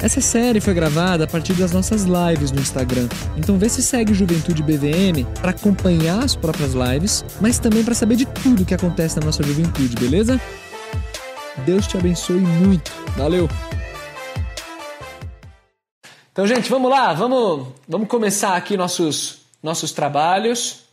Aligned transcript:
Essa 0.00 0.20
série 0.20 0.60
foi 0.60 0.74
gravada 0.74 1.24
a 1.24 1.26
partir 1.26 1.54
das 1.54 1.72
nossas 1.72 2.04
lives 2.04 2.52
no 2.52 2.60
Instagram. 2.60 3.08
Então 3.36 3.58
vê 3.58 3.68
se 3.68 3.82
segue 3.82 4.14
Juventude 4.14 4.62
BVM 4.62 5.26
para 5.40 5.50
acompanhar 5.50 6.22
as 6.22 6.36
próprias 6.36 6.72
lives, 6.72 7.24
mas 7.40 7.58
também 7.58 7.82
para 7.82 7.94
saber 7.94 8.14
de 8.14 8.24
tudo 8.24 8.64
que 8.64 8.74
acontece 8.74 9.18
na 9.18 9.26
nossa 9.26 9.42
juventude, 9.42 9.96
beleza? 9.96 10.40
Deus 11.66 11.86
te 11.88 11.96
abençoe 11.96 12.38
muito. 12.38 12.92
Valeu. 13.16 13.48
Então, 16.30 16.46
gente, 16.46 16.70
vamos 16.70 16.88
lá, 16.88 17.12
vamos, 17.12 17.66
vamos 17.88 18.06
começar 18.06 18.56
aqui 18.56 18.76
nossos 18.76 19.38
nossos 19.60 19.90
trabalhos. 19.90 20.84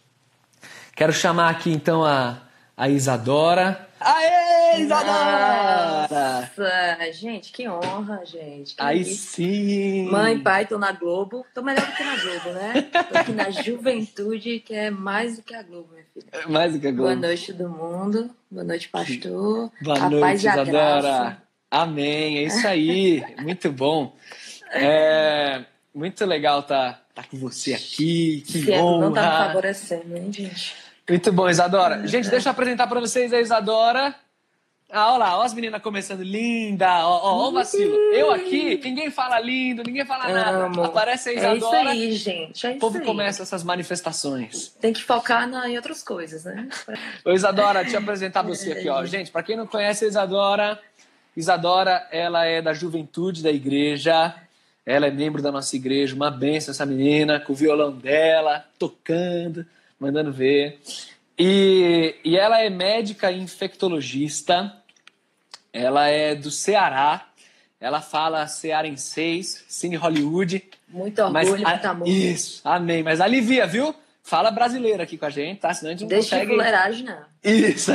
Quero 0.96 1.14
chamar 1.14 1.50
aqui 1.50 1.72
então 1.72 2.04
a, 2.04 2.38
a 2.76 2.90
Isadora. 2.90 3.88
Aê, 4.00 4.35
Isadora! 4.80 6.08
Nossa, 6.10 7.12
gente, 7.12 7.52
que 7.52 7.68
honra, 7.68 8.26
gente. 8.26 8.76
Que 8.76 8.82
Aí 8.82 9.04
sim! 9.06 10.10
Mãe, 10.10 10.40
pai, 10.40 10.66
tô 10.66 10.78
na 10.78 10.92
Globo. 10.92 11.46
Tô 11.54 11.62
melhor 11.62 11.86
do 11.86 11.94
que 11.94 12.04
na 12.04 12.16
Globo, 12.16 12.50
né? 12.52 12.82
Tô 12.82 13.18
aqui 13.18 13.32
na 13.32 13.50
Juventude, 13.50 14.60
que 14.60 14.74
é 14.74 14.90
mais 14.90 15.38
do 15.38 15.44
que 15.44 15.56
a 15.56 15.64
Globo, 15.64 15.90
minha 15.92 16.06
filha. 16.14 16.48
Mais 16.48 16.74
do 16.74 16.80
que 16.80 16.88
a 16.88 16.92
Globo. 16.92 17.10
Boa 17.10 17.16
noite, 17.16 17.54
todo 17.54 17.70
mundo. 17.70 18.30
Boa 18.50 18.64
noite, 18.64 18.90
pastor. 18.90 19.72
Boa 19.82 19.98
a 19.98 20.10
noite, 20.10 20.48
Isadora. 20.48 21.42
Amém, 21.70 22.38
é 22.40 22.44
isso 22.44 22.68
aí. 22.68 23.24
muito 23.42 23.72
bom. 23.72 24.16
É, 24.72 25.66
muito 25.94 26.26
legal 26.26 26.60
estar 26.60 26.94
tá, 26.94 27.22
tá 27.22 27.24
com 27.24 27.38
você 27.38 27.74
aqui. 27.74 28.44
Que 28.46 28.60
Esse 28.60 28.74
ano 28.74 29.00
não 29.00 29.14
tá 29.14 29.22
me 29.22 29.28
honra. 29.28 29.46
favorecendo, 29.48 30.18
hein, 30.18 30.32
gente? 30.32 30.76
Muito 31.08 31.32
bom, 31.32 31.50
Isadora. 31.50 32.08
Gente, 32.08 32.30
deixa 32.30 32.50
eu 32.50 32.52
apresentar 32.52 32.88
para 32.88 33.00
vocês 33.00 33.32
a 33.32 33.40
Isadora. 33.40 34.16
Ah, 34.92 35.10
olha 35.14 35.18
lá, 35.18 35.40
ó 35.40 35.42
as 35.42 35.54
meninas 35.54 35.82
começando. 35.82 36.22
Linda, 36.22 37.08
ó, 37.08 37.20
ó, 37.24 37.46
ó 37.46 37.50
o 37.50 37.52
vacilo. 37.52 37.94
Eu 38.14 38.32
aqui, 38.32 38.80
ninguém 38.84 39.10
fala 39.10 39.40
lindo, 39.40 39.84
ninguém 39.84 40.06
fala 40.06 40.28
nada. 40.28 40.66
Amo. 40.66 40.84
Aparece 40.84 41.30
a 41.30 41.32
É 41.32 41.36
isso 41.36 41.56
Isadora, 41.58 41.90
aí, 41.90 42.12
gente. 42.14 42.66
É 42.66 42.70
o 42.70 42.72
isso 42.74 42.80
povo 42.80 42.98
aí. 43.00 43.04
começa 43.06 43.42
essas 43.44 43.64
manifestações. 43.64 44.70
Tem 44.80 44.94
que 44.94 45.04
focar 45.04 45.50
na, 45.50 45.68
em 45.68 45.76
outras 45.76 46.04
coisas, 46.04 46.46
né? 46.46 46.70
Ô, 47.26 47.32
Isadora, 47.32 47.82
deixa 47.82 47.98
eu 47.98 48.02
apresentar 48.02 48.44
você 48.44 48.74
aqui, 48.74 48.88
ó. 48.88 49.04
Gente, 49.06 49.32
para 49.32 49.44
quem 49.44 49.58
não 49.58 49.66
conhece 49.66 50.06
a 50.06 50.08
Isadora, 50.08 50.80
Isadora, 51.36 52.08
ela 52.12 52.46
é 52.46 52.62
da 52.62 52.74
juventude 52.74 53.42
da 53.44 53.52
igreja. 53.52 54.36
Ela 54.86 55.08
é 55.08 55.12
membro 55.12 55.42
da 55.42 55.52
nossa 55.52 55.76
igreja, 55.76 56.16
uma 56.16 56.30
benção 56.30 56.72
essa 56.72 56.86
menina, 56.86 57.40
com 57.40 57.54
o 57.54 57.56
violão 57.56 57.92
dela, 57.92 58.64
tocando, 58.78 59.66
mandando 60.00 60.32
ver. 60.32 60.80
E, 61.38 62.16
e 62.24 62.38
ela 62.38 62.62
é 62.62 62.70
médica 62.70 63.32
infectologista. 63.32 64.76
Ela 65.74 66.08
é 66.08 66.34
do 66.36 66.50
Ceará. 66.50 67.28
Ela 67.80 68.02
fala 68.02 68.48
cearenseis, 68.48 69.66
cine 69.68 69.96
Hollywood. 69.96 70.64
Muito 70.88 71.20
orgulho, 71.22 71.34
Mas, 71.34 71.50
muito 71.50 71.86
amor. 71.86 72.08
Isso, 72.08 72.62
amém. 72.64 73.04
Mas 73.04 73.20
alivia, 73.20 73.68
viu? 73.68 73.94
Fala 74.24 74.50
brasileiro 74.50 75.04
aqui 75.04 75.18
com 75.18 75.26
a 75.26 75.30
gente, 75.30 75.60
tá? 75.60 75.74
Senão 75.74 75.90
a 75.90 75.94
gente 75.94 76.02
não 76.02 76.08
Deixa 76.08 76.30
de 76.40 76.46
consegue. 76.48 76.52
fuleiragem, 76.52 77.04
não. 77.06 77.26
Isso. 77.44 77.92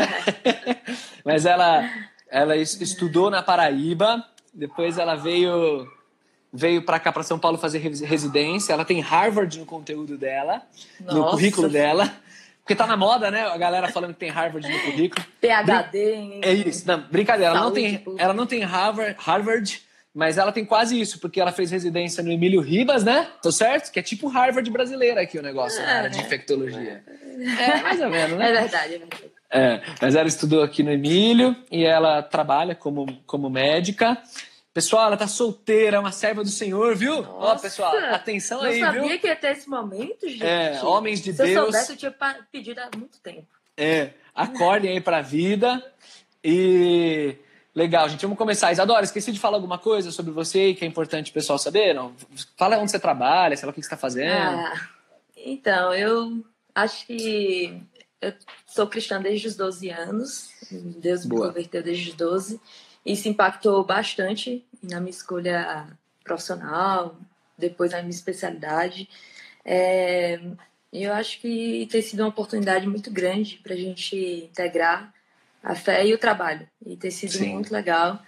Mas 1.25 1.44
ela, 1.47 1.91
ela 2.28 2.56
es- 2.56 2.80
estudou 2.80 3.30
na 3.30 3.42
Paraíba, 3.42 4.25
depois 4.54 4.98
ela 4.98 5.15
veio 5.16 5.91
veio 6.53 6.82
para 6.82 6.98
cá 7.00 7.12
para 7.12 7.22
São 7.22 7.38
Paulo 7.38 7.56
fazer 7.59 7.78
res- 7.78 8.00
residência. 8.00 8.72
Ela 8.72 8.84
tem 8.84 9.00
Harvard 9.00 9.59
no 9.59 9.65
conteúdo 9.66 10.16
dela, 10.19 10.62
no 11.00 11.15
Nossa. 11.15 11.31
currículo 11.31 11.69
dela. 11.69 12.12
Porque 12.70 12.78
tá 12.78 12.86
na 12.86 12.97
moda, 12.97 13.32
né? 13.32 13.42
A 13.48 13.58
galera 13.58 13.88
falando 13.88 14.12
que 14.14 14.20
tem 14.20 14.31
Harvard 14.31 14.69
no 14.70 14.81
currículo. 14.82 15.26
PHD, 15.42 16.12
hein? 16.14 16.41
É 16.44 16.53
isso. 16.53 16.86
Não, 16.86 17.00
brincadeira. 17.10 17.50
Ela 17.50 17.58
não, 17.58 17.64
Saúde 17.64 17.81
tem, 17.81 17.98
pública. 17.98 18.22
ela 18.25 18.32
não 18.32 18.47
tem 18.47 18.62
Harvard, 18.62 19.16
Harvard, 19.19 19.82
mas 20.14 20.38
ela 20.38 20.53
tem 20.53 20.64
quase 20.64 21.00
isso, 21.00 21.19
porque 21.19 21.41
ela 21.41 21.50
fez 21.50 21.72
residência 21.72 22.22
no 22.22 22.30
Emílio 22.30 22.60
Ribas, 22.60 23.03
né? 23.03 23.26
Tô 23.42 23.50
certo? 23.50 23.91
Que 23.91 23.98
é 23.98 24.03
tipo 24.04 24.28
Harvard 24.28 24.70
brasileira 24.70 25.20
aqui 25.20 25.36
o 25.36 25.42
negócio, 25.42 25.82
na 25.82 25.91
É. 25.91 25.97
área 25.98 26.10
de 26.10 26.20
infectologia. 26.20 27.03
É, 27.59 27.82
mais 27.82 28.00
ou 28.00 28.09
menos, 28.09 28.38
né? 28.38 28.50
É 28.50 28.60
verdade, 28.60 28.94
é 28.94 28.98
verdade. 28.98 29.25
É, 29.53 29.80
mas 30.00 30.14
ela 30.14 30.28
estudou 30.28 30.62
aqui 30.62 30.84
no 30.84 30.92
Emílio 30.92 31.56
e 31.72 31.84
ela 31.84 32.22
trabalha 32.22 32.76
como, 32.76 33.04
como 33.26 33.50
médica. 33.50 34.16
Pessoal, 34.72 35.06
ela 35.06 35.16
tá 35.16 35.26
solteira, 35.26 35.97
é 35.97 36.00
uma 36.00 36.12
serva 36.12 36.44
do 36.44 36.48
Senhor, 36.48 36.94
viu? 36.94 37.19
Ó, 37.19 37.41
Nossa! 37.41 37.62
pessoal, 37.62 37.97
atenção 38.14 38.58
Não 38.62 38.66
aí, 38.70 38.78
sabia 38.78 39.03
viu? 39.03 39.19
que 39.19 39.26
ia 39.26 39.34
ter 39.34 39.50
esse 39.53 39.69
momento, 39.69 40.28
gente. 40.28 40.44
É, 40.44 40.81
homens 40.84 41.20
de 41.20 41.32
Se 41.32 41.42
eu 41.42 41.47
Deus, 41.47 41.64
soubesse, 41.64 41.92
eu 41.92 41.97
tinha 41.97 42.14
pedido 42.53 42.78
há 42.80 42.88
muito 42.97 43.19
tempo. 43.20 43.48
é, 43.76 44.10
acordem 44.34 44.92
aí 44.92 45.00
pra 45.00 45.20
vida. 45.22 45.84
E 46.44 47.34
legal, 47.75 48.09
gente, 48.09 48.22
vamos 48.22 48.38
começar. 48.38 48.70
Isadora, 48.70 49.04
esqueci 49.04 49.32
de 49.32 49.41
falar 49.41 49.56
alguma 49.56 49.76
coisa 49.78 50.12
sobre 50.12 50.30
você 50.32 50.72
que 50.72 50.84
é 50.84 50.88
importante 50.88 51.30
o 51.30 51.34
pessoal 51.34 51.59
saber? 51.59 51.92
Não? 51.92 52.14
Fala 52.56 52.78
onde 52.78 52.92
você 52.92 52.98
trabalha, 53.00 53.56
sei 53.56 53.66
lá 53.66 53.72
o 53.72 53.75
que 53.75 53.82
você 53.82 53.91
tá 53.91 53.97
fazendo. 53.97 54.30
Ah, 54.32 54.88
então, 55.36 55.92
eu 55.92 56.44
acho 56.75 57.06
que 57.06 57.82
eu 58.20 58.32
sou 58.66 58.86
cristã 58.86 59.20
desde 59.20 59.48
os 59.48 59.56
12 59.56 59.91
anos. 59.91 60.48
Deus 60.70 61.25
me 61.25 61.30
Boa. 61.30 61.48
converteu 61.48 61.82
desde 61.82 62.10
os 62.10 62.14
12. 62.16 62.60
Isso 63.05 63.28
impactou 63.28 63.84
bastante 63.84 64.65
na 64.83 65.00
minha 65.00 65.11
escolha 65.11 65.88
profissional, 66.22 67.16
depois 67.56 67.93
na 67.93 67.99
minha 67.99 68.11
especialidade. 68.11 69.09
É, 69.65 70.41
eu 70.93 71.12
acho 71.12 71.41
que 71.41 71.87
tem 71.91 72.03
sido 72.03 72.21
uma 72.21 72.28
oportunidade 72.28 72.87
muito 72.87 73.10
grande 73.10 73.60
para 73.62 73.75
a 73.75 73.77
gente 73.77 74.16
integrar 74.50 75.12
a 75.62 75.75
fé 75.75 76.06
e 76.06 76.15
o 76.15 76.19
trabalho. 76.19 76.69
E 76.84 76.97
tem 76.97 77.10
sido 77.10 77.33
Sim. 77.33 77.55
muito 77.55 77.72
legal. 77.72 78.21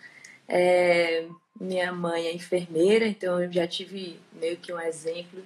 É, 0.49 1.27
minha 1.61 1.93
mãe 1.93 2.27
é 2.27 2.35
enfermeira, 2.35 3.07
então 3.07 3.43
eu 3.43 3.51
já 3.51 3.67
tive 3.67 4.19
meio 4.33 4.57
que 4.57 4.73
um 4.73 4.81
exemplo 4.81 5.43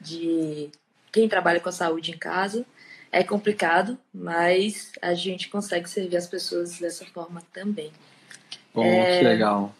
de 0.00 0.70
quem 1.10 1.28
trabalha 1.28 1.60
com 1.60 1.68
a 1.68 1.72
saúde 1.72 2.10
em 2.10 2.18
casa. 2.18 2.64
É 3.10 3.22
complicado, 3.22 3.98
mas 4.12 4.92
a 5.02 5.14
gente 5.14 5.48
consegue 5.48 5.88
servir 5.88 6.16
as 6.16 6.26
pessoas 6.26 6.78
dessa 6.78 7.04
forma 7.06 7.42
também. 7.52 7.92
Bom, 8.74 8.84
É. 8.84 9.18
que 9.18 9.24
legal. 9.24 9.74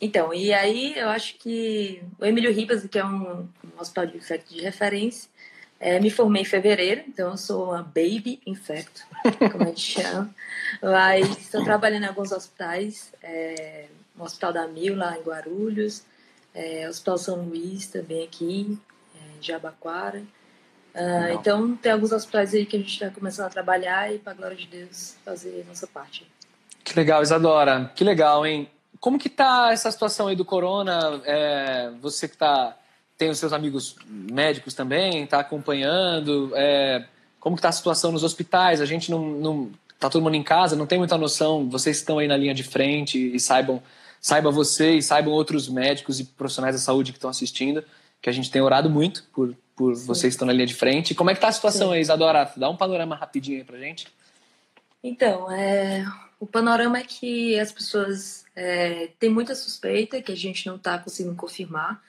Então, 0.00 0.34
e 0.34 0.52
aí 0.52 0.98
eu 0.98 1.08
acho 1.08 1.36
que 1.36 2.02
o 2.18 2.24
Emílio 2.24 2.52
Ribas, 2.52 2.84
que 2.86 2.98
é 2.98 3.04
um, 3.04 3.42
um 3.42 3.80
hospital 3.80 4.06
de 4.06 4.16
infecto 4.16 4.52
de 4.52 4.60
referência, 4.60 5.30
é, 5.78 5.98
me 6.00 6.10
formei 6.10 6.42
em 6.42 6.44
fevereiro, 6.44 7.02
então 7.06 7.30
eu 7.30 7.36
sou 7.36 7.66
uma 7.66 7.82
baby 7.82 8.40
infecto, 8.46 9.02
como 9.50 9.64
a 9.64 9.66
gente 9.66 9.80
chama. 10.02 10.34
Mas 10.80 11.38
estou 11.38 11.64
trabalhando 11.64 12.04
em 12.04 12.08
alguns 12.08 12.32
hospitais, 12.32 13.12
é, 13.22 13.86
no 14.16 14.24
Hospital 14.24 14.52
da 14.52 14.66
Mil, 14.68 14.96
lá 14.96 15.16
em 15.16 15.22
Guarulhos, 15.22 16.02
é, 16.54 16.88
Hospital 16.88 17.18
São 17.18 17.42
Luís, 17.42 17.86
também 17.86 18.24
aqui, 18.24 18.78
é, 19.14 19.38
em 19.38 19.42
Jabaquara. 19.42 20.22
Ah, 20.94 21.32
então, 21.32 21.74
tem 21.76 21.90
alguns 21.90 22.12
hospitais 22.12 22.52
aí 22.54 22.66
que 22.66 22.76
a 22.76 22.78
gente 22.78 22.92
está 22.92 23.08
começando 23.08 23.46
a 23.46 23.50
trabalhar 23.50 24.12
e, 24.12 24.18
para 24.18 24.32
a 24.32 24.36
glória 24.36 24.56
de 24.56 24.66
Deus, 24.66 25.16
fazer 25.24 25.62
a 25.64 25.68
nossa 25.68 25.86
parte. 25.86 26.26
Que 26.84 26.96
legal, 26.96 27.22
Isadora. 27.22 27.90
Que 27.94 28.04
legal, 28.04 28.44
hein? 28.44 28.68
Como 29.00 29.18
que 29.18 29.28
tá 29.28 29.70
essa 29.72 29.90
situação 29.90 30.28
aí 30.28 30.36
do 30.36 30.44
corona? 30.44 31.20
É, 31.24 31.90
você 32.00 32.28
que 32.28 32.36
tá, 32.36 32.76
tem 33.16 33.30
os 33.30 33.38
seus 33.38 33.52
amigos 33.52 33.96
médicos 34.06 34.74
também, 34.74 35.26
tá 35.26 35.40
acompanhando. 35.40 36.52
é, 36.54 37.04
como 37.40 37.56
que 37.56 37.62
tá 37.62 37.70
a 37.70 37.72
situação 37.72 38.12
nos 38.12 38.22
hospitais? 38.22 38.80
A 38.80 38.86
gente 38.86 39.10
não, 39.10 39.20
não... 39.30 39.70
Tá 39.98 40.08
todo 40.10 40.22
mundo 40.22 40.34
em 40.34 40.42
casa, 40.42 40.74
não 40.74 40.86
tem 40.86 40.98
muita 40.98 41.16
noção. 41.16 41.68
Vocês 41.68 41.96
estão 41.98 42.18
aí 42.18 42.28
na 42.28 42.36
linha 42.36 42.54
de 42.54 42.62
frente 42.62 43.34
e 43.34 43.38
saibam... 43.40 43.82
Saiba 44.20 44.52
você 44.52 44.92
e 44.92 45.02
saibam 45.02 45.32
outros 45.32 45.68
médicos 45.68 46.20
e 46.20 46.24
profissionais 46.24 46.76
da 46.76 46.80
saúde 46.80 47.10
que 47.10 47.18
estão 47.18 47.28
assistindo, 47.28 47.82
que 48.20 48.30
a 48.30 48.32
gente 48.32 48.52
tem 48.52 48.62
orado 48.62 48.88
muito 48.88 49.24
por, 49.32 49.52
por 49.74 49.96
vocês 49.96 50.32
que 50.32 50.36
estão 50.36 50.46
na 50.46 50.52
linha 50.52 50.66
de 50.66 50.74
frente. 50.74 51.12
Como 51.12 51.28
é 51.28 51.34
que 51.34 51.40
tá 51.40 51.48
a 51.48 51.52
situação 51.52 51.88
Sim. 51.88 51.94
aí, 51.94 52.00
Isadora? 52.00 52.48
Dá 52.56 52.70
um 52.70 52.76
panorama 52.76 53.16
rapidinho 53.16 53.58
aí 53.58 53.64
pra 53.64 53.78
gente. 53.78 54.06
Então, 55.02 55.50
é, 55.50 56.06
o 56.42 56.46
panorama 56.46 56.98
é 56.98 57.04
que 57.04 57.56
as 57.60 57.70
pessoas 57.70 58.44
é, 58.56 59.10
têm 59.20 59.30
muita 59.30 59.54
suspeita 59.54 60.20
que 60.20 60.32
a 60.32 60.36
gente 60.36 60.66
não 60.66 60.74
está 60.74 60.98
conseguindo 60.98 61.36
confirmar. 61.36 62.02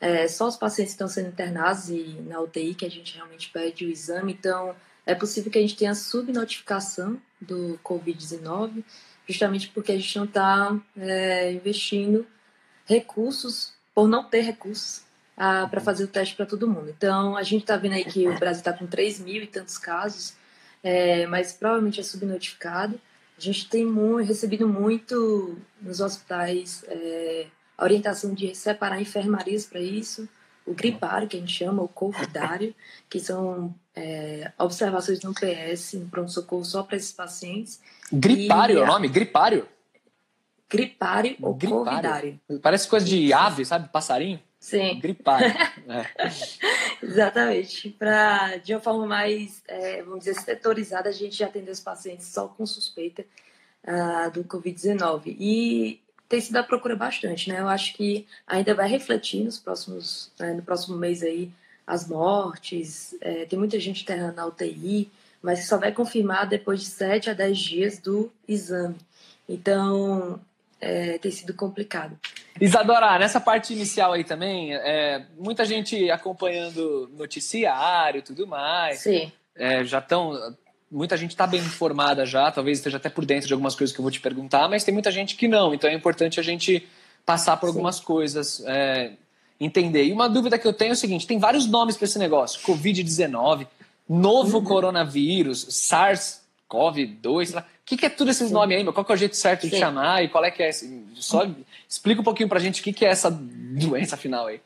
É, 0.00 0.26
só 0.26 0.48
os 0.48 0.56
pacientes 0.56 0.92
estão 0.92 1.06
sendo 1.06 1.28
internados 1.28 1.88
e 1.88 2.02
na 2.26 2.40
UTI 2.40 2.74
que 2.74 2.84
a 2.84 2.90
gente 2.90 3.14
realmente 3.14 3.48
pede 3.48 3.86
o 3.86 3.88
exame. 3.88 4.32
Então, 4.32 4.74
é 5.06 5.14
possível 5.14 5.52
que 5.52 5.58
a 5.58 5.60
gente 5.60 5.76
tenha 5.76 5.94
subnotificação 5.94 7.22
do 7.40 7.78
Covid-19, 7.84 8.82
justamente 9.24 9.68
porque 9.68 9.92
a 9.92 9.96
gente 9.96 10.18
não 10.18 10.24
está 10.24 10.76
é, 10.96 11.52
investindo 11.52 12.26
recursos, 12.86 13.72
por 13.94 14.08
não 14.08 14.24
ter 14.24 14.40
recursos, 14.40 15.04
para 15.36 15.80
fazer 15.80 16.02
o 16.02 16.08
teste 16.08 16.34
para 16.34 16.44
todo 16.44 16.66
mundo. 16.66 16.90
Então, 16.90 17.36
a 17.36 17.44
gente 17.44 17.62
está 17.62 17.76
vendo 17.76 17.92
aí 17.92 18.04
que 18.04 18.26
o 18.26 18.36
Brasil 18.36 18.62
está 18.62 18.72
com 18.72 18.84
3 18.84 19.20
mil 19.20 19.44
e 19.44 19.46
tantos 19.46 19.78
casos. 19.78 20.34
é, 20.82 21.24
mas 21.28 21.52
provavelmente 21.52 22.00
é 22.00 22.02
subnotificado. 22.02 23.00
A 23.36 23.40
gente 23.40 23.68
tem 23.68 23.84
muito, 23.84 24.26
recebido 24.26 24.66
muito 24.66 25.58
nos 25.80 26.00
hospitais 26.00 26.84
é, 26.88 27.46
a 27.76 27.84
orientação 27.84 28.32
de 28.32 28.54
separar 28.54 29.00
enfermarias 29.00 29.66
para 29.66 29.80
isso, 29.80 30.28
o 30.64 30.74
gripário, 30.74 31.28
que 31.28 31.36
a 31.36 31.40
gente 31.40 31.52
chama, 31.52 31.82
o 31.82 31.88
covidário, 31.88 32.74
que 33.08 33.20
são 33.20 33.74
é, 33.94 34.50
observações 34.58 35.22
no 35.22 35.32
PS, 35.34 35.94
no 35.94 36.08
pronto-socorro 36.08 36.64
só 36.64 36.82
para 36.82 36.96
esses 36.96 37.12
pacientes. 37.12 37.80
Gripário 38.12 38.76
e, 38.76 38.80
é 38.80 38.82
o 38.82 38.86
nome? 38.86 39.08
Gripário? 39.08 39.68
Gripário 40.68 41.36
ou 41.40 41.54
gripário. 41.54 41.84
covidário. 41.84 42.40
Parece 42.60 42.88
coisa 42.88 43.06
de 43.06 43.32
ave, 43.32 43.64
sabe? 43.64 43.88
Passarinho. 43.88 44.40
Sim. 44.66 44.98
Gripário. 44.98 45.46
é. 45.86 46.26
Exatamente. 47.00 47.90
Para, 47.90 48.56
de 48.56 48.74
uma 48.74 48.80
forma 48.80 49.06
mais, 49.06 49.62
é, 49.68 50.02
vamos 50.02 50.24
dizer, 50.24 50.34
setorizada, 50.34 51.08
a 51.08 51.12
gente 51.12 51.36
já 51.36 51.46
atendeu 51.46 51.72
os 51.72 51.78
pacientes 51.78 52.26
só 52.26 52.48
com 52.48 52.66
suspeita 52.66 53.24
uh, 53.84 54.28
do 54.32 54.42
Covid-19. 54.42 55.36
E 55.38 56.00
tem 56.28 56.40
sido 56.40 56.56
a 56.56 56.64
procura 56.64 56.96
bastante, 56.96 57.48
né? 57.48 57.60
Eu 57.60 57.68
acho 57.68 57.94
que 57.94 58.26
ainda 58.44 58.74
vai 58.74 58.88
refletir 58.88 59.44
nos 59.44 59.56
próximos, 59.56 60.32
né, 60.36 60.52
no 60.52 60.62
próximo 60.62 60.96
mês 60.96 61.22
aí 61.22 61.48
as 61.86 62.08
mortes, 62.08 63.14
é, 63.20 63.46
tem 63.46 63.56
muita 63.56 63.78
gente 63.78 64.02
internando 64.02 64.34
na 64.34 64.46
UTI, 64.46 65.08
mas 65.40 65.68
só 65.68 65.78
vai 65.78 65.92
confirmar 65.92 66.48
depois 66.48 66.80
de 66.80 66.86
7 66.86 67.30
a 67.30 67.34
10 67.34 67.56
dias 67.56 67.98
do 68.00 68.32
exame. 68.48 68.96
Então, 69.48 70.40
é, 70.80 71.18
tem 71.18 71.30
sido 71.30 71.54
complicado. 71.54 72.18
Isadora, 72.60 73.18
nessa 73.18 73.40
parte 73.40 73.72
inicial 73.72 74.12
aí 74.12 74.24
também, 74.24 74.74
é, 74.74 75.26
muita 75.38 75.64
gente 75.64 76.10
acompanhando 76.10 77.10
noticiário 77.16 78.18
e 78.18 78.22
tudo 78.22 78.46
mais. 78.46 79.00
Sim. 79.00 79.32
É, 79.54 79.84
já 79.84 79.98
estão. 79.98 80.32
Muita 80.90 81.16
gente 81.16 81.30
está 81.30 81.46
bem 81.46 81.60
informada 81.60 82.24
já, 82.24 82.50
talvez 82.50 82.78
esteja 82.78 82.96
até 82.98 83.08
por 83.08 83.24
dentro 83.24 83.48
de 83.48 83.52
algumas 83.52 83.74
coisas 83.74 83.94
que 83.94 84.00
eu 84.00 84.04
vou 84.04 84.10
te 84.10 84.20
perguntar, 84.20 84.68
mas 84.68 84.84
tem 84.84 84.94
muita 84.94 85.10
gente 85.10 85.34
que 85.34 85.48
não. 85.48 85.74
Então 85.74 85.90
é 85.90 85.94
importante 85.94 86.38
a 86.38 86.42
gente 86.42 86.86
passar 87.24 87.56
por 87.56 87.66
algumas 87.66 87.96
Sim. 87.96 88.04
coisas, 88.04 88.62
é, 88.64 89.12
entender. 89.58 90.04
E 90.04 90.12
uma 90.12 90.28
dúvida 90.28 90.58
que 90.58 90.66
eu 90.66 90.72
tenho 90.72 90.90
é 90.90 90.92
o 90.92 90.96
seguinte: 90.96 91.26
tem 91.26 91.38
vários 91.38 91.66
nomes 91.66 91.96
para 91.96 92.04
esse 92.04 92.18
negócio: 92.18 92.60
Covid-19, 92.62 93.66
novo 94.08 94.58
uhum. 94.58 94.64
coronavírus, 94.64 95.66
SARS-CoV-2, 95.66 97.58
o 97.58 97.62
que, 97.86 97.96
que, 97.96 98.04
é 98.04 98.08
tudo 98.08 98.32
esses 98.32 98.48
Sim. 98.48 98.54
nomes 98.54 98.76
aí, 98.76 98.82
meu? 98.82 98.92
Qual 98.92 99.04
que 99.04 99.12
é 99.12 99.14
o 99.14 99.18
jeito 99.18 99.36
certo 99.36 99.62
de 99.62 99.70
Sim. 99.70 99.78
chamar 99.78 100.24
e 100.24 100.28
qual 100.28 100.44
é 100.44 100.50
que 100.50 100.60
é? 100.60 100.72
Só 101.14 101.48
explica 101.88 102.20
um 102.20 102.24
pouquinho 102.24 102.48
pra 102.48 102.58
gente 102.58 102.80
o 102.80 102.84
que, 102.84 102.92
que 102.92 103.06
é 103.06 103.08
essa 103.08 103.30
doença 103.30 104.16
final 104.16 104.48
aí. 104.48 104.60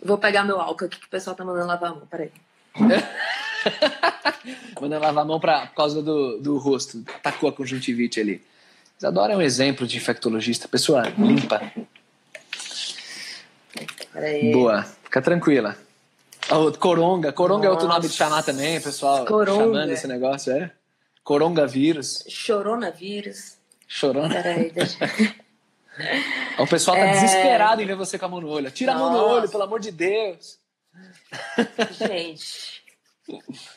Vou 0.00 0.16
pegar 0.16 0.44
meu 0.44 0.60
álcool 0.60 0.84
aqui 0.84 1.00
que 1.00 1.06
o 1.06 1.10
pessoal 1.10 1.34
tá 1.34 1.44
mandando 1.44 1.66
lavar 1.66 1.90
a 1.90 1.94
mão, 1.96 2.06
peraí. 2.06 2.30
mandando 4.80 5.04
lavar 5.04 5.24
a 5.24 5.26
mão 5.26 5.40
pra, 5.40 5.66
por 5.66 5.74
causa 5.74 6.00
do, 6.00 6.38
do 6.38 6.58
rosto. 6.58 7.02
Atacou 7.16 7.48
a 7.48 7.52
conjuntivite 7.52 8.20
ali. 8.20 8.40
Isadora 8.96 9.32
é 9.32 9.36
um 9.36 9.42
exemplo 9.42 9.84
de 9.84 9.96
infectologista. 9.96 10.68
Pessoa 10.68 11.02
limpa. 11.18 11.72
Peraí. 14.12 14.52
Boa. 14.52 14.84
Fica 15.02 15.20
tranquila. 15.20 15.76
Oh, 16.48 16.70
coronga. 16.72 17.32
Coronga 17.32 17.64
Nossa. 17.64 17.68
é 17.68 17.70
outro 17.70 17.88
nome 17.88 18.08
de 18.08 18.14
chamar 18.14 18.44
também, 18.44 18.80
pessoal. 18.80 19.24
Coronga. 19.24 19.64
Chamando 19.64 19.90
esse 19.90 20.06
negócio, 20.06 20.52
é? 20.52 20.70
Coronavírus. 21.30 22.24
Choronavírus. 22.28 23.56
Chorona. 23.86 24.34
Peraí, 24.34 24.72
deixa... 24.72 24.98
O 26.58 26.66
pessoal 26.66 26.96
tá 26.96 27.04
é... 27.04 27.12
desesperado 27.12 27.80
em 27.80 27.86
ver 27.86 27.94
você 27.94 28.18
com 28.18 28.24
a 28.24 28.28
mão 28.28 28.40
no 28.40 28.48
olho. 28.48 28.68
Tira 28.72 28.94
Nossa. 28.94 29.04
a 29.04 29.08
mão 29.12 29.28
no 29.28 29.34
olho, 29.34 29.48
pelo 29.48 29.62
amor 29.62 29.78
de 29.78 29.92
Deus. 29.92 30.58
Gente, 31.92 32.82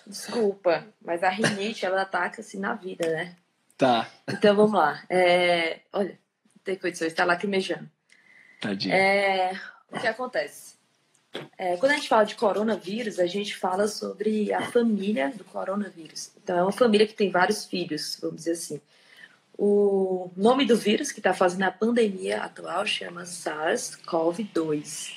desculpa, 0.07 0.87
mas 0.99 1.21
a 1.21 1.29
rinite 1.29 1.85
ela 1.85 2.01
ataca 2.01 2.41
assim 2.41 2.57
na 2.57 2.73
vida, 2.73 3.07
né? 3.07 3.35
Tá. 3.77 4.09
Então 4.27 4.55
vamos 4.55 4.73
lá. 4.73 5.03
É... 5.07 5.81
Olha, 5.93 6.17
tem 6.63 6.75
condições, 6.75 7.09
está 7.09 7.23
lacrimejando. 7.23 7.87
Tadinho. 8.61 8.95
É... 8.95 9.51
O 9.91 9.99
que 9.99 10.07
acontece? 10.07 10.73
É, 11.57 11.77
quando 11.77 11.93
a 11.93 11.95
gente 11.95 12.07
fala 12.07 12.23
de 12.23 12.35
coronavírus, 12.35 13.19
a 13.19 13.25
gente 13.25 13.55
fala 13.55 13.87
sobre 13.87 14.53
a 14.53 14.61
família 14.71 15.33
do 15.35 15.43
coronavírus. 15.43 16.31
Então, 16.41 16.57
é 16.57 16.61
uma 16.61 16.71
família 16.71 17.07
que 17.07 17.13
tem 17.13 17.31
vários 17.31 17.65
filhos, 17.65 18.17
vamos 18.21 18.37
dizer 18.37 18.51
assim. 18.51 18.81
O 19.57 20.31
nome 20.35 20.65
do 20.65 20.75
vírus 20.75 21.11
que 21.11 21.19
está 21.19 21.33
fazendo 21.33 21.63
a 21.63 21.71
pandemia 21.71 22.41
atual 22.41 22.85
chama 22.85 23.23
SARS-CoV-2. 23.23 25.13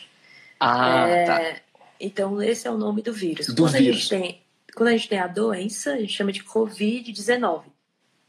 Ah, 0.61 1.09
é, 1.09 1.25
tá. 1.25 1.61
Então, 1.99 2.43
esse 2.43 2.67
é 2.67 2.71
o 2.71 2.77
nome 2.77 3.03
do 3.03 3.13
vírus. 3.13 3.47
Do 3.47 3.63
quando, 3.63 3.73
vírus. 3.73 3.97
A 3.97 3.99
gente 3.99 4.09
tem, 4.09 4.43
quando 4.75 4.89
a 4.89 4.93
gente 4.93 5.09
tem 5.09 5.19
a 5.19 5.27
doença, 5.27 5.95
a 5.95 5.99
gente 5.99 6.13
chama 6.13 6.33
de 6.33 6.45
Covid-19. 6.45 7.65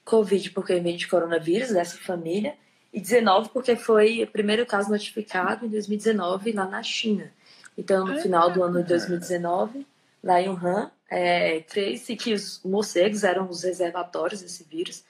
Covid 0.04 0.52
porque 0.52 0.80
vem 0.80 0.96
de 0.96 1.08
coronavírus, 1.08 1.70
dessa 1.70 1.98
família, 1.98 2.56
e 2.94 3.02
19 3.02 3.50
porque 3.50 3.76
foi 3.76 4.24
o 4.24 4.28
primeiro 4.28 4.66
caso 4.66 4.90
notificado 4.90 5.66
em 5.66 5.70
2019 5.70 6.54
lá 6.54 6.66
na 6.66 6.82
China. 6.82 7.32
Então, 7.78 8.06
no 8.06 8.20
final 8.20 8.52
do 8.52 8.64
ano 8.64 8.82
de 8.82 8.90
2019, 8.90 9.86
lá 10.24 10.42
em 10.42 10.50
Wuhan, 10.50 10.92
é, 11.10 11.62
crê-se 11.62 12.16
que 12.16 12.34
os 12.34 12.62
morcegos 12.64 13.24
eram 13.24 13.48
os 13.48 13.64
reservatórios 13.64 14.42
desse 14.42 14.64
vírus, 14.64 15.04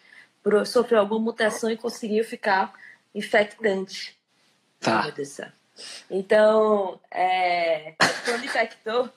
sofreu 0.66 1.00
alguma 1.00 1.20
mutação 1.20 1.72
e 1.72 1.78
conseguiu 1.78 2.24
ficar 2.24 2.74
infectante. 3.16 4.18
Tá. 4.80 5.12
Então, 6.10 7.00
é, 7.12 7.96
quando 8.26 8.46
infectou, 8.46 9.10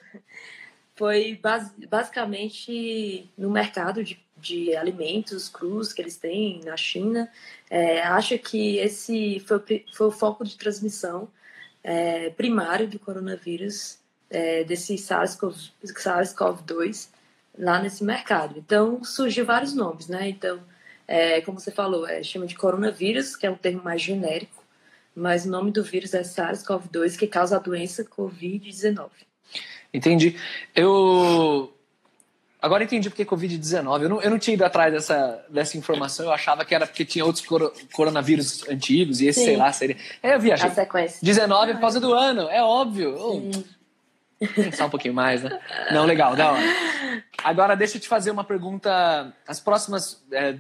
foi 0.95 1.39
bas 1.41 1.71
basicamente 1.89 3.31
no 3.37 3.51
mercado 3.51 4.05
de, 4.05 4.23
de 4.37 4.77
alimentos 4.77 5.49
crus 5.49 5.93
que 5.93 6.03
eles 6.03 6.17
têm 6.17 6.61
na 6.65 6.77
China. 6.77 7.31
É, 7.69 8.03
acho 8.03 8.39
que 8.39 8.79
esse 8.79 9.41
foi, 9.41 9.85
foi 9.93 10.07
o 10.07 10.13
foco 10.13 10.45
de 10.45 10.57
transmissão 10.57 11.29
é, 11.83 12.31
primário 12.31 12.89
do 12.89 12.99
coronavírus, 12.99 13.99
é, 14.29 14.65
desse 14.65 14.95
SARS-CoV-2, 14.95 17.09
lá 17.59 17.83
nesse 17.83 18.05
mercado. 18.05 18.59
Então, 18.59 19.03
surgiu 19.05 19.45
vários 19.45 19.75
nomes, 19.75 20.09
né? 20.09 20.29
Então, 20.29 20.61
é, 21.07 21.41
como 21.41 21.59
você 21.59 21.71
falou, 21.71 22.07
é, 22.07 22.23
chama 22.23 22.47
de 22.47 22.55
coronavírus, 22.55 23.35
que 23.35 23.47
é 23.47 23.51
um 23.51 23.57
termo 23.57 23.83
mais 23.83 24.01
genérico, 24.01 24.63
mas 25.15 25.45
o 25.45 25.51
nome 25.51 25.73
do 25.73 25.83
vírus 25.83 26.15
é 26.15 26.23
SARS-CoV-2, 26.23 27.19
que 27.19 27.27
causa 27.27 27.57
a 27.57 27.59
doença 27.59 28.05
Covid-19. 28.05 29.09
Entendi. 29.93 30.39
Eu 30.75 31.75
Agora 32.63 32.85
entendi 32.85 33.09
porque 33.09 33.25
Covid-19. 33.25 34.03
Eu 34.03 34.09
não, 34.09 34.23
eu 34.23 34.31
não 34.31 34.39
tinha 34.39 34.55
ido 34.55 34.65
atrás 34.65 34.93
dessa, 34.93 35.45
dessa 35.49 35.79
informação. 35.79 36.27
Eu 36.27 36.33
achava 36.33 36.65
que 36.65 36.75
era 36.75 36.87
porque 36.87 37.05
tinha 37.05 37.25
outros 37.25 37.45
cor 37.45 37.73
coronavírus 37.93 38.69
antigos 38.69 39.21
e 39.21 39.29
esse, 39.29 39.41
Sim. 39.41 39.47
sei 39.47 39.57
lá, 39.57 39.73
seria. 39.73 39.97
É, 40.23 40.35
eu 40.35 40.41
viajei. 40.41 40.69
A 40.69 40.75
sequência. 40.75 41.19
19 41.23 41.71
é 41.71 41.75
por 41.75 41.81
causa 41.81 41.99
do 41.99 42.13
ano, 42.13 42.43
é 42.51 42.63
óbvio. 42.63 43.17
Sim. 43.17 43.65
Pensar 44.55 44.87
um 44.87 44.91
pouquinho 44.91 45.15
mais, 45.15 45.43
né? 45.43 45.59
Não, 45.93 46.05
legal, 46.05 46.35
da 46.35 46.53
hora. 46.53 46.63
Agora, 47.45 47.75
deixa 47.75 47.97
eu 47.97 48.01
te 48.01 48.09
fazer 48.09 48.31
uma 48.31 48.45
pergunta. 48.45 49.33
As 49.47 49.61
próximas 49.61 50.23
é, 50.33 50.57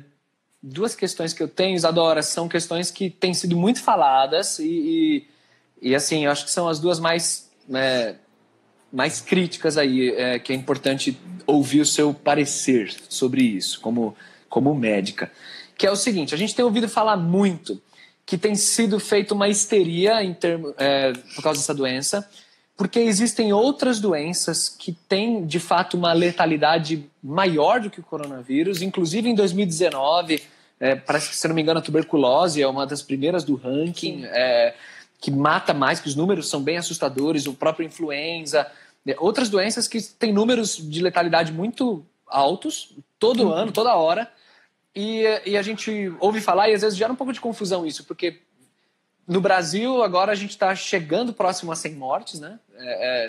duas 0.62 0.94
questões 0.94 1.32
que 1.32 1.42
eu 1.42 1.48
tenho, 1.48 1.74
Isadora, 1.74 2.22
são 2.22 2.48
questões 2.48 2.90
que 2.90 3.08
têm 3.08 3.32
sido 3.32 3.56
muito 3.56 3.82
faladas 3.82 4.58
e, 4.58 5.26
e, 5.82 5.90
e 5.90 5.94
assim, 5.94 6.24
eu 6.24 6.30
acho 6.30 6.44
que 6.44 6.50
são 6.50 6.68
as 6.68 6.78
duas 6.78 7.00
mais. 7.00 7.50
É, 7.72 8.16
mais 8.92 9.20
críticas 9.20 9.76
aí, 9.76 10.10
é, 10.10 10.38
que 10.38 10.52
é 10.52 10.56
importante 10.56 11.16
ouvir 11.46 11.80
o 11.80 11.86
seu 11.86 12.12
parecer 12.12 12.94
sobre 13.08 13.42
isso, 13.42 13.80
como, 13.80 14.16
como 14.48 14.74
médica. 14.74 15.30
Que 15.76 15.86
é 15.86 15.90
o 15.90 15.96
seguinte: 15.96 16.34
a 16.34 16.38
gente 16.38 16.54
tem 16.54 16.64
ouvido 16.64 16.88
falar 16.88 17.16
muito 17.16 17.80
que 18.30 18.38
tem 18.38 18.54
sido 18.54 19.00
feita 19.00 19.34
uma 19.34 19.48
histeria 19.48 20.22
em 20.22 20.32
termo, 20.32 20.72
é, 20.78 21.12
por 21.34 21.42
causa 21.42 21.58
dessa 21.58 21.74
doença, 21.74 22.28
porque 22.76 23.00
existem 23.00 23.52
outras 23.52 23.98
doenças 23.98 24.68
que 24.68 24.92
têm, 25.08 25.44
de 25.44 25.58
fato, 25.58 25.96
uma 25.96 26.12
letalidade 26.12 27.04
maior 27.22 27.80
do 27.80 27.90
que 27.90 27.98
o 27.98 28.04
coronavírus. 28.04 28.82
Inclusive, 28.82 29.28
em 29.28 29.34
2019, 29.34 30.42
é, 30.78 30.94
parece 30.94 31.28
que, 31.28 31.36
se 31.36 31.46
não 31.48 31.54
me 31.54 31.60
engano, 31.60 31.80
a 31.80 31.82
tuberculose 31.82 32.62
é 32.62 32.66
uma 32.66 32.86
das 32.86 33.02
primeiras 33.02 33.42
do 33.42 33.56
ranking. 33.56 34.24
É, 34.26 34.74
que 35.20 35.30
mata 35.30 35.74
mais, 35.74 36.00
que 36.00 36.08
os 36.08 36.16
números 36.16 36.48
são 36.48 36.62
bem 36.62 36.78
assustadores, 36.78 37.46
o 37.46 37.52
próprio 37.52 37.86
influenza, 37.86 38.66
né, 39.04 39.14
outras 39.18 39.50
doenças 39.50 39.86
que 39.86 40.00
têm 40.00 40.32
números 40.32 40.76
de 40.76 41.02
letalidade 41.02 41.52
muito 41.52 42.04
altos, 42.26 42.92
todo 43.18 43.44
uhum. 43.44 43.52
ano, 43.52 43.72
toda 43.72 43.94
hora, 43.94 44.30
e, 44.94 45.22
e, 45.46 45.56
a 45.56 45.62
gente 45.62 46.12
ouve 46.18 46.40
falar 46.40 46.68
e 46.68 46.74
às 46.74 46.82
vezes 46.82 46.98
gera 46.98 47.12
um 47.12 47.16
pouco 47.16 47.32
de 47.32 47.40
confusão 47.40 47.86
isso, 47.86 48.04
porque 48.04 48.40
no 49.26 49.40
Brasil 49.40 50.02
agora 50.02 50.32
a 50.32 50.34
gente 50.34 50.50
está 50.50 50.74
chegando 50.74 51.32
próximo 51.32 51.70
a 51.70 51.76
100 51.76 51.94
mortes, 51.94 52.40
né? 52.40 52.58
É, 52.76 53.26
é, 53.26 53.28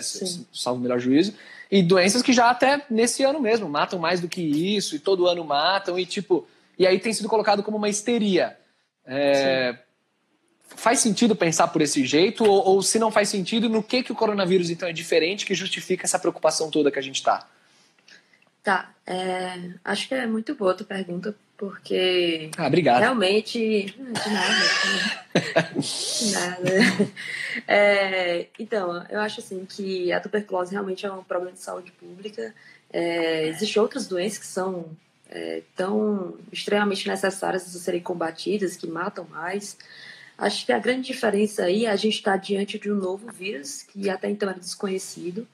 salvo 0.52 0.80
o 0.80 0.82
melhor 0.82 0.98
juízo, 0.98 1.34
e 1.70 1.82
doenças 1.82 2.22
que 2.22 2.32
já 2.32 2.50
até 2.50 2.84
nesse 2.90 3.22
ano 3.22 3.38
mesmo 3.38 3.68
matam 3.68 3.98
mais 3.98 4.20
do 4.20 4.28
que 4.28 4.40
isso, 4.40 4.96
e 4.96 4.98
todo 4.98 5.28
ano 5.28 5.44
matam, 5.44 5.98
e 5.98 6.06
tipo, 6.06 6.46
e 6.78 6.86
aí 6.86 6.98
tem 6.98 7.12
sido 7.12 7.28
colocado 7.28 7.62
como 7.62 7.76
uma 7.76 7.88
histeria. 7.88 8.56
É, 9.04 9.76
faz 10.76 11.00
sentido 11.00 11.34
pensar 11.34 11.68
por 11.68 11.82
esse 11.82 12.04
jeito? 12.04 12.44
Ou, 12.44 12.66
ou, 12.66 12.82
se 12.82 12.98
não 12.98 13.10
faz 13.10 13.28
sentido, 13.28 13.68
no 13.68 13.82
que, 13.82 14.02
que 14.02 14.12
o 14.12 14.14
coronavírus 14.14 14.70
então 14.70 14.88
é 14.88 14.92
diferente 14.92 15.46
que 15.46 15.54
justifica 15.54 16.04
essa 16.04 16.18
preocupação 16.18 16.70
toda 16.70 16.90
que 16.90 16.98
a 16.98 17.02
gente 17.02 17.16
está? 17.16 17.46
Tá, 18.62 18.92
é, 19.06 19.70
acho 19.84 20.08
que 20.08 20.14
é 20.14 20.26
muito 20.26 20.54
boa 20.54 20.70
a 20.70 20.74
tua 20.74 20.86
pergunta, 20.86 21.34
porque 21.56 22.50
ah, 22.56 22.66
obrigado. 22.66 23.00
realmente. 23.00 23.86
De 23.96 24.30
nada. 24.30 25.80
de 25.80 26.32
nada. 26.32 27.12
É, 27.66 28.46
então, 28.58 29.04
eu 29.08 29.20
acho 29.20 29.40
assim 29.40 29.64
que 29.64 30.12
a 30.12 30.20
tuberculose 30.20 30.72
realmente 30.72 31.06
é 31.06 31.12
um 31.12 31.24
problema 31.24 31.52
de 31.52 31.60
saúde 31.60 31.90
pública. 31.92 32.54
É, 32.92 33.48
Existem 33.48 33.80
outras 33.80 34.06
doenças 34.06 34.38
que 34.38 34.46
são 34.46 34.86
é, 35.30 35.62
tão 35.74 36.34
extremamente 36.52 37.08
necessárias 37.08 37.70
de 37.72 37.78
serem 37.78 38.00
combatidas, 38.00 38.76
que 38.76 38.86
matam 38.86 39.26
mais. 39.30 39.76
Acho 40.36 40.66
que 40.66 40.72
a 40.72 40.78
grande 40.78 41.06
diferença 41.06 41.64
aí 41.64 41.84
é 41.84 41.90
a 41.90 41.96
gente 41.96 42.16
estar 42.16 42.32
tá 42.32 42.36
diante 42.36 42.78
de 42.78 42.90
um 42.90 42.96
novo 42.96 43.30
vírus 43.32 43.82
que 43.82 44.10
até 44.10 44.28
então 44.30 44.48
era 44.48 44.58
desconhecido 44.58 45.46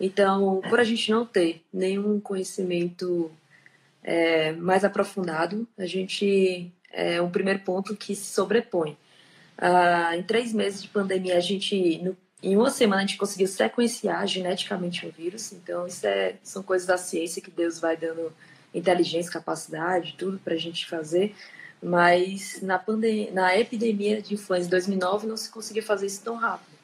então, 0.00 0.60
por 0.68 0.78
a 0.78 0.84
gente 0.84 1.10
não 1.10 1.26
ter 1.26 1.62
nenhum 1.72 2.20
conhecimento 2.20 3.30
é, 4.02 4.52
mais 4.52 4.84
aprofundado, 4.84 5.66
a 5.76 5.86
gente 5.86 6.72
é 6.92 7.20
um 7.20 7.30
primeiro 7.30 7.60
ponto 7.60 7.96
que 7.96 8.14
se 8.14 8.32
sobrepõe. 8.32 8.96
Ah, 9.56 10.16
em 10.16 10.22
três 10.22 10.52
meses 10.52 10.82
de 10.82 10.88
pandemia, 10.88 11.36
a 11.36 11.40
gente, 11.40 11.98
no, 11.98 12.16
em 12.42 12.56
uma 12.56 12.70
semana, 12.70 13.02
a 13.02 13.06
gente 13.06 13.18
conseguiu 13.18 13.48
sequenciar 13.48 14.26
geneticamente 14.26 15.04
o 15.04 15.10
vírus. 15.10 15.52
Então, 15.52 15.86
isso 15.86 16.06
é, 16.06 16.36
são 16.42 16.62
coisas 16.62 16.86
da 16.86 16.96
ciência 16.96 17.42
que 17.42 17.50
Deus 17.50 17.80
vai 17.80 17.96
dando 17.96 18.32
inteligência, 18.72 19.32
capacidade, 19.32 20.14
tudo 20.16 20.38
para 20.38 20.54
a 20.54 20.58
gente 20.58 20.86
fazer. 20.86 21.34
Mas 21.82 22.60
na, 22.60 22.82
na 23.32 23.56
epidemia 23.56 24.20
de 24.20 24.34
influenza 24.34 24.66
em 24.66 24.70
2009, 24.70 25.26
não 25.26 25.36
se 25.36 25.50
conseguia 25.50 25.82
fazer 25.82 26.06
isso 26.06 26.22
tão 26.22 26.36
rápido. 26.36 26.76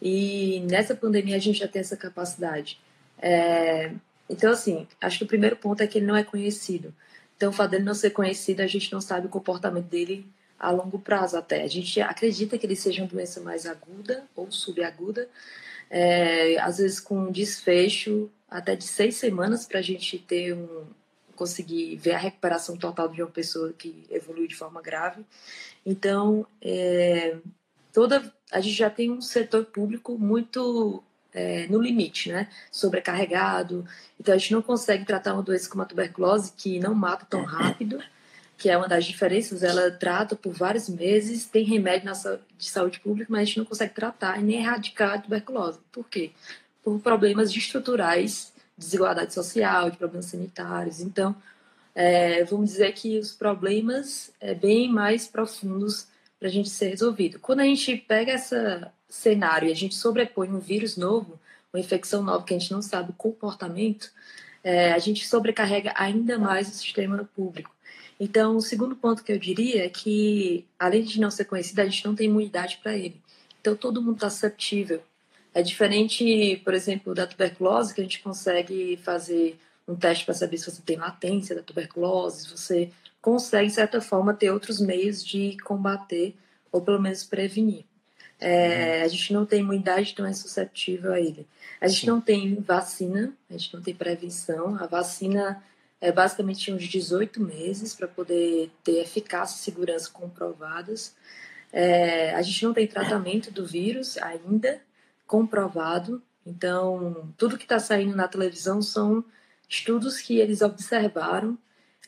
E 0.00 0.60
nessa 0.70 0.94
pandemia 0.94 1.36
a 1.36 1.40
gente 1.40 1.58
já 1.58 1.68
tem 1.68 1.80
essa 1.80 1.96
capacidade. 1.96 2.78
É, 3.18 3.92
então, 4.28 4.52
assim, 4.52 4.86
acho 5.00 5.18
que 5.18 5.24
o 5.24 5.28
primeiro 5.28 5.56
ponto 5.56 5.82
é 5.82 5.86
que 5.86 5.98
ele 5.98 6.06
não 6.06 6.16
é 6.16 6.22
conhecido. 6.22 6.94
Então, 7.36 7.50
o 7.50 7.52
fato 7.52 7.70
dele 7.70 7.84
não 7.84 7.94
ser 7.94 8.10
conhecido, 8.10 8.60
a 8.60 8.66
gente 8.66 8.92
não 8.92 9.00
sabe 9.00 9.26
o 9.26 9.30
comportamento 9.30 9.86
dele 9.86 10.26
a 10.58 10.70
longo 10.70 10.98
prazo 10.98 11.36
até. 11.36 11.62
A 11.62 11.68
gente 11.68 12.00
acredita 12.00 12.58
que 12.58 12.66
ele 12.66 12.76
seja 12.76 13.02
uma 13.02 13.08
doença 13.08 13.40
mais 13.40 13.66
aguda 13.66 14.24
ou 14.36 14.50
subaguda, 14.50 15.28
é, 15.90 16.58
às 16.58 16.78
vezes 16.78 17.00
com 17.00 17.30
desfecho 17.30 18.30
até 18.48 18.76
de 18.76 18.84
seis 18.84 19.16
semanas 19.16 19.66
para 19.66 19.80
a 19.80 19.82
gente 19.82 20.18
ter 20.18 20.54
um 20.54 20.86
conseguir 21.34 21.96
ver 21.96 22.12
a 22.12 22.18
recuperação 22.18 22.76
total 22.76 23.08
de 23.08 23.22
uma 23.22 23.30
pessoa 23.30 23.72
que 23.72 24.06
evolui 24.10 24.48
de 24.48 24.54
forma 24.54 24.80
grave. 24.80 25.24
Então, 25.84 26.46
é, 26.62 27.36
toda 27.92 28.32
a 28.50 28.60
gente 28.60 28.76
já 28.76 28.88
tem 28.88 29.10
um 29.10 29.20
setor 29.20 29.64
público 29.66 30.16
muito 30.16 31.02
é, 31.34 31.66
no 31.66 31.82
limite, 31.82 32.30
né? 32.30 32.48
Sobrecarregado. 32.70 33.84
Então 34.18 34.34
a 34.34 34.38
gente 34.38 34.52
não 34.52 34.62
consegue 34.62 35.04
tratar 35.04 35.34
uma 35.34 35.42
doença 35.42 35.68
como 35.68 35.82
a 35.82 35.86
tuberculose 35.86 36.52
que 36.56 36.78
não 36.78 36.94
mata 36.94 37.26
tão 37.28 37.44
rápido, 37.44 38.00
que 38.56 38.70
é 38.70 38.78
uma 38.78 38.88
das 38.88 39.04
diferenças. 39.04 39.64
Ela 39.64 39.90
trata 39.90 40.36
por 40.36 40.52
vários 40.52 40.88
meses, 40.88 41.46
tem 41.46 41.64
remédio 41.64 42.06
na, 42.06 42.12
de 42.56 42.70
saúde 42.70 43.00
pública, 43.00 43.26
mas 43.30 43.42
a 43.42 43.44
gente 43.44 43.58
não 43.58 43.64
consegue 43.64 43.92
tratar 43.92 44.38
e 44.38 44.44
nem 44.44 44.60
erradicar 44.60 45.14
a 45.14 45.18
tuberculose. 45.18 45.80
Por 45.90 46.08
quê? 46.08 46.30
Por 46.82 47.00
problemas 47.00 47.50
estruturais, 47.50 48.52
desigualdade 48.76 49.32
social, 49.32 49.90
de 49.90 49.96
problemas 49.96 50.26
sanitários. 50.26 51.00
Então, 51.00 51.34
é, 51.94 52.44
vamos 52.44 52.70
dizer 52.70 52.92
que 52.92 53.18
os 53.18 53.32
problemas 53.32 54.32
é, 54.40 54.54
bem 54.54 54.90
mais 54.90 55.28
profundos 55.28 56.06
para 56.38 56.48
a 56.48 56.50
gente 56.50 56.68
ser 56.68 56.88
resolvido. 56.88 57.38
Quando 57.38 57.60
a 57.60 57.64
gente 57.64 57.96
pega 57.96 58.32
esse 58.32 58.56
cenário 59.08 59.68
e 59.68 59.72
a 59.72 59.76
gente 59.76 59.94
sobrepõe 59.94 60.48
um 60.48 60.58
vírus 60.58 60.96
novo, 60.96 61.38
uma 61.72 61.80
infecção 61.80 62.22
nova 62.22 62.44
que 62.44 62.54
a 62.54 62.58
gente 62.58 62.72
não 62.72 62.82
sabe 62.82 63.10
o 63.10 63.14
comportamento, 63.14 64.10
é, 64.62 64.92
a 64.92 64.98
gente 64.98 65.26
sobrecarrega 65.26 65.92
ainda 65.96 66.38
mais 66.38 66.68
o 66.68 66.72
sistema 66.72 67.28
público. 67.34 67.74
Então, 68.18 68.56
o 68.56 68.60
segundo 68.60 68.94
ponto 68.96 69.22
que 69.24 69.32
eu 69.32 69.38
diria 69.38 69.84
é 69.84 69.88
que, 69.88 70.64
além 70.78 71.02
de 71.02 71.20
não 71.20 71.30
ser 71.30 71.44
conhecido, 71.44 71.80
a 71.80 71.84
gente 71.84 72.04
não 72.04 72.14
tem 72.14 72.28
imunidade 72.28 72.78
para 72.82 72.96
ele. 72.96 73.20
Então, 73.60 73.76
todo 73.76 74.00
mundo 74.00 74.16
está 74.16 74.30
susceptível. 74.30 75.02
É 75.54 75.62
diferente, 75.62 76.60
por 76.64 76.74
exemplo, 76.74 77.14
da 77.14 77.26
tuberculose, 77.26 77.94
que 77.94 78.00
a 78.00 78.04
gente 78.04 78.20
consegue 78.20 78.98
fazer 79.02 79.56
um 79.86 79.94
teste 79.94 80.24
para 80.24 80.34
saber 80.34 80.58
se 80.58 80.70
você 80.70 80.82
tem 80.82 80.96
latência 80.96 81.54
da 81.54 81.62
tuberculose, 81.62 82.42
se 82.42 82.50
você 82.50 82.90
consegue, 83.22 83.68
de 83.68 83.74
certa 83.74 84.00
forma, 84.00 84.34
ter 84.34 84.50
outros 84.50 84.80
meios 84.80 85.24
de 85.24 85.56
combater 85.58 86.34
ou 86.72 86.82
pelo 86.82 87.00
menos 87.00 87.22
prevenir. 87.22 87.84
É, 88.40 88.98
uhum. 88.98 89.04
a 89.04 89.08
gente 89.08 89.32
não 89.32 89.46
tem 89.46 89.60
imunidade, 89.60 90.10
então 90.12 90.26
é 90.26 90.32
susceptível 90.32 91.12
a 91.12 91.20
ele. 91.20 91.46
A 91.80 91.86
gente 91.86 92.00
Sim. 92.00 92.06
não 92.08 92.20
tem 92.20 92.54
vacina, 92.56 93.32
a 93.48 93.52
gente 93.52 93.72
não 93.72 93.80
tem 93.80 93.94
prevenção. 93.94 94.76
A 94.80 94.86
vacina 94.86 95.62
é 96.00 96.10
basicamente 96.10 96.72
uns 96.72 96.84
18 96.84 97.40
meses 97.40 97.94
para 97.94 98.08
poder 98.08 98.70
ter 98.82 99.00
eficácia 99.00 99.56
e 99.56 99.62
segurança 99.62 100.10
comprovadas. 100.10 101.14
É, 101.72 102.34
a 102.34 102.42
gente 102.42 102.64
não 102.64 102.74
tem 102.74 102.86
tratamento 102.86 103.50
do 103.50 103.64
vírus 103.64 104.18
ainda 104.18 104.80
comprovado. 105.34 106.22
Então, 106.46 107.28
tudo 107.36 107.58
que 107.58 107.64
está 107.64 107.80
saindo 107.80 108.14
na 108.14 108.28
televisão 108.28 108.80
são 108.80 109.24
estudos 109.68 110.20
que 110.20 110.38
eles 110.38 110.62
observaram 110.62 111.58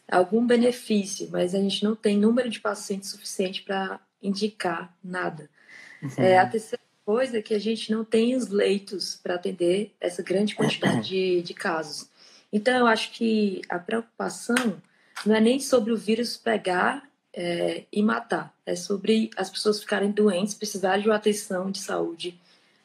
algum 0.09 0.47
benefício, 0.47 1.28
mas 1.33 1.56
a 1.56 1.59
gente 1.59 1.83
não 1.83 1.97
tem 1.97 2.16
número 2.16 2.49
de 2.49 2.61
pacientes 2.61 3.11
suficiente 3.11 3.62
para 3.62 3.99
indicar 4.23 4.95
nada. 5.02 5.50
Uhum. 6.00 6.11
É, 6.18 6.38
a 6.38 6.47
terceira 6.47 6.85
coisa 7.04 7.38
é 7.38 7.42
que 7.42 7.52
a 7.52 7.59
gente 7.59 7.90
não 7.90 8.04
tem 8.04 8.37
os 8.37 8.47
leitos 8.47 9.18
para 9.21 9.35
atender 9.35 9.92
essa 10.00 10.23
grande 10.23 10.54
quantidade 10.54 11.09
de, 11.09 11.42
de 11.42 11.52
casos. 11.54 12.09
Então, 12.52 12.78
eu 12.78 12.87
acho 12.87 13.11
que 13.11 13.61
a 13.68 13.80
preocupação 13.80 14.80
não 15.25 15.35
é 15.35 15.40
nem 15.40 15.59
sobre 15.59 15.92
o 15.92 15.97
vírus 15.97 16.37
pegar 16.37 17.02
é, 17.35 17.87
e 17.92 18.00
matar, 18.04 18.54
é 18.64 18.76
sobre 18.76 19.30
as 19.37 19.50
pessoas 19.50 19.80
ficarem 19.80 20.12
doentes, 20.12 20.54
precisarem 20.54 21.02
de 21.02 21.09
uma 21.09 21.16
atenção 21.16 21.73
de 21.73 21.80
saúde 21.80 22.38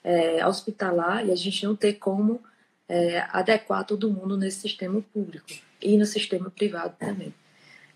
é, 0.04 0.46
hospitalar 0.46 1.26
e 1.26 1.32
a 1.32 1.36
gente 1.36 1.66
não 1.66 1.76
ter 1.76 1.94
como 1.94 2.42
é, 2.88 3.26
adequar 3.30 3.86
todo 3.86 4.12
mundo 4.12 4.38
nesse 4.38 4.62
sistema 4.62 5.02
público 5.14 5.48
e 5.82 5.98
no 5.98 6.06
sistema 6.06 6.50
privado 6.50 6.96
também. 7.00 7.34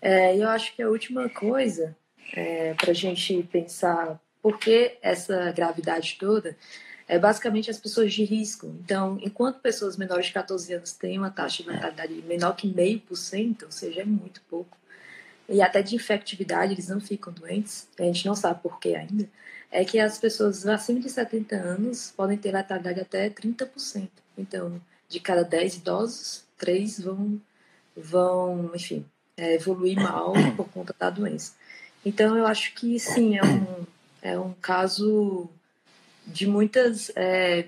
É, 0.00 0.36
eu 0.36 0.48
acho 0.48 0.74
que 0.74 0.82
a 0.82 0.88
última 0.88 1.28
coisa 1.28 1.96
é, 2.32 2.74
para 2.74 2.90
a 2.90 2.94
gente 2.94 3.42
pensar 3.50 4.20
por 4.42 4.58
que 4.58 4.96
essa 5.02 5.52
gravidade 5.52 6.16
toda 6.18 6.56
é 7.08 7.18
basicamente 7.18 7.70
as 7.70 7.78
pessoas 7.78 8.12
de 8.12 8.24
risco. 8.24 8.74
Então, 8.82 9.18
enquanto 9.22 9.60
pessoas 9.60 9.96
menores 9.96 10.26
de 10.26 10.32
14 10.32 10.72
anos 10.74 10.92
têm 10.92 11.18
uma 11.18 11.30
taxa 11.30 11.62
de 11.62 11.68
natalidade 11.68 12.14
menor 12.22 12.54
que 12.56 12.66
meio 12.66 13.00
por 13.00 13.16
cento, 13.16 13.66
ou 13.66 13.70
seja, 13.70 14.02
é 14.02 14.04
muito 14.04 14.40
pouco, 14.48 14.76
e 15.48 15.62
até 15.62 15.82
de 15.82 15.94
infectividade 15.94 16.72
eles 16.72 16.88
não 16.88 17.00
ficam 17.00 17.32
doentes, 17.32 17.88
a 17.98 18.02
gente 18.02 18.26
não 18.26 18.34
sabe 18.34 18.60
por 18.60 18.80
que 18.80 18.96
ainda, 18.96 19.28
é 19.70 19.84
que 19.84 19.98
as 19.98 20.18
pessoas 20.18 20.66
acima 20.66 21.00
de 21.00 21.10
70 21.10 21.56
anos 21.56 22.12
podem 22.16 22.38
ter 22.38 22.52
letalidade 22.52 23.00
até 23.00 23.28
30%. 23.28 24.08
Então, 24.38 24.80
de 25.08 25.20
cada 25.20 25.42
10 25.42 25.76
idosos, 25.76 26.44
3 26.58 27.00
vão 27.00 27.40
vão, 27.96 28.70
enfim, 28.74 29.04
é, 29.36 29.54
evoluir 29.54 29.96
mal 29.96 30.34
por 30.56 30.68
conta 30.68 30.94
da 30.98 31.08
doença. 31.08 31.54
Então, 32.04 32.36
eu 32.36 32.46
acho 32.46 32.74
que 32.74 32.98
sim, 33.00 33.36
é 33.36 33.42
um, 33.42 33.86
é 34.22 34.38
um 34.38 34.52
caso 34.52 35.48
de 36.26 36.46
muitas 36.46 37.10
é, 37.16 37.66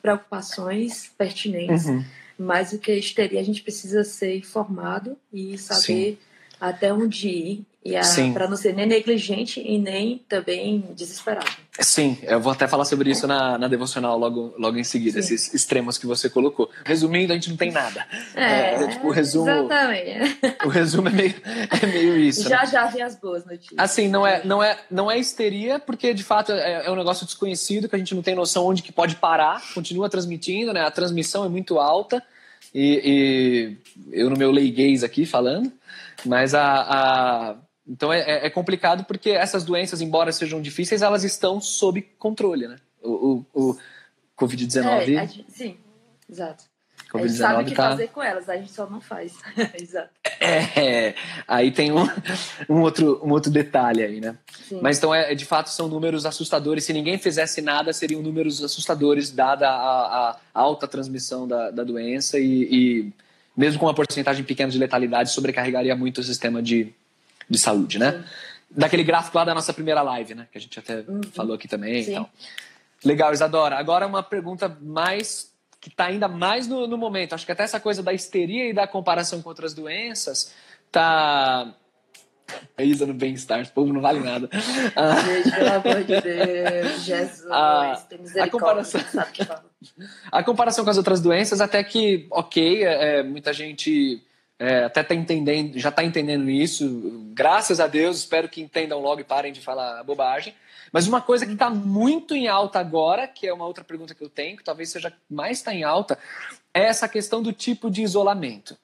preocupações 0.00 1.10
pertinentes, 1.18 1.86
uhum. 1.86 2.04
mas 2.38 2.72
o 2.72 2.78
que 2.78 2.92
a 2.92 2.96
histeria 2.96 3.40
a 3.40 3.44
gente 3.44 3.62
precisa 3.62 4.04
ser 4.04 4.36
informado 4.36 5.16
e 5.32 5.58
saber 5.58 5.82
sim. 6.12 6.18
até 6.60 6.92
onde 6.92 7.28
ir 7.28 7.66
para 8.32 8.48
não 8.48 8.56
ser 8.56 8.74
nem 8.74 8.86
negligente 8.86 9.60
e 9.60 9.78
nem 9.78 10.18
também 10.28 10.84
desesperado. 10.94 11.50
Sim, 11.80 12.18
eu 12.22 12.40
vou 12.40 12.52
até 12.52 12.66
falar 12.66 12.84
sobre 12.84 13.10
isso 13.10 13.26
na, 13.26 13.58
na 13.58 13.68
devocional 13.68 14.18
logo, 14.18 14.54
logo 14.58 14.78
em 14.78 14.84
seguida, 14.84 15.20
Sim. 15.20 15.34
esses 15.34 15.54
extremos 15.54 15.98
que 15.98 16.06
você 16.06 16.30
colocou. 16.30 16.70
Resumindo, 16.84 17.32
a 17.32 17.36
gente 17.36 17.50
não 17.50 17.56
tem 17.56 17.70
nada. 17.70 18.06
É, 18.34 18.44
é, 18.44 18.82
é 18.82 18.88
tipo, 18.88 19.08
o 19.08 19.10
resumo. 19.10 19.50
Exatamente. 19.50 20.36
O 20.64 20.68
resumo 20.68 21.08
é 21.08 21.12
meio, 21.12 21.34
é 21.82 21.86
meio 21.86 22.16
isso. 22.16 22.48
Já 22.48 22.60
né? 22.60 22.66
já 22.66 22.86
vem 22.86 23.02
as 23.02 23.14
boas 23.16 23.44
notícias. 23.44 23.78
Assim, 23.78 24.08
não 24.08 24.26
é, 24.26 24.42
não 24.44 24.62
é, 24.62 24.78
não 24.90 25.10
é 25.10 25.18
histeria, 25.18 25.78
porque 25.78 26.14
de 26.14 26.24
fato 26.24 26.52
é, 26.52 26.86
é 26.86 26.90
um 26.90 26.96
negócio 26.96 27.26
desconhecido 27.26 27.88
que 27.88 27.96
a 27.96 27.98
gente 27.98 28.14
não 28.14 28.22
tem 28.22 28.34
noção 28.34 28.64
onde 28.66 28.82
que 28.82 28.92
pode 28.92 29.16
parar, 29.16 29.62
continua 29.74 30.08
transmitindo, 30.08 30.72
né? 30.72 30.80
A 30.82 30.90
transmissão 30.90 31.44
é 31.44 31.48
muito 31.48 31.78
alta. 31.78 32.22
E, 32.74 33.78
e 34.12 34.18
eu 34.20 34.28
no 34.28 34.36
meu 34.36 34.50
leiguês 34.50 35.02
aqui 35.02 35.24
falando, 35.24 35.72
mas 36.24 36.54
a, 36.54 36.64
a 36.64 37.56
então 37.88 38.12
é, 38.12 38.20
é, 38.20 38.46
é, 38.46 38.50
complicado 38.50 39.04
porque 39.04 39.30
essas 39.30 39.64
doenças, 39.64 40.00
embora 40.00 40.32
sejam 40.32 40.60
difíceis, 40.60 41.02
elas 41.02 41.24
estão 41.24 41.60
sob 41.60 42.02
controle, 42.18 42.66
né? 42.66 42.76
O, 43.02 43.44
o, 43.54 43.70
o 43.70 43.78
Covid-19. 44.36 45.16
É, 45.16 45.28
sim, 45.48 45.76
exato. 46.28 46.64
COVID-19 47.12 47.22
a 47.22 47.28
gente 47.28 47.36
sabe 47.36 47.62
o 47.62 47.66
que 47.66 47.74
tá... 47.74 47.90
fazer 47.90 48.08
com 48.08 48.22
elas, 48.22 48.48
a 48.48 48.56
gente 48.56 48.72
só 48.72 48.90
não 48.90 49.00
faz. 49.00 49.34
exato. 49.80 50.10
É, 50.40 51.14
aí 51.46 51.70
tem 51.70 51.92
um, 51.92 52.06
um, 52.68 52.80
outro, 52.80 53.20
um 53.24 53.30
outro 53.30 53.50
detalhe 53.50 54.02
aí, 54.02 54.20
né? 54.20 54.36
Sim. 54.68 54.80
Mas 54.82 54.98
então, 54.98 55.14
é, 55.14 55.34
de 55.34 55.44
fato, 55.44 55.68
são 55.68 55.86
números 55.88 56.26
assustadores. 56.26 56.84
Se 56.84 56.92
ninguém 56.92 57.18
fizesse 57.18 57.62
nada, 57.62 57.92
seriam 57.92 58.20
números 58.20 58.62
assustadores, 58.62 59.30
dada 59.30 59.68
a, 59.68 60.30
a 60.30 60.60
alta 60.60 60.88
transmissão 60.88 61.46
da, 61.46 61.70
da 61.70 61.84
doença 61.84 62.38
e, 62.38 62.68
e 62.70 63.12
mesmo 63.56 63.78
com 63.78 63.86
uma 63.86 63.94
porcentagem 63.94 64.44
pequena 64.44 64.70
de 64.70 64.78
letalidade, 64.78 65.30
sobrecarregaria 65.30 65.94
muito 65.94 66.20
o 66.20 66.24
sistema 66.24 66.62
de, 66.62 66.92
de 67.48 67.58
saúde, 67.58 67.98
né? 67.98 68.12
Sim. 68.12 68.24
Daquele 68.78 69.04
gráfico 69.04 69.36
lá 69.38 69.44
da 69.44 69.54
nossa 69.54 69.72
primeira 69.72 70.02
live, 70.02 70.34
né? 70.34 70.48
Que 70.50 70.58
a 70.58 70.60
gente 70.60 70.78
até 70.78 71.04
uhum. 71.08 71.20
falou 71.32 71.54
aqui 71.54 71.68
também. 71.68 72.02
Então. 72.02 72.28
Legal, 73.04 73.32
Isadora. 73.32 73.76
Agora 73.76 74.06
uma 74.06 74.22
pergunta 74.22 74.76
mais 74.80 75.54
que 75.80 75.88
está 75.88 76.06
ainda 76.06 76.26
mais 76.26 76.66
no, 76.66 76.86
no, 76.86 76.98
momento. 76.98 77.34
Acho 77.34 77.46
que 77.46 77.52
até 77.52 77.62
essa 77.62 77.78
coisa 77.78 78.02
da 78.02 78.12
histeria 78.12 78.68
e 78.68 78.72
da 78.72 78.88
comparação 78.88 79.40
com 79.40 79.48
outras 79.48 79.72
doenças 79.72 80.52
tá. 80.90 81.72
A 82.78 82.82
Isa 82.82 83.04
no 83.06 83.14
bem-estar, 83.14 83.60
esse 83.60 83.72
povo 83.72 83.92
não 83.92 84.00
vale 84.00 84.20
nada. 84.20 84.48
Gente, 84.54 85.50
pelo 85.50 85.72
amor 85.72 86.04
de 86.04 86.20
Deus, 86.20 87.02
Jesus, 87.02 87.50
a, 87.50 88.06
a 88.40 88.50
comparação, 88.50 89.00
a 90.30 90.44
comparação 90.44 90.84
com 90.84 90.90
as 90.90 90.96
outras 90.96 91.20
doenças, 91.20 91.60
até 91.60 91.82
que, 91.82 92.26
ok, 92.30 92.84
é, 92.84 93.18
é 93.18 93.22
muita 93.24 93.52
gente 93.52 94.22
é, 94.58 94.84
até 94.84 95.02
tá 95.02 95.14
entendendo, 95.14 95.78
já 95.78 95.90
está 95.90 96.02
entendendo 96.02 96.48
isso. 96.48 97.30
Graças 97.34 97.78
a 97.78 97.86
Deus, 97.86 98.18
espero 98.18 98.48
que 98.48 98.62
entendam 98.62 99.00
logo 99.00 99.20
e 99.20 99.24
parem 99.24 99.52
de 99.52 99.60
falar 99.60 100.02
bobagem. 100.02 100.54
Mas 100.92 101.06
uma 101.06 101.20
coisa 101.20 101.44
que 101.44 101.52
está 101.52 101.68
muito 101.68 102.34
em 102.34 102.48
alta 102.48 102.78
agora, 102.78 103.28
que 103.28 103.46
é 103.46 103.52
uma 103.52 103.66
outra 103.66 103.84
pergunta 103.84 104.14
que 104.14 104.24
eu 104.24 104.30
tenho, 104.30 104.56
que 104.56 104.64
talvez 104.64 104.90
seja 104.90 105.12
mais 105.28 105.58
está 105.58 105.74
em 105.74 105.84
alta, 105.84 106.18
é 106.72 106.84
essa 106.84 107.08
questão 107.08 107.42
do 107.42 107.52
tipo 107.52 107.90
de 107.90 108.02
isolamento. 108.02 108.76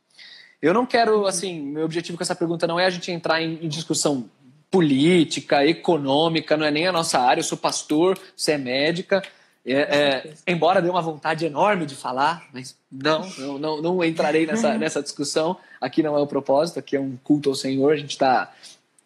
Eu 0.61 0.75
não 0.75 0.85
quero, 0.85 1.27
assim, 1.27 1.61
meu 1.61 1.85
objetivo 1.85 2.19
com 2.19 2.23
essa 2.23 2.37
pergunta 2.37 2.67
não 2.67 2.79
é 2.79 2.85
a 2.85 2.91
gente 2.91 3.11
entrar 3.11 3.41
em, 3.41 3.65
em 3.65 3.69
discussão 3.69 4.29
política, 4.71 5.67
econômica, 5.67 6.57
não 6.57 6.67
é 6.67 6.71
nem 6.71 6.87
a 6.87 6.93
nossa 6.93 7.19
área. 7.19 7.41
Eu 7.41 7.45
sou 7.45 7.59
pastor, 7.59 8.19
você 8.37 8.53
é 8.53 8.59
médica. 8.59 9.23
É, 9.65 9.75
é, 9.75 10.35
embora 10.47 10.83
dê 10.83 10.91
uma 10.91 11.01
vontade 11.01 11.47
enorme 11.47 11.87
de 11.87 11.95
falar, 11.95 12.49
mas 12.53 12.77
não, 12.91 13.29
não, 13.39 13.59
não, 13.59 13.83
não 13.83 14.05
entrarei 14.05 14.45
nessa, 14.45 14.77
nessa 14.79 15.03
discussão. 15.03 15.57
Aqui 15.81 16.03
não 16.03 16.17
é 16.17 16.21
o 16.21 16.27
propósito, 16.27 16.79
aqui 16.79 16.97
é 16.97 17.01
um 17.01 17.17
culto 17.23 17.51
ao 17.51 17.55
Senhor. 17.55 17.93
A 17.93 17.97
gente 17.97 18.11
está 18.11 18.53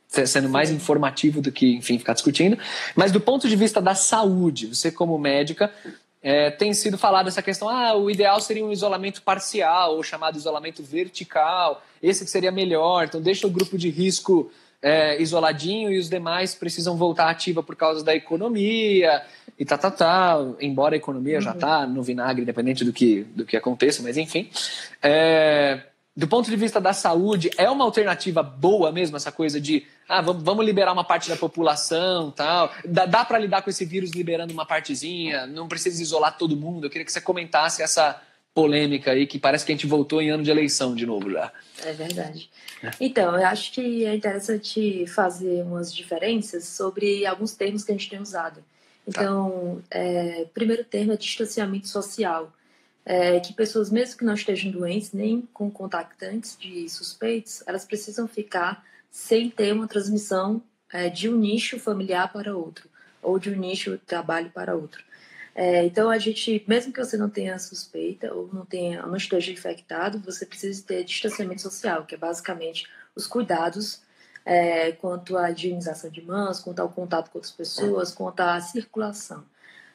sendo 0.09 0.49
mais 0.49 0.71
informativo 0.71 1.43
do 1.43 1.53
que, 1.53 1.75
enfim, 1.75 1.99
ficar 1.99 2.15
discutindo. 2.15 2.59
Mas 2.95 3.13
do 3.13 3.21
ponto 3.21 3.49
de 3.49 3.57
vista 3.57 3.83
da 3.83 3.95
saúde, 3.95 4.75
você 4.75 4.91
como 4.91 5.19
médica, 5.19 5.71
é, 6.23 6.51
tem 6.51 6.73
sido 6.73 6.97
falado 6.97 7.29
essa 7.29 7.43
questão, 7.43 7.69
ah, 7.69 7.95
o 7.95 8.11
ideal 8.11 8.41
seria 8.41 8.65
um 8.65 8.73
isolamento 8.73 9.23
parcial, 9.23 9.97
ou 9.97 10.03
chamado 10.03 10.37
isolamento 10.37 10.83
vertical, 10.83 11.83
esse 12.03 12.25
que 12.25 12.31
seria 12.31 12.51
melhor, 12.51 13.05
então 13.05 13.21
deixa 13.21 13.47
o 13.47 13.51
grupo 13.51 13.77
de 13.77 13.91
risco 13.91 14.51
é, 14.81 15.21
isoladinho 15.21 15.91
e 15.91 15.99
os 15.99 16.09
demais 16.09 16.55
precisam 16.55 16.97
voltar 16.97 17.31
ativa 17.31 17.63
por 17.63 17.77
causa 17.77 18.05
da 18.05 18.15
economia 18.15 19.23
e 19.59 19.65
tá, 19.65 19.79
tá, 19.79 19.91
tá, 19.91 20.37
embora 20.61 20.95
a 20.95 20.99
economia 20.99 21.37
uhum. 21.37 21.43
já 21.43 21.55
tá 21.55 21.87
no 21.87 22.03
vinagre, 22.03 22.43
independente 22.43 22.85
do 22.85 22.93
que, 22.93 23.25
do 23.35 23.45
que 23.45 23.57
aconteça, 23.57 24.03
mas 24.03 24.17
enfim. 24.17 24.51
É, 25.03 25.81
do 26.17 26.27
ponto 26.27 26.49
de 26.49 26.57
vista 26.57 26.81
da 26.81 26.93
saúde, 26.93 27.51
é 27.57 27.69
uma 27.69 27.85
alternativa 27.85 28.43
boa 28.43 28.91
mesmo 28.91 29.17
essa 29.17 29.31
coisa 29.31 29.61
de 29.61 29.87
ah, 30.09 30.21
vamos 30.21 30.65
liberar 30.65 30.93
uma 30.93 31.05
parte 31.05 31.29
da 31.29 31.37
população 31.37 32.31
tal. 32.31 32.73
Dá, 32.85 33.07
dá 33.07 33.25
para 33.25 33.39
lidar 33.39 33.63
com 33.63 33.69
esse 33.71 33.85
vírus 33.85 34.13
liberando 34.13 34.53
uma 34.53 34.65
partezinha, 34.65 35.47
não 35.47 35.69
precisa 35.69 36.01
isolar 36.01 36.39
todo 36.39 36.57
mundo. 36.57 36.87
Eu 36.87 36.91
queria 36.91 37.05
que 37.05 37.13
você 37.13 37.21
comentasse 37.21 37.83
essa 37.83 38.21
polêmica 38.55 39.11
aí, 39.11 39.27
que 39.27 39.39
parece 39.39 39.67
que 39.67 39.73
a 39.73 39.75
gente 39.75 39.87
voltou 39.87 40.23
em 40.23 40.31
ano 40.31 40.43
de 40.43 40.51
eleição 40.51 40.95
de 40.95 41.05
novo 41.05 41.31
já. 41.31 41.53
É 41.85 41.93
verdade. 41.93 42.49
Então, 42.99 43.37
eu 43.37 43.47
acho 43.47 43.73
que 43.73 44.07
é 44.07 44.15
interessante 44.15 45.07
fazer 45.07 45.63
umas 45.63 45.95
diferenças 45.95 46.65
sobre 46.65 47.27
alguns 47.27 47.53
termos 47.55 47.85
que 47.85 47.93
a 47.93 47.95
gente 47.95 48.09
tem 48.09 48.19
usado. 48.19 48.65
Tá. 49.13 49.23
Então, 49.23 49.83
é, 49.91 50.47
primeiro 50.53 50.85
termo 50.85 51.13
é 51.13 51.17
distanciamento 51.17 51.89
social 51.89 52.53
é, 53.07 53.39
que 53.39 53.53
pessoas, 53.53 53.89
mesmo 53.89 54.19
que 54.19 54.25
não 54.25 54.35
estejam 54.35 54.73
doentes, 54.73 55.13
nem 55.13 55.43
com 55.55 55.71
contactantes 55.71 56.59
de 56.59 56.89
suspeitos, 56.89 57.63
elas 57.65 57.85
precisam 57.85 58.27
ficar 58.27 58.85
sem 59.09 59.49
ter 59.49 59.73
uma 59.73 59.87
transmissão 59.87 60.61
é, 60.93 61.09
de 61.09 61.29
um 61.29 61.37
nicho 61.37 61.79
familiar 61.79 62.33
para 62.33 62.57
outro, 62.57 62.89
ou 63.23 63.39
de 63.39 63.51
um 63.51 63.57
nicho 63.57 63.93
de 63.93 63.99
trabalho 63.99 64.51
para 64.51 64.75
outro. 64.75 65.05
É, 65.55 65.87
então, 65.87 66.11
a 66.11 66.19
gente, 66.19 66.63
mesmo 66.67 66.93
que 66.93 67.03
você 67.03 67.17
não 67.17 67.31
tenha 67.31 67.59
suspeita 67.61 68.35
ou 68.35 68.51
não, 68.53 68.67
tenha, 68.67 69.07
não 69.07 69.17
esteja 69.17 69.53
infectado, 69.53 70.19
você 70.19 70.45
precisa 70.45 70.85
ter 70.85 71.05
distanciamento 71.05 71.63
social, 71.63 72.05
que 72.05 72.15
é 72.17 72.19
basicamente 72.19 72.89
os 73.15 73.27
cuidados 73.27 74.01
é, 74.47 74.93
quanto 74.93 75.37
à 75.37 75.51
higienização 75.51 76.09
de 76.09 76.23
mãos, 76.23 76.61
quanto 76.61 76.79
ao 76.79 76.89
contato 76.89 77.31
com 77.31 77.39
outras 77.39 77.53
pessoas, 77.53 78.15
quanto 78.15 78.41
à 78.41 78.61
circulação. 78.61 79.45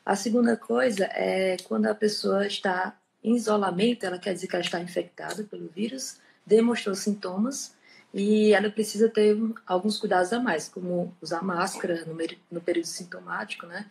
A 0.05 0.13
segunda 0.13 0.57
coisa 0.57 1.05
é 1.05 1.55
quando 1.63 1.85
a 1.85 1.95
pessoa 1.95 2.45
está 2.45 2.97
em 3.23 3.35
isolamento, 3.35 4.05
ela 4.05 4.19
quer 4.19 4.33
dizer 4.33 4.47
que 4.47 4.55
ela 4.55 4.65
está 4.65 4.81
infectada 4.81 5.43
pelo 5.45 5.69
vírus, 5.69 6.19
demonstrou 6.45 6.93
sintomas 6.95 7.73
e 8.13 8.53
ela 8.53 8.69
precisa 8.69 9.07
ter 9.07 9.37
alguns 9.65 9.97
cuidados 9.97 10.33
a 10.33 10.39
mais, 10.39 10.67
como 10.67 11.15
usar 11.21 11.41
máscara 11.41 12.03
no, 12.03 12.17
no 12.51 12.59
período 12.59 12.87
sintomático, 12.87 13.65
né? 13.65 13.85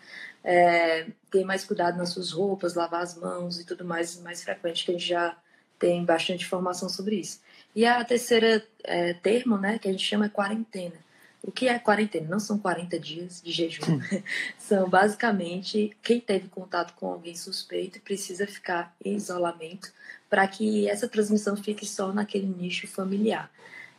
É, 0.44 1.06
ter 1.30 1.42
mais 1.44 1.64
cuidado 1.64 1.96
nas 1.96 2.10
suas 2.10 2.32
roupas, 2.32 2.74
lavar 2.74 3.02
as 3.02 3.16
mãos 3.16 3.58
e 3.58 3.64
tudo 3.64 3.82
mais, 3.82 4.20
mais 4.20 4.42
frequente, 4.42 4.84
que 4.84 4.90
a 4.90 4.94
gente 4.94 5.08
já 5.08 5.38
tem 5.78 6.04
bastante 6.04 6.44
informação 6.44 6.88
sobre 6.90 7.16
isso. 7.16 7.40
E 7.74 7.86
a 7.86 8.04
terceira 8.04 8.66
é, 8.84 9.14
termo, 9.14 9.56
né, 9.56 9.78
que 9.78 9.88
a 9.88 9.92
gente 9.92 10.04
chama 10.04 10.26
é 10.26 10.28
quarentena. 10.28 10.96
O 11.42 11.50
que 11.50 11.68
é 11.68 11.78
quarentena? 11.78 12.28
Não 12.28 12.40
são 12.40 12.58
40 12.58 12.98
dias 12.98 13.40
de 13.42 13.50
jejum. 13.50 14.00
são 14.58 14.88
basicamente 14.88 15.96
quem 16.02 16.20
teve 16.20 16.48
contato 16.48 16.94
com 16.94 17.06
alguém 17.06 17.34
suspeito 17.34 18.00
precisa 18.00 18.46
ficar 18.46 18.94
em 19.02 19.14
isolamento 19.14 19.92
para 20.28 20.46
que 20.46 20.88
essa 20.88 21.08
transmissão 21.08 21.56
fique 21.56 21.86
só 21.86 22.12
naquele 22.12 22.46
nicho 22.46 22.86
familiar. 22.86 23.50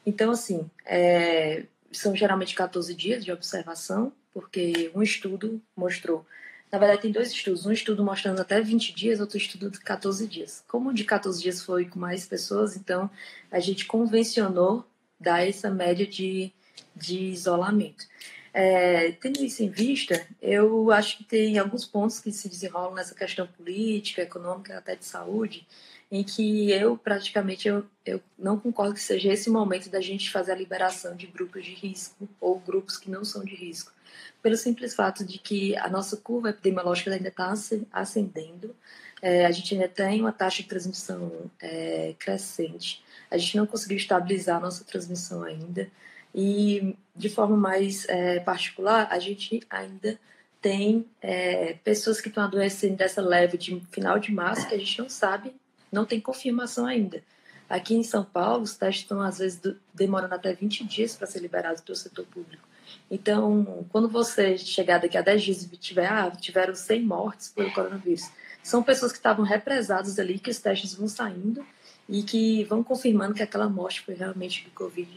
Então, 0.05 0.31
assim, 0.31 0.69
é, 0.85 1.65
são 1.91 2.15
geralmente 2.15 2.55
14 2.55 2.93
dias 2.93 3.23
de 3.23 3.31
observação, 3.31 4.13
porque 4.33 4.91
um 4.95 5.01
estudo 5.01 5.61
mostrou. 5.75 6.25
Na 6.71 6.77
verdade, 6.77 7.01
tem 7.01 7.11
dois 7.11 7.31
estudos. 7.31 7.65
Um 7.65 7.71
estudo 7.71 8.03
mostrando 8.03 8.39
até 8.39 8.61
20 8.61 8.93
dias, 8.93 9.19
outro 9.19 9.37
estudo 9.37 9.69
de 9.69 9.79
14 9.79 10.25
dias. 10.27 10.63
Como 10.67 10.89
o 10.89 10.93
de 10.93 11.03
14 11.03 11.41
dias 11.41 11.61
foi 11.61 11.85
com 11.85 11.99
mais 11.99 12.25
pessoas, 12.25 12.77
então 12.77 13.09
a 13.51 13.59
gente 13.59 13.85
convencionou 13.85 14.85
dar 15.19 15.47
essa 15.47 15.69
média 15.69 16.07
de 16.07 16.53
de 16.95 17.17
isolamento. 17.17 18.05
É, 18.53 19.13
tendo 19.13 19.43
isso 19.43 19.63
em 19.63 19.69
vista, 19.69 20.27
eu 20.41 20.91
acho 20.91 21.17
que 21.17 21.23
tem 21.23 21.57
alguns 21.57 21.85
pontos 21.85 22.19
que 22.19 22.31
se 22.31 22.49
desenrolam 22.49 22.93
nessa 22.93 23.15
questão 23.15 23.47
política, 23.47 24.21
econômica, 24.21 24.77
até 24.77 24.95
de 24.95 25.05
saúde, 25.05 25.65
em 26.11 26.21
que 26.21 26.69
eu 26.71 26.97
praticamente 26.97 27.69
eu, 27.69 27.85
eu 28.05 28.21
não 28.37 28.59
concordo 28.59 28.93
que 28.93 28.99
seja 28.99 29.31
esse 29.31 29.49
momento 29.49 29.89
da 29.89 30.01
gente 30.01 30.29
fazer 30.29 30.51
a 30.51 30.55
liberação 30.55 31.15
de 31.15 31.27
grupos 31.27 31.63
de 31.63 31.73
risco 31.73 32.27
ou 32.41 32.59
grupos 32.59 32.97
que 32.97 33.09
não 33.09 33.23
são 33.23 33.45
de 33.45 33.55
risco, 33.55 33.93
pelo 34.41 34.57
simples 34.57 34.95
fato 34.95 35.25
de 35.25 35.37
que 35.37 35.75
a 35.77 35.87
nossa 35.89 36.17
curva 36.17 36.49
epidemiológica 36.49 37.11
ainda 37.11 37.29
está 37.29 37.53
ascendendo, 37.91 38.75
é, 39.21 39.45
a 39.45 39.51
gente 39.51 39.73
ainda 39.73 39.87
tem 39.87 40.19
uma 40.19 40.31
taxa 40.31 40.63
de 40.63 40.69
transmissão 40.69 41.31
é, 41.59 42.15
crescente, 42.17 43.03
a 43.29 43.37
gente 43.37 43.55
não 43.55 43.67
conseguiu 43.67 43.97
estabilizar 43.97 44.57
a 44.57 44.59
nossa 44.59 44.83
transmissão 44.83 45.43
ainda. 45.43 45.89
E, 46.33 46.95
de 47.15 47.29
forma 47.29 47.57
mais 47.57 48.07
é, 48.07 48.39
particular, 48.39 49.07
a 49.11 49.19
gente 49.19 49.61
ainda 49.69 50.19
tem 50.61 51.05
é, 51.21 51.73
pessoas 51.83 52.21
que 52.21 52.29
estão 52.29 52.43
adoecendo 52.43 52.95
dessa 52.95 53.21
leve 53.21 53.57
de 53.57 53.81
final 53.91 54.17
de 54.17 54.31
março 54.31 54.67
que 54.67 54.75
a 54.75 54.77
gente 54.77 54.99
não 54.99 55.09
sabe, 55.09 55.53
não 55.91 56.05
tem 56.05 56.19
confirmação 56.21 56.85
ainda. 56.85 57.21
Aqui 57.69 57.95
em 57.95 58.03
São 58.03 58.23
Paulo, 58.23 58.63
os 58.63 58.75
testes 58.75 59.03
estão, 59.03 59.21
às 59.21 59.39
vezes, 59.39 59.59
demorando 59.93 60.35
até 60.35 60.53
20 60.53 60.83
dias 60.85 61.15
para 61.15 61.27
ser 61.27 61.39
liberados 61.39 61.81
pelo 61.81 61.95
setor 61.95 62.25
público. 62.25 62.67
Então, 63.09 63.85
quando 63.89 64.07
você 64.07 64.57
chegar 64.57 64.99
daqui 64.99 65.17
a 65.17 65.21
10 65.21 65.41
dias 65.43 65.63
e 65.63 65.77
tiver, 65.77 66.07
ah, 66.07 66.31
tiveram 66.31 66.73
100 66.73 67.01
mortes 67.03 67.49
pelo 67.49 67.71
coronavírus, 67.71 68.29
são 68.63 68.83
pessoas 68.83 69.11
que 69.11 69.17
estavam 69.17 69.43
represadas 69.43 70.19
ali, 70.19 70.39
que 70.39 70.49
os 70.49 70.59
testes 70.59 70.93
vão 70.93 71.07
saindo 71.07 71.65
e 72.07 72.23
que 72.23 72.63
vão 72.65 72.83
confirmando 72.83 73.33
que 73.33 73.43
aquela 73.43 73.69
morte 73.69 74.01
foi 74.01 74.13
realmente 74.15 74.63
do 74.63 74.71
Covid 74.71 75.09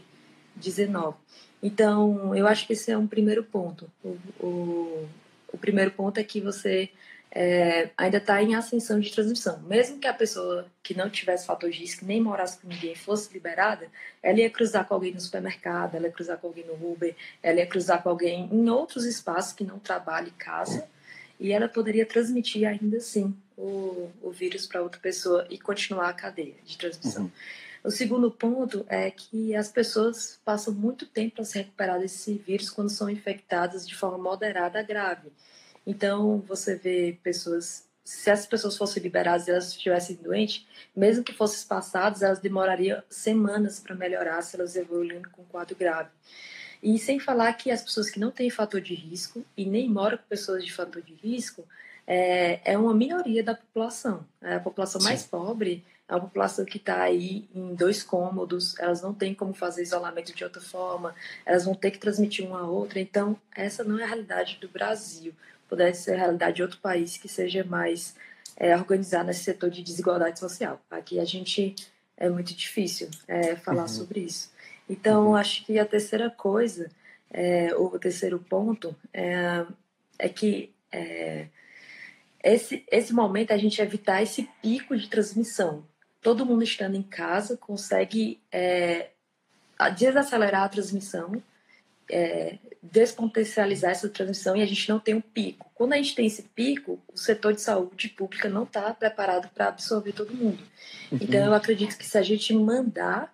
19. 0.55 1.15
Então, 1.61 2.35
eu 2.35 2.47
acho 2.47 2.67
que 2.67 2.73
esse 2.73 2.91
é 2.91 2.97
um 2.97 3.07
primeiro 3.07 3.43
ponto. 3.43 3.89
O, 4.03 4.17
o, 4.39 5.09
o 5.53 5.57
primeiro 5.57 5.91
ponto 5.91 6.19
é 6.19 6.23
que 6.23 6.41
você 6.41 6.89
é, 7.37 7.89
ainda 7.97 8.15
está 8.15 8.41
em 8.41 8.55
ascensão 8.55 8.97
de 8.97 9.11
transmissão. 9.11 9.59
Mesmo 9.63 9.99
que 9.99 10.07
a 10.07 10.13
pessoa 10.13 10.65
que 10.81 10.95
não 10.95 11.09
tivesse 11.09 11.45
fator 11.45 11.69
de 11.69 11.79
risco, 11.79 12.05
nem 12.05 12.21
morasse 12.21 12.57
com 12.57 12.69
ninguém, 12.69 12.95
fosse 12.95 13.33
liberada, 13.33 13.89
ela 14.23 14.39
ia 14.39 14.49
cruzar 14.49 14.87
com 14.87 14.93
alguém 14.93 15.13
no 15.13 15.19
supermercado, 15.19 15.95
ela 15.95 16.05
ia 16.05 16.13
cruzar 16.13 16.37
com 16.37 16.47
alguém 16.47 16.65
no 16.65 16.73
Uber, 16.73 17.13
ela 17.43 17.59
ia 17.59 17.67
cruzar 17.67 18.01
com 18.01 18.07
alguém 18.07 18.47
em 18.49 18.69
outros 18.69 19.03
espaços 19.03 19.51
que 19.51 19.65
não 19.65 19.77
trabalhe 19.77 20.29
em 20.29 20.39
casa, 20.39 20.87
e 21.37 21.51
ela 21.51 21.67
poderia 21.67 22.05
transmitir 22.05 22.65
ainda 22.65 22.97
assim 22.97 23.35
o, 23.57 24.09
o 24.21 24.31
vírus 24.31 24.65
para 24.65 24.81
outra 24.81 25.01
pessoa 25.01 25.45
e 25.49 25.59
continuar 25.59 26.07
a 26.07 26.13
cadeia 26.13 26.55
de 26.63 26.77
transmissão. 26.77 27.23
Uhum. 27.23 27.31
O 27.83 27.91
segundo 27.91 28.31
ponto 28.31 28.85
é 28.87 29.11
que 29.11 29.53
as 29.53 29.67
pessoas 29.67 30.39
passam 30.45 30.73
muito 30.73 31.05
tempo 31.05 31.35
para 31.35 31.43
se 31.43 31.57
recuperar 31.57 31.99
desse 31.99 32.33
vírus 32.47 32.69
quando 32.69 32.89
são 32.89 33.09
infectadas 33.09 33.85
de 33.85 33.93
forma 33.93 34.17
moderada 34.17 34.79
a 34.79 34.83
grave. 34.83 35.31
Então, 35.85 36.43
você 36.47 36.75
vê 36.75 37.17
pessoas 37.23 37.85
se 38.05 38.29
as 38.29 38.45
pessoas 38.45 38.77
fossem 38.77 39.01
liberadas 39.01 39.47
e 39.47 39.51
elas 39.51 39.69
estivessem 39.69 40.15
doentes, 40.17 40.63
mesmo 40.95 41.23
que 41.23 41.33
fossem 41.33 41.57
espaçadas, 41.57 42.21
elas 42.21 42.37
demorariam 42.37 43.01
semanas 43.09 43.79
para 43.79 43.95
melhorar 43.95 44.43
se 44.43 44.55
elas 44.55 44.75
evoluírem 44.75 45.23
com 45.23 45.43
quadro 45.45 45.75
grave. 45.75 46.11
E 46.83 46.99
sem 46.99 47.19
falar 47.19 47.51
que 47.53 47.71
as 47.71 47.81
pessoas 47.81 48.11
que 48.11 48.19
não 48.19 48.29
têm 48.29 48.51
fator 48.51 48.79
de 48.79 48.93
risco 48.93 49.43
e 49.57 49.65
nem 49.65 49.89
moram 49.89 50.19
com 50.19 50.23
pessoas 50.29 50.63
de 50.63 50.71
fator 50.71 51.01
de 51.01 51.15
risco 51.15 51.67
é, 52.05 52.73
é 52.73 52.77
uma 52.77 52.93
minoria 52.93 53.43
da 53.43 53.55
população. 53.55 54.23
É 54.39 54.53
a 54.53 54.59
população 54.59 55.01
Sim. 55.01 55.07
mais 55.07 55.23
pobre 55.23 55.83
é 56.07 56.13
uma 56.13 56.21
população 56.21 56.63
que 56.63 56.77
está 56.77 57.01
aí 57.01 57.49
em 57.53 57.73
dois 57.73 58.03
cômodos, 58.03 58.77
elas 58.77 59.01
não 59.01 59.11
têm 59.13 59.33
como 59.33 59.53
fazer 59.53 59.81
isolamento 59.81 60.35
de 60.35 60.43
outra 60.43 60.61
forma, 60.61 61.15
elas 61.43 61.65
vão 61.65 61.73
ter 61.73 61.89
que 61.91 61.97
transmitir 61.97 62.45
uma 62.45 62.61
a 62.61 62.67
outra. 62.67 62.99
Então, 62.99 63.35
essa 63.55 63.83
não 63.83 63.99
é 63.99 64.03
a 64.03 64.07
realidade 64.07 64.59
do 64.61 64.69
Brasil. 64.69 65.33
Pudesse 65.67 66.03
ser 66.03 66.17
realidade 66.17 66.57
de 66.57 66.61
outro 66.61 66.79
país 66.79 67.17
que 67.17 67.27
seja 67.27 67.63
mais 67.63 68.15
é, 68.57 68.75
organizado 68.75 69.27
nesse 69.27 69.43
setor 69.43 69.69
de 69.69 69.81
desigualdade 69.81 70.39
social. 70.39 70.81
Aqui 70.89 71.19
a 71.19 71.25
gente 71.25 71.75
é 72.17 72.29
muito 72.29 72.53
difícil 72.53 73.09
é, 73.27 73.55
falar 73.55 73.83
uhum. 73.83 73.87
sobre 73.87 74.21
isso. 74.21 74.51
Então, 74.89 75.27
uhum. 75.27 75.35
acho 75.35 75.65
que 75.65 75.77
a 75.79 75.85
terceira 75.85 76.29
coisa, 76.29 76.89
é, 77.31 77.75
ou 77.75 77.87
o 77.87 77.99
terceiro 77.99 78.39
ponto, 78.39 78.95
é, 79.13 79.65
é 80.17 80.29
que 80.29 80.71
é, 80.91 81.47
esse, 82.43 82.85
esse 82.91 83.13
momento 83.13 83.51
a 83.51 83.57
gente 83.57 83.81
evitar 83.81 84.21
esse 84.21 84.47
pico 84.61 84.95
de 84.95 85.09
transmissão. 85.09 85.83
Todo 86.21 86.45
mundo 86.45 86.63
estando 86.63 86.95
em 86.95 87.03
casa 87.03 87.57
consegue 87.57 88.39
é, 88.51 89.09
desacelerar 89.97 90.63
a 90.63 90.69
transmissão, 90.69 91.41
é, 92.09 92.57
despotencializar 92.81 93.91
essa 93.91 94.07
transmissão 94.09 94.55
e 94.55 94.61
a 94.61 94.65
gente 94.65 94.87
não 94.89 94.99
tem 94.99 95.15
um 95.15 95.21
pico. 95.21 95.69
Quando 95.73 95.93
a 95.93 95.97
gente 95.97 96.15
tem 96.15 96.25
esse 96.25 96.43
pico, 96.43 96.99
o 97.13 97.17
setor 97.17 97.53
de 97.53 97.61
saúde 97.61 98.09
pública 98.09 98.47
não 98.47 98.63
está 98.63 98.93
preparado 98.93 99.49
para 99.53 99.67
absorver 99.67 100.13
todo 100.13 100.33
mundo. 100.33 100.63
Uhum. 101.11 101.19
Então, 101.21 101.45
eu 101.45 101.53
acredito 101.53 101.97
que 101.97 102.05
se 102.05 102.17
a 102.17 102.21
gente 102.21 102.53
mandar 102.53 103.33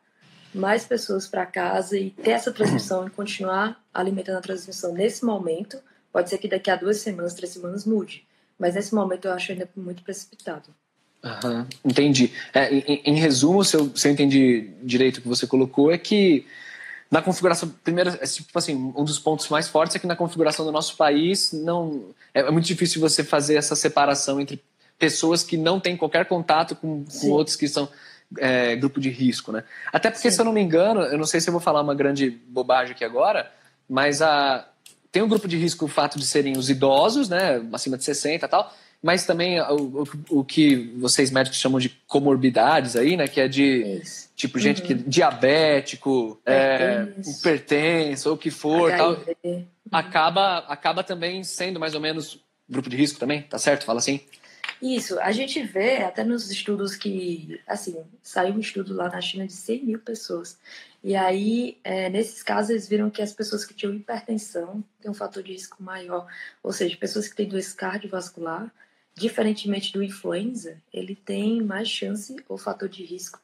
mais 0.54 0.86
pessoas 0.86 1.28
para 1.28 1.46
casa 1.46 1.98
e 1.98 2.10
ter 2.10 2.32
essa 2.32 2.52
transmissão 2.52 3.08
e 3.08 3.10
continuar 3.10 3.82
alimentando 3.94 4.38
a 4.38 4.42
transmissão 4.42 4.94
nesse 4.94 5.24
momento, 5.24 5.78
pode 6.12 6.30
ser 6.30 6.38
que 6.38 6.48
daqui 6.48 6.70
a 6.70 6.76
duas 6.76 6.98
semanas, 6.98 7.34
três 7.34 7.54
semanas 7.54 7.86
mude. 7.86 8.26
Mas 8.58 8.76
nesse 8.76 8.94
momento 8.94 9.28
eu 9.28 9.34
acho 9.34 9.52
ainda 9.52 9.70
muito 9.76 10.04
precipitado. 10.04 10.70
Uhum, 11.24 11.66
entendi. 11.86 12.34
É, 12.54 12.74
em, 12.74 13.02
em, 13.06 13.16
resumo, 13.16 13.64
se 13.64 13.76
eu, 13.76 13.96
se 13.96 14.08
eu 14.08 14.12
entendi 14.12 14.72
direito 14.82 15.18
o 15.18 15.22
que 15.22 15.28
você 15.28 15.46
colocou, 15.46 15.92
é 15.92 15.98
que 15.98 16.46
na 17.12 17.22
configuração, 17.22 17.68
primeiro, 17.84 18.10
é, 18.10 18.26
tipo 18.26 18.58
assim, 18.58 18.74
um 18.74 19.04
dos 19.04 19.20
pontos 19.20 19.50
mais 19.50 19.68
fortes 19.68 19.98
é 19.98 20.00
que 20.00 20.08
na 20.08 20.16
configuração 20.16 20.66
do 20.66 20.72
nosso 20.72 20.96
país 20.96 21.52
não 21.52 22.06
é, 22.34 22.40
é 22.40 22.52
muito 22.52 22.66
difícil 22.66 23.02
você 23.02 23.22
fazer 23.22 23.56
essa 23.56 23.76
separação 23.76 24.40
entre 24.40 24.64
pessoas 24.98 25.44
que 25.44 25.58
não 25.58 25.78
têm 25.78 25.98
qualquer 25.98 26.26
contato 26.26 26.74
com, 26.74 27.04
com 27.04 27.30
outros 27.30 27.58
que 27.58 27.68
são 27.68 27.90
é, 28.38 28.78
grupo 28.78 29.02
de 29.02 29.10
risco, 29.10 29.52
né? 29.52 29.66
Até 29.92 30.10
porque, 30.10 30.32
Sim. 30.32 30.36
se 30.36 30.42
eu 30.42 30.46
não 30.46 30.54
me 30.54 30.62
engano, 30.62 31.02
eu 31.02 31.18
não 31.18 31.26
sei 31.26 31.42
se 31.42 31.50
eu 31.50 31.52
vou 31.52 31.60
falar 31.60 31.82
uma 31.82 31.94
grande 31.94 32.30
bobagem 32.30 32.94
aqui 32.94 33.04
agora, 33.04 33.52
mas 33.90 34.22
a, 34.22 34.66
tem 35.12 35.22
um 35.22 35.28
grupo 35.28 35.50
de 35.50 35.58
risco 35.58 35.86
o 35.86 35.90
fato 35.90 36.18
de 36.18 36.26
serem 36.26 36.58
os 36.58 36.70
idosos, 36.70 37.28
né, 37.28 37.62
acima 37.74 37.98
de 37.98 38.06
60 38.06 38.46
e 38.46 38.50
tal, 38.50 38.74
mas 39.02 39.26
também 39.26 39.60
o, 39.62 40.04
o, 40.04 40.40
o, 40.40 40.46
que 40.46 40.94
vocês 40.98 41.32
médicos 41.32 41.60
chamam 41.60 41.80
de 41.80 41.90
comorbidades 42.08 42.96
aí, 42.96 43.18
né, 43.18 43.28
que 43.28 43.42
é 43.42 43.48
de 43.48 44.00
Isso. 44.02 44.30
tipo 44.36 44.60
gente 44.60 44.82
uhum. 44.82 44.88
que 44.88 44.94
diabético, 44.94 46.40
hipertenso, 47.26 48.28
é, 48.28 48.30
ou 48.30 48.36
o 48.36 48.40
que 48.40 48.52
for, 48.52 48.92
tal, 48.92 49.18
uhum. 49.44 49.66
acaba 49.92 50.60
acaba 50.60 51.04
também 51.04 51.44
sendo 51.44 51.80
mais 51.80 51.96
ou 51.96 52.02
menos 52.02 52.40
grupo 52.70 52.90
de 52.90 52.96
risco 52.96 53.20
também, 53.20 53.42
tá 53.42 53.58
certo? 53.58 53.86
Fala 53.86 54.00
assim. 54.00 54.22
Isso, 54.82 55.20
a 55.20 55.32
gente 55.32 55.62
vê 55.62 55.98
até 55.98 56.24
nos 56.24 56.50
estudos 56.50 56.96
que, 56.96 57.62
assim, 57.68 58.04
saiu 58.24 58.56
um 58.56 58.60
estudo 58.60 58.96
lá 58.96 59.10
na 59.10 59.22
China 59.22 59.46
de 59.46 59.54
100 59.54 59.86
mil 59.86 60.00
pessoas. 60.00 60.58
E 61.04 61.16
aí, 61.16 61.78
é, 61.84 62.10
nesses 62.10 62.42
casos, 62.42 62.72
eles 62.72 62.90
viram 62.90 63.12
que 63.12 63.22
as 63.22 63.32
pessoas 63.32 63.64
que 63.64 63.76
tinham 63.76 63.94
hipertensão 63.94 64.84
têm 65.00 65.12
um 65.12 65.14
fator 65.14 65.44
de 65.44 65.52
risco 65.52 65.84
maior. 65.84 66.26
Ou 66.64 66.74
seja, 66.74 66.98
pessoas 66.98 67.28
que 67.28 67.36
têm 67.36 67.48
doença 67.48 67.76
cardiovascular, 67.76 68.74
diferentemente 69.16 69.94
do 69.94 70.04
influenza, 70.04 70.82
ele 70.94 71.16
tem 71.16 71.62
mais 71.62 71.88
chance 71.88 72.36
ou 72.48 72.58
fator 72.58 72.90
de 72.90 73.04
risco 73.04 73.40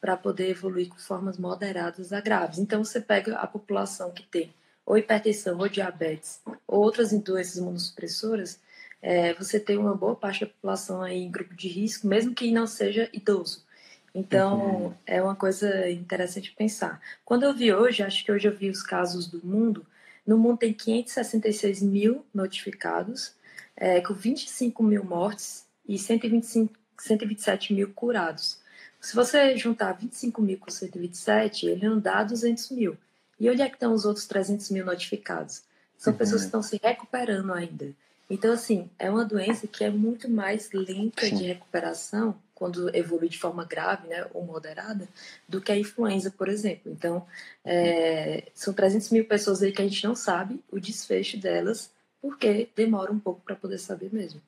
para 0.00 0.16
poder 0.16 0.50
evoluir 0.50 0.88
com 0.88 0.96
formas 0.96 1.36
moderadas 1.36 2.12
a 2.12 2.20
graves. 2.20 2.58
Então, 2.58 2.82
você 2.82 3.00
pega 3.00 3.36
a 3.36 3.46
população 3.46 4.10
que 4.10 4.22
tem 4.22 4.52
ou 4.90 4.98
hipertensão, 4.98 5.56
ou 5.58 5.68
diabetes, 5.68 6.40
ou 6.66 6.80
outras 6.80 7.12
doenças 7.12 7.56
imunossupressoras, 7.56 8.58
é, 9.00 9.32
você 9.34 9.60
tem 9.60 9.78
uma 9.78 9.94
boa 9.94 10.16
parte 10.16 10.40
da 10.40 10.46
população 10.46 11.00
aí 11.00 11.22
em 11.22 11.30
grupo 11.30 11.54
de 11.54 11.68
risco, 11.68 12.08
mesmo 12.08 12.34
que 12.34 12.50
não 12.50 12.66
seja 12.66 13.08
idoso. 13.12 13.64
Então, 14.12 14.58
uhum. 14.58 14.94
é 15.06 15.22
uma 15.22 15.36
coisa 15.36 15.88
interessante 15.88 16.52
pensar. 16.52 17.00
Quando 17.24 17.44
eu 17.44 17.54
vi 17.54 17.72
hoje, 17.72 18.02
acho 18.02 18.24
que 18.24 18.32
hoje 18.32 18.48
eu 18.48 18.56
vi 18.56 18.68
os 18.68 18.82
casos 18.82 19.28
do 19.28 19.44
mundo, 19.46 19.86
no 20.26 20.36
mundo 20.36 20.58
tem 20.58 20.72
566 20.72 21.82
mil 21.82 22.24
notificados, 22.34 23.34
é, 23.76 24.00
com 24.00 24.14
25 24.14 24.82
mil 24.82 25.04
mortes 25.04 25.64
e 25.86 25.98
125, 25.98 26.72
127 26.98 27.74
mil 27.74 27.92
curados. 27.92 28.58
Se 29.00 29.14
você 29.14 29.56
juntar 29.56 29.92
25 29.92 30.42
mil 30.42 30.58
com 30.58 30.70
127, 30.70 31.66
ele 31.66 31.88
não 31.88 31.98
dá 31.98 32.22
200 32.22 32.70
mil. 32.70 32.96
E 33.38 33.48
onde 33.48 33.62
é 33.62 33.68
que 33.68 33.74
estão 33.74 33.94
os 33.94 34.04
outros 34.04 34.26
300 34.26 34.70
mil 34.70 34.84
notificados? 34.84 35.62
São 35.96 36.12
uhum. 36.12 36.18
pessoas 36.18 36.42
que 36.42 36.48
estão 36.48 36.62
se 36.62 36.78
recuperando 36.82 37.52
ainda. 37.52 37.90
Então, 38.28 38.52
assim, 38.52 38.88
é 38.98 39.10
uma 39.10 39.24
doença 39.24 39.66
que 39.66 39.82
é 39.82 39.90
muito 39.90 40.30
mais 40.30 40.70
lenta 40.72 41.26
Sim. 41.26 41.36
de 41.36 41.44
recuperação 41.44 42.36
quando 42.54 42.94
evolui 42.94 43.28
de 43.28 43.38
forma 43.38 43.64
grave, 43.64 44.06
né, 44.06 44.26
ou 44.34 44.44
moderada, 44.44 45.08
do 45.48 45.60
que 45.60 45.72
a 45.72 45.78
influenza, 45.78 46.30
por 46.30 46.46
exemplo. 46.46 46.92
Então, 46.92 47.26
é, 47.64 48.44
são 48.54 48.74
300 48.74 49.10
mil 49.10 49.24
pessoas 49.24 49.62
aí 49.62 49.72
que 49.72 49.80
a 49.80 49.88
gente 49.88 50.04
não 50.04 50.14
sabe 50.14 50.62
o 50.70 50.78
desfecho 50.78 51.38
delas, 51.38 51.90
porque 52.20 52.68
demora 52.76 53.12
um 53.12 53.18
pouco 53.18 53.40
para 53.40 53.56
poder 53.56 53.78
saber 53.78 54.10
mesmo. 54.12 54.40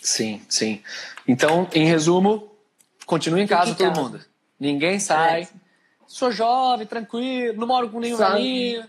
Sim, 0.00 0.42
sim. 0.48 0.82
Então, 1.26 1.68
em 1.72 1.86
resumo, 1.86 2.50
continue 3.06 3.42
em 3.42 3.46
casa 3.46 3.74
todo 3.74 4.00
mundo. 4.00 4.20
Ninguém 4.58 4.98
sai. 4.98 5.42
É. 5.42 5.48
Sou 6.06 6.30
jovem, 6.30 6.86
tranquilo, 6.86 7.58
não 7.58 7.66
moro 7.66 7.88
com 7.88 8.00
nenhum 8.00 8.16
velhinho. 8.16 8.84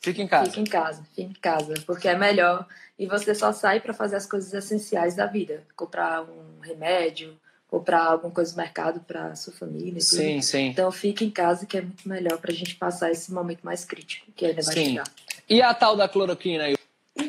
Fique 0.00 0.20
em 0.20 0.26
casa. 0.26 0.46
Fique 0.46 0.60
em 0.60 0.64
casa, 0.64 1.02
fique 1.04 1.22
em 1.22 1.32
casa, 1.32 1.74
porque 1.86 2.08
é 2.08 2.16
melhor. 2.16 2.66
E 2.98 3.06
você 3.06 3.34
só 3.34 3.52
sai 3.52 3.80
para 3.80 3.94
fazer 3.94 4.16
as 4.16 4.26
coisas 4.26 4.52
essenciais 4.52 5.14
da 5.14 5.26
vida. 5.26 5.62
Comprar 5.76 6.22
um 6.22 6.60
remédio, 6.60 7.38
comprar 7.68 8.04
alguma 8.04 8.32
coisa 8.32 8.52
no 8.52 8.58
mercado 8.58 9.00
para 9.00 9.34
sua 9.34 9.52
família. 9.52 10.00
Sim, 10.00 10.40
sim. 10.40 10.66
Então 10.66 10.90
fique 10.90 11.24
em 11.24 11.30
casa 11.30 11.66
que 11.66 11.76
é 11.76 11.82
muito 11.82 12.08
melhor 12.08 12.38
para 12.38 12.50
a 12.50 12.54
gente 12.54 12.74
passar 12.74 13.10
esse 13.10 13.32
momento 13.32 13.60
mais 13.62 13.84
crítico 13.84 14.26
que 14.34 14.46
ainda 14.46 14.62
vai 14.62 14.74
sim. 14.74 14.84
chegar. 14.86 15.06
E 15.48 15.62
a 15.62 15.74
tal 15.74 15.96
da 15.96 16.08
cloroquina 16.08 16.64
aí? 16.64 16.75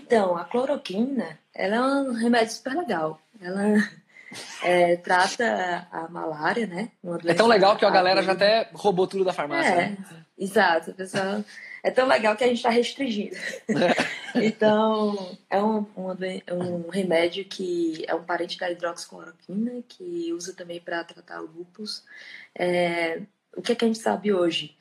Então, 0.07 0.37
a 0.37 0.45
cloroquina, 0.45 1.37
ela 1.53 1.75
é 1.75 1.81
um 1.81 2.13
remédio 2.13 2.53
super 2.53 2.77
legal. 2.77 3.21
Ela 3.41 3.89
é, 4.63 4.95
trata 4.95 5.85
a 5.91 6.07
malária, 6.07 6.65
né? 6.65 6.89
é 7.25 7.33
tão 7.33 7.45
legal 7.45 7.75
que 7.75 7.83
a 7.83 7.89
galera 7.89 8.23
já 8.23 8.31
até 8.31 8.69
roubou 8.73 9.05
tudo 9.05 9.25
da 9.25 9.33
farmácia. 9.33 9.69
É, 9.69 9.89
né? 9.89 9.97
exato. 10.39 10.93
pessoal 10.93 11.43
é 11.83 11.91
tão 11.91 12.07
legal 12.07 12.37
que 12.37 12.43
a 12.45 12.47
gente 12.47 12.57
está 12.57 12.69
restringido. 12.69 13.35
então, 14.35 15.37
é 15.49 15.61
um, 15.61 15.85
um, 15.97 16.85
um, 16.85 16.89
remédio 16.89 17.43
que 17.43 18.05
é 18.07 18.15
um 18.15 18.23
parente 18.23 18.57
da 18.57 18.71
hidroxicloroquina, 18.71 19.83
que 19.89 20.31
usa 20.33 20.53
também 20.53 20.79
para 20.79 21.03
tratar 21.03 21.41
lupus. 21.41 22.03
É, 22.57 23.21
o 23.55 23.61
que, 23.61 23.73
é 23.73 23.75
que 23.75 23.83
a 23.83 23.87
gente 23.87 23.99
sabe 23.99 24.33
hoje? 24.33 24.73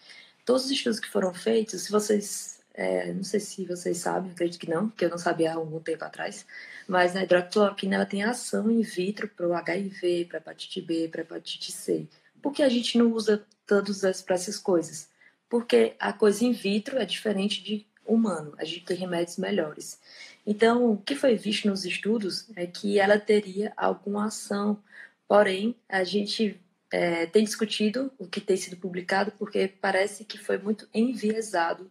Todos 0.45 0.67
os 0.67 0.71
estudos 0.71 1.01
que 1.01 1.09
foram 1.09 1.35
feitos, 1.35 1.83
se 1.83 1.91
vocês. 1.91 2.56
É, 2.77 3.12
não 3.12 3.25
sei 3.25 3.41
se 3.41 3.65
vocês 3.65 3.97
sabem, 3.97 4.31
acredito 4.31 4.61
que 4.61 4.71
não, 4.71 4.89
porque 4.89 5.07
eu 5.07 5.11
não 5.11 5.19
sabia 5.19 5.53
há 5.53 5.55
algum 5.55 5.81
tempo 5.81 6.05
atrás, 6.05 6.47
mas 6.87 7.17
a 7.17 7.23
hidroxicloroquina 7.23 7.97
ela 7.97 8.07
tem 8.07 8.23
ação 8.23 8.71
in 8.71 8.83
vitro 8.83 9.29
para 9.29 9.49
o 9.49 9.55
HIV, 9.55 10.27
para 10.27 10.39
hepatite 10.39 10.83
B, 10.83 11.09
para 11.09 11.23
hepatite 11.23 11.73
C. 11.73 12.07
Por 12.43 12.53
que 12.53 12.62
a 12.62 12.69
gente 12.69 12.99
não 12.99 13.11
usa 13.12 13.43
todas 13.67 14.05
essas 14.05 14.59
coisas? 14.59 15.09
porque 15.49 15.95
a 15.99 16.12
coisa 16.12 16.45
in 16.45 16.53
vitro 16.53 16.99
é 16.99 17.05
diferente 17.05 17.62
de 17.62 17.87
humano, 18.05 18.55
a 18.59 18.65
gente 18.65 18.85
tem 18.85 18.97
remédios 18.97 19.37
melhores. 19.37 20.01
Então, 20.47 20.93
o 20.93 20.97
que 20.97 21.17
foi 21.17 21.37
visto 21.37 21.67
nos 21.67 21.85
estudos 21.85 22.47
é 22.55 22.67
que 22.67 22.99
ela 22.99 23.19
teria 23.19 23.73
alguma 23.77 24.27
ação, 24.27 24.79
porém, 25.27 25.75
a 25.89 26.05
gente 26.05 26.61
é, 26.91 27.27
tem 27.27 27.45
discutido 27.45 28.12
o 28.19 28.27
que 28.27 28.41
tem 28.41 28.57
sido 28.57 28.77
publicado 28.77 29.33
porque 29.33 29.67
parece 29.81 30.25
que 30.25 30.39
foi 30.39 30.57
muito 30.57 30.89
enviesado 30.95 31.91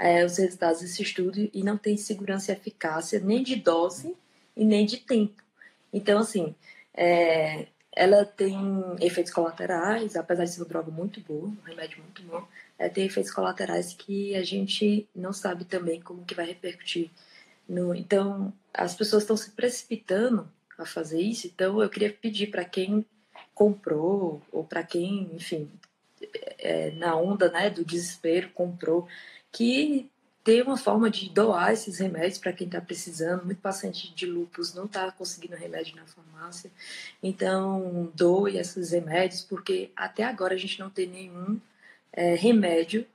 é, 0.00 0.24
os 0.24 0.38
resultados 0.38 0.80
desse 0.80 1.02
estudo 1.02 1.50
e 1.52 1.62
não 1.62 1.76
tem 1.76 1.94
segurança 1.98 2.50
e 2.50 2.54
eficácia 2.54 3.20
nem 3.20 3.42
de 3.42 3.54
dose 3.54 4.16
e 4.56 4.64
nem 4.64 4.86
de 4.86 4.96
tempo. 4.96 5.42
Então, 5.92 6.20
assim, 6.20 6.54
é, 6.94 7.66
ela 7.92 8.24
tem 8.24 8.56
efeitos 8.98 9.30
colaterais, 9.30 10.16
apesar 10.16 10.44
de 10.44 10.52
ser 10.52 10.62
uma 10.62 10.68
droga 10.68 10.90
muito 10.90 11.20
boa, 11.20 11.48
um 11.48 11.56
remédio 11.66 12.02
muito 12.02 12.22
bom, 12.22 12.42
é, 12.78 12.88
tem 12.88 13.04
efeitos 13.04 13.30
colaterais 13.30 13.92
que 13.92 14.34
a 14.34 14.42
gente 14.42 15.06
não 15.14 15.34
sabe 15.34 15.66
também 15.66 16.00
como 16.00 16.24
que 16.24 16.34
vai 16.34 16.46
repercutir. 16.46 17.10
No, 17.68 17.94
então, 17.94 18.54
as 18.72 18.94
pessoas 18.94 19.24
estão 19.24 19.36
se 19.36 19.50
precipitando 19.50 20.50
a 20.78 20.86
fazer 20.86 21.20
isso, 21.20 21.46
então 21.46 21.82
eu 21.82 21.90
queria 21.90 22.10
pedir 22.10 22.46
para 22.46 22.64
quem 22.64 23.04
comprou, 23.54 24.40
ou 24.50 24.64
para 24.64 24.82
quem, 24.82 25.30
enfim, 25.34 25.70
é, 26.60 26.90
na 26.92 27.16
onda 27.16 27.50
né, 27.50 27.70
do 27.70 27.84
desespero 27.84 28.50
comprou, 28.50 29.08
que 29.50 30.10
tem 30.42 30.62
uma 30.62 30.76
forma 30.76 31.10
de 31.10 31.28
doar 31.28 31.72
esses 31.72 31.98
remédios 31.98 32.38
para 32.38 32.52
quem 32.52 32.66
está 32.66 32.80
precisando. 32.80 33.44
Muito 33.44 33.60
paciente 33.60 34.12
de 34.14 34.26
lúpus 34.26 34.72
não 34.74 34.86
está 34.86 35.10
conseguindo 35.12 35.54
remédio 35.54 35.96
na 35.96 36.06
farmácia. 36.06 36.70
Então, 37.22 38.10
doe 38.14 38.56
esses 38.56 38.90
remédios, 38.90 39.42
porque 39.42 39.90
até 39.94 40.24
agora 40.24 40.54
a 40.54 40.58
gente 40.58 40.80
não 40.80 40.88
tem 40.88 41.06
nenhum 41.06 41.60
é, 42.12 42.34
remédio 42.34 43.06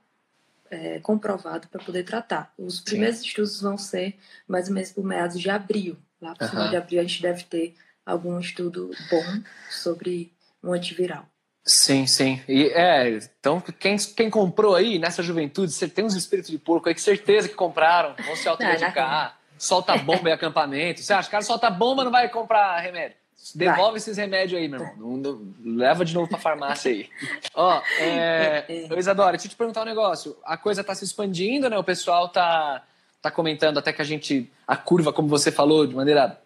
é, 0.70 0.98
comprovado 1.00 1.68
para 1.68 1.82
poder 1.82 2.04
tratar. 2.04 2.52
Os 2.56 2.80
primeiros 2.80 3.18
Sim. 3.18 3.26
estudos 3.26 3.60
vão 3.60 3.76
ser 3.76 4.16
mais 4.46 4.68
ou 4.68 4.74
menos 4.74 4.92
por 4.92 5.04
meados 5.04 5.40
de 5.40 5.50
abril. 5.50 5.96
Lá 6.20 6.34
para 6.34 6.46
o 6.46 6.50
final 6.50 6.70
de 6.70 6.76
abril 6.76 7.00
a 7.00 7.04
gente 7.04 7.22
deve 7.22 7.44
ter 7.44 7.74
algum 8.04 8.38
estudo 8.38 8.90
bom 9.10 9.42
sobre 9.68 10.32
um 10.62 10.72
antiviral. 10.72 11.28
Sim, 11.66 12.06
sim. 12.06 12.40
E 12.48 12.68
é, 12.68 13.18
então 13.40 13.60
quem, 13.60 13.96
quem 13.96 14.30
comprou 14.30 14.76
aí 14.76 15.00
nessa 15.00 15.20
juventude, 15.20 15.72
você 15.72 15.88
tem 15.88 16.04
uns 16.04 16.14
espíritos 16.14 16.48
de 16.48 16.58
porco 16.58 16.88
aí 16.88 16.94
que 16.94 17.00
certeza 17.00 17.48
que 17.48 17.56
compraram, 17.56 18.14
vão 18.24 18.36
se 18.36 18.48
automedicar, 18.48 19.36
solta 19.58 19.96
bomba 19.98 20.30
em 20.30 20.32
acampamento. 20.32 21.00
Você 21.00 21.12
acha 21.12 21.24
que 21.24 21.30
o 21.30 21.32
cara 21.32 21.42
solta 21.42 21.68
bomba 21.68 22.04
não 22.04 22.12
vai 22.12 22.28
comprar 22.28 22.78
remédio? 22.78 23.16
Devolve 23.54 23.90
vai. 23.90 23.96
esses 23.96 24.16
remédios 24.16 24.60
aí, 24.60 24.68
meu 24.68 24.80
irmão. 24.80 24.96
Não, 24.96 25.16
não, 25.16 25.76
leva 25.76 26.04
de 26.04 26.14
novo 26.14 26.28
pra 26.28 26.38
farmácia 26.38 26.90
aí. 26.90 27.08
Ó, 27.54 27.82
é. 27.98 28.64
Isadora, 28.96 29.32
deixa 29.32 29.46
eu 29.46 29.50
te 29.50 29.56
perguntar 29.56 29.82
um 29.82 29.86
negócio. 29.86 30.36
A 30.44 30.56
coisa 30.56 30.84
tá 30.84 30.94
se 30.94 31.04
expandindo, 31.04 31.68
né? 31.68 31.76
O 31.76 31.84
pessoal 31.84 32.28
tá, 32.28 32.82
tá 33.20 33.30
comentando 33.30 33.78
até 33.78 33.92
que 33.92 34.02
a 34.02 34.04
gente, 34.04 34.50
a 34.66 34.76
curva, 34.76 35.12
como 35.12 35.28
você 35.28 35.52
falou, 35.52 35.86
de 35.86 35.94
maneira 35.94 36.40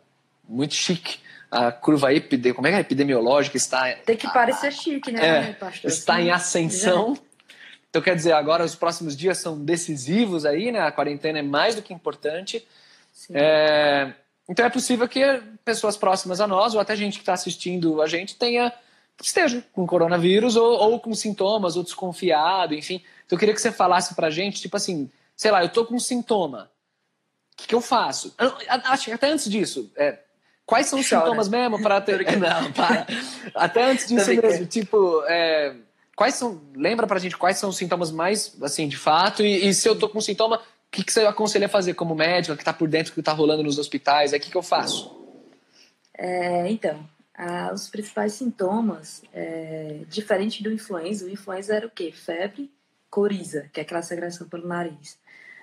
muito 0.49 0.75
chique, 0.75 1.21
a 1.51 1.73
curva 1.73 2.15
epide, 2.15 2.55
como 2.55 2.69
é 2.69 2.71
que 2.71 2.77
é? 2.77 2.81
epidemiológica 2.81 3.57
está. 3.57 3.93
Tem 4.07 4.17
que 4.17 4.33
parecer 4.33 4.73
chique, 4.73 5.11
né, 5.11 5.51
é, 5.51 5.53
pastor? 5.53 5.91
Está 5.91 6.21
em 6.21 6.31
ascensão. 6.31 7.19
Então, 7.89 8.01
quer 8.01 8.15
dizer, 8.15 8.33
agora 8.33 8.65
os 8.65 8.77
próximos 8.77 9.17
dias 9.17 9.39
são 9.39 9.59
decisivos 9.59 10.47
aí, 10.47 10.71
né? 10.71 10.81
A 10.81 10.93
quarentena 10.93 11.41
é 11.41 11.43
mais 11.43 11.75
do 11.75 11.83
que 11.83 11.93
importante. 11.93 12.65
É, 13.33 14.13
então, 14.49 14.65
é 14.65 14.71
possível 14.71 15.09
que 15.09 15.21
pessoas 15.65 15.97
próximas 15.97 16.41
a 16.41 16.47
nós, 16.47 16.73
ou 16.75 16.81
até 16.81 16.95
gente 16.95 17.15
que 17.15 17.23
está 17.23 17.33
assistindo 17.33 18.01
a 18.01 18.07
gente, 18.07 18.37
tenha 18.37 18.73
esteja 19.21 19.63
com 19.73 19.87
coronavírus 19.87 20.57
ou, 20.57 20.73
ou, 20.79 21.01
com 21.01 21.13
sintomas, 21.15 21.77
ou 21.77 21.83
desconfiado, 21.83 22.75
enfim. 22.75 23.03
Então, 23.27 23.37
eu 23.37 23.39
queria 23.39 23.55
que 23.55 23.61
você 23.61 23.73
falasse 23.73 24.15
pra 24.15 24.31
gente, 24.31 24.61
tipo 24.61 24.77
assim, 24.77 25.11
sei 25.37 25.51
lá, 25.51 25.63
eu 25.63 25.69
tô 25.69 25.85
com 25.85 25.97
um 25.97 26.01
sintoma. 26.01 26.71
O 27.53 27.57
que, 27.57 27.69
que 27.69 27.75
eu 27.75 27.81
faço? 27.81 28.35
Acho 28.85 29.07
que 29.07 29.13
até 29.13 29.31
antes 29.31 29.51
disso, 29.51 29.93
é, 29.97 30.19
Quais 30.71 30.87
são 30.87 31.01
os 31.01 31.09
Chora. 31.09 31.23
sintomas 31.23 31.49
mesmo 31.49 31.83
para 31.83 32.01
ter. 32.01 32.25
Não, 32.39 32.71
para. 32.71 33.05
Até 33.57 33.91
antes 33.91 34.07
disso 34.07 34.31
mesmo, 34.31 34.67
tipo, 34.67 35.21
é... 35.27 35.75
quais 36.15 36.37
são. 36.37 36.63
Lembra 36.77 37.09
pra 37.09 37.19
gente 37.19 37.37
quais 37.37 37.59
são 37.59 37.71
os 37.71 37.77
sintomas 37.77 38.13
mais, 38.13 38.57
assim, 38.63 38.87
de 38.87 38.97
fato? 38.97 39.43
E, 39.43 39.67
e 39.67 39.75
se 39.75 39.89
eu 39.89 39.99
tô 39.99 40.09
com 40.09 40.21
sintoma, 40.21 40.59
o 40.59 40.61
que, 40.93 41.03
que 41.03 41.13
você 41.13 41.27
aconselha 41.27 41.67
a 41.67 41.69
fazer 41.69 41.95
como 41.95 42.15
médico, 42.15 42.57
que 42.57 42.65
tá 42.65 42.73
por 42.73 42.89
dentro, 42.89 43.13
que 43.13 43.21
tá 43.21 43.33
rolando 43.33 43.65
nos 43.65 43.79
hospitais? 43.81 44.33
O 44.33 44.39
que, 44.39 44.49
que 44.49 44.57
eu 44.57 44.63
faço? 44.63 45.19
É, 46.17 46.71
então, 46.71 47.05
ah, 47.35 47.73
os 47.75 47.89
principais 47.89 48.35
sintomas, 48.35 49.25
é, 49.35 50.03
diferente 50.09 50.63
do 50.63 50.71
influenza, 50.71 51.27
o 51.27 51.31
influenza 51.31 51.75
era 51.75 51.87
o 51.89 51.91
quê? 51.91 52.13
Febre, 52.13 52.71
coriza, 53.11 53.69
que 53.73 53.81
é 53.81 53.83
aquela 53.83 54.03
secreção 54.03 54.49
pelo 54.49 54.69
nariz. 54.69 55.19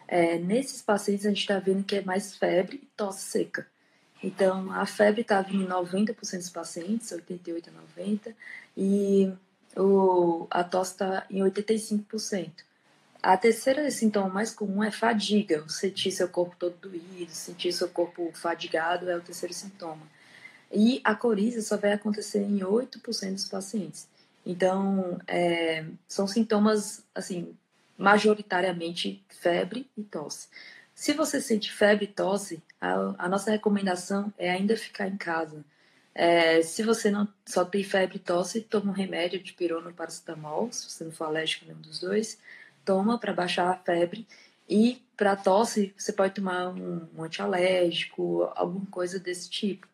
É, 0.05 0.37
nesses 0.37 0.81
pacientes 0.81 1.25
a 1.25 1.29
gente 1.29 1.39
está 1.39 1.59
vendo 1.59 1.85
que 1.85 1.95
é 1.95 2.01
mais 2.01 2.35
febre 2.35 2.81
e 2.83 2.87
tosse 2.97 3.21
seca. 3.21 3.65
Então, 4.23 4.71
a 4.71 4.85
febre 4.85 5.21
estava 5.21 5.51
em 5.51 5.65
90% 5.65 6.37
dos 6.37 6.49
pacientes, 6.49 7.11
88% 7.11 7.67
a 7.67 8.01
90%, 8.01 8.33
e 8.75 9.31
o, 9.75 10.47
a 10.49 10.63
tosse 10.63 10.93
está 10.93 11.25
em 11.29 11.39
85%. 11.39 12.51
A 13.21 13.35
terceira 13.35 13.89
sintoma 13.91 14.29
mais 14.29 14.53
comum 14.53 14.83
é 14.83 14.91
fadiga, 14.91 15.67
sentir 15.67 16.11
seu 16.11 16.29
corpo 16.29 16.55
todo 16.57 16.75
doído, 16.77 17.31
sentir 17.31 17.73
seu 17.73 17.89
corpo 17.89 18.31
fadigado 18.33 19.09
é 19.09 19.17
o 19.17 19.21
terceiro 19.21 19.53
sintoma. 19.53 20.07
E 20.71 21.01
a 21.03 21.15
coriza 21.15 21.61
só 21.61 21.77
vai 21.77 21.93
acontecer 21.93 22.41
em 22.41 22.59
8% 22.59 23.33
dos 23.33 23.47
pacientes. 23.47 24.07
Então, 24.45 25.19
é, 25.27 25.85
são 26.07 26.27
sintomas, 26.27 27.03
assim, 27.13 27.55
majoritariamente 27.97 29.23
febre 29.29 29.89
e 29.97 30.03
tosse. 30.03 30.47
Se 30.97 31.13
você 31.13 31.39
sente 31.39 31.71
febre 31.71 32.05
e 32.05 32.07
tosse, 32.07 32.59
a, 32.81 33.13
a 33.19 33.29
nossa 33.29 33.51
recomendação 33.51 34.33
é 34.35 34.49
ainda 34.49 34.75
ficar 34.75 35.07
em 35.07 35.15
casa. 35.15 35.63
É, 36.13 36.63
se 36.63 36.81
você 36.81 37.11
não 37.11 37.27
só 37.45 37.63
tem 37.63 37.83
febre 37.83 38.15
e 38.15 38.19
tosse, 38.19 38.61
toma 38.61 38.89
um 38.89 38.95
remédio 38.95 39.39
de 39.39 39.53
pirona 39.53 39.93
paracetamol, 39.93 40.71
se 40.71 40.89
você 40.89 41.03
não 41.03 41.11
for 41.11 41.25
alérgico 41.25 41.65
nenhum 41.65 41.79
dos 41.81 41.99
dois, 41.99 42.39
toma 42.83 43.19
para 43.19 43.31
baixar 43.31 43.69
a 43.69 43.75
febre. 43.77 44.27
E 44.67 44.99
para 45.15 45.35
tosse, 45.35 45.93
você 45.95 46.11
pode 46.11 46.33
tomar 46.33 46.69
um, 46.69 47.07
um 47.15 47.23
antialérgico, 47.23 48.51
alguma 48.55 48.87
coisa 48.87 49.19
desse 49.19 49.51
tipo. 49.51 49.87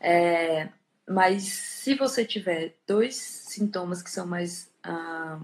É, 0.00 0.70
mas 1.06 1.42
se 1.42 1.94
você 1.94 2.24
tiver 2.24 2.74
dois 2.86 3.14
sintomas 3.14 4.00
que 4.00 4.10
são 4.10 4.26
mais, 4.26 4.70
ah, 4.82 5.38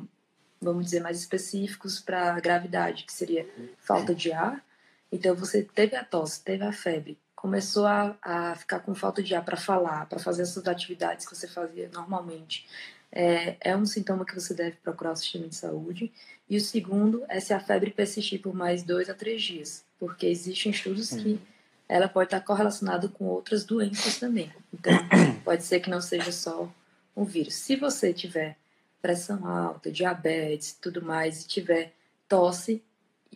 vamos 0.58 0.86
dizer, 0.86 1.00
mais 1.00 1.18
específicos 1.18 2.00
para 2.00 2.40
gravidade, 2.40 3.04
que 3.04 3.12
seria 3.12 3.46
falta 3.76 4.14
de 4.14 4.32
ar 4.32 4.64
então 5.12 5.36
você 5.36 5.62
teve 5.62 5.94
a 5.94 6.02
tosse, 6.02 6.42
teve 6.42 6.64
a 6.64 6.72
febre, 6.72 7.18
começou 7.36 7.86
a, 7.86 8.16
a 8.22 8.54
ficar 8.54 8.80
com 8.80 8.94
falta 8.94 9.22
de 9.22 9.34
ar 9.34 9.44
para 9.44 9.56
falar, 9.56 10.06
para 10.06 10.18
fazer 10.18 10.42
essas 10.42 10.66
atividades 10.66 11.26
que 11.26 11.36
você 11.36 11.46
fazia 11.46 11.90
normalmente. 11.92 12.66
É, 13.14 13.56
é 13.60 13.76
um 13.76 13.84
sintoma 13.84 14.24
que 14.24 14.34
você 14.34 14.54
deve 14.54 14.76
procurar 14.76 15.12
o 15.12 15.16
sistema 15.16 15.46
de 15.46 15.54
saúde. 15.54 16.10
E 16.48 16.56
o 16.56 16.60
segundo 16.60 17.24
é 17.28 17.40
se 17.40 17.52
a 17.52 17.60
febre 17.60 17.90
persistir 17.90 18.40
por 18.40 18.54
mais 18.54 18.82
dois 18.82 19.10
a 19.10 19.14
três 19.14 19.42
dias, 19.42 19.84
porque 19.98 20.26
existem 20.26 20.72
estudos 20.72 21.10
que 21.10 21.38
ela 21.88 22.08
pode 22.08 22.28
estar 22.28 22.40
correlacionada 22.40 23.06
com 23.08 23.26
outras 23.26 23.64
doenças 23.64 24.18
também. 24.18 24.50
Então, 24.72 24.94
pode 25.44 25.62
ser 25.62 25.80
que 25.80 25.90
não 25.90 26.00
seja 26.00 26.32
só 26.32 26.72
um 27.14 27.24
vírus. 27.24 27.54
Se 27.54 27.76
você 27.76 28.14
tiver 28.14 28.56
pressão 29.02 29.46
alta, 29.46 29.90
diabetes, 29.90 30.78
tudo 30.80 31.02
mais, 31.02 31.42
e 31.42 31.48
tiver 31.48 31.92
tosse, 32.28 32.82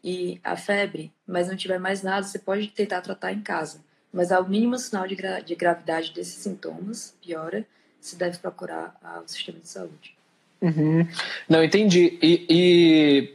e 0.03 0.41
a 0.45 0.57
febre, 0.57 1.13
mas 1.27 1.49
não 1.49 1.57
tiver 1.57 1.79
mais 1.79 2.03
nada, 2.03 2.27
você 2.27 2.39
pode 2.39 2.69
tentar 2.69 3.01
tratar 3.01 3.33
em 3.33 3.41
casa. 3.41 3.81
Mas 4.13 4.33
ao 4.33 4.49
mínimo 4.49 4.79
sinal 4.79 5.07
de, 5.07 5.15
gra 5.15 5.41
de 5.41 5.55
gravidade 5.55 6.13
desses 6.13 6.35
sintomas 6.35 7.15
piora, 7.21 7.67
você 8.01 8.17
deve 8.17 8.39
procurar 8.39 8.97
o 9.25 9.29
sistema 9.29 9.59
de 9.59 9.69
saúde. 9.69 10.17
Uhum. 10.61 11.07
Não, 11.49 11.63
entendi. 11.63 12.19
E, 12.23 12.47
e, 12.49 13.35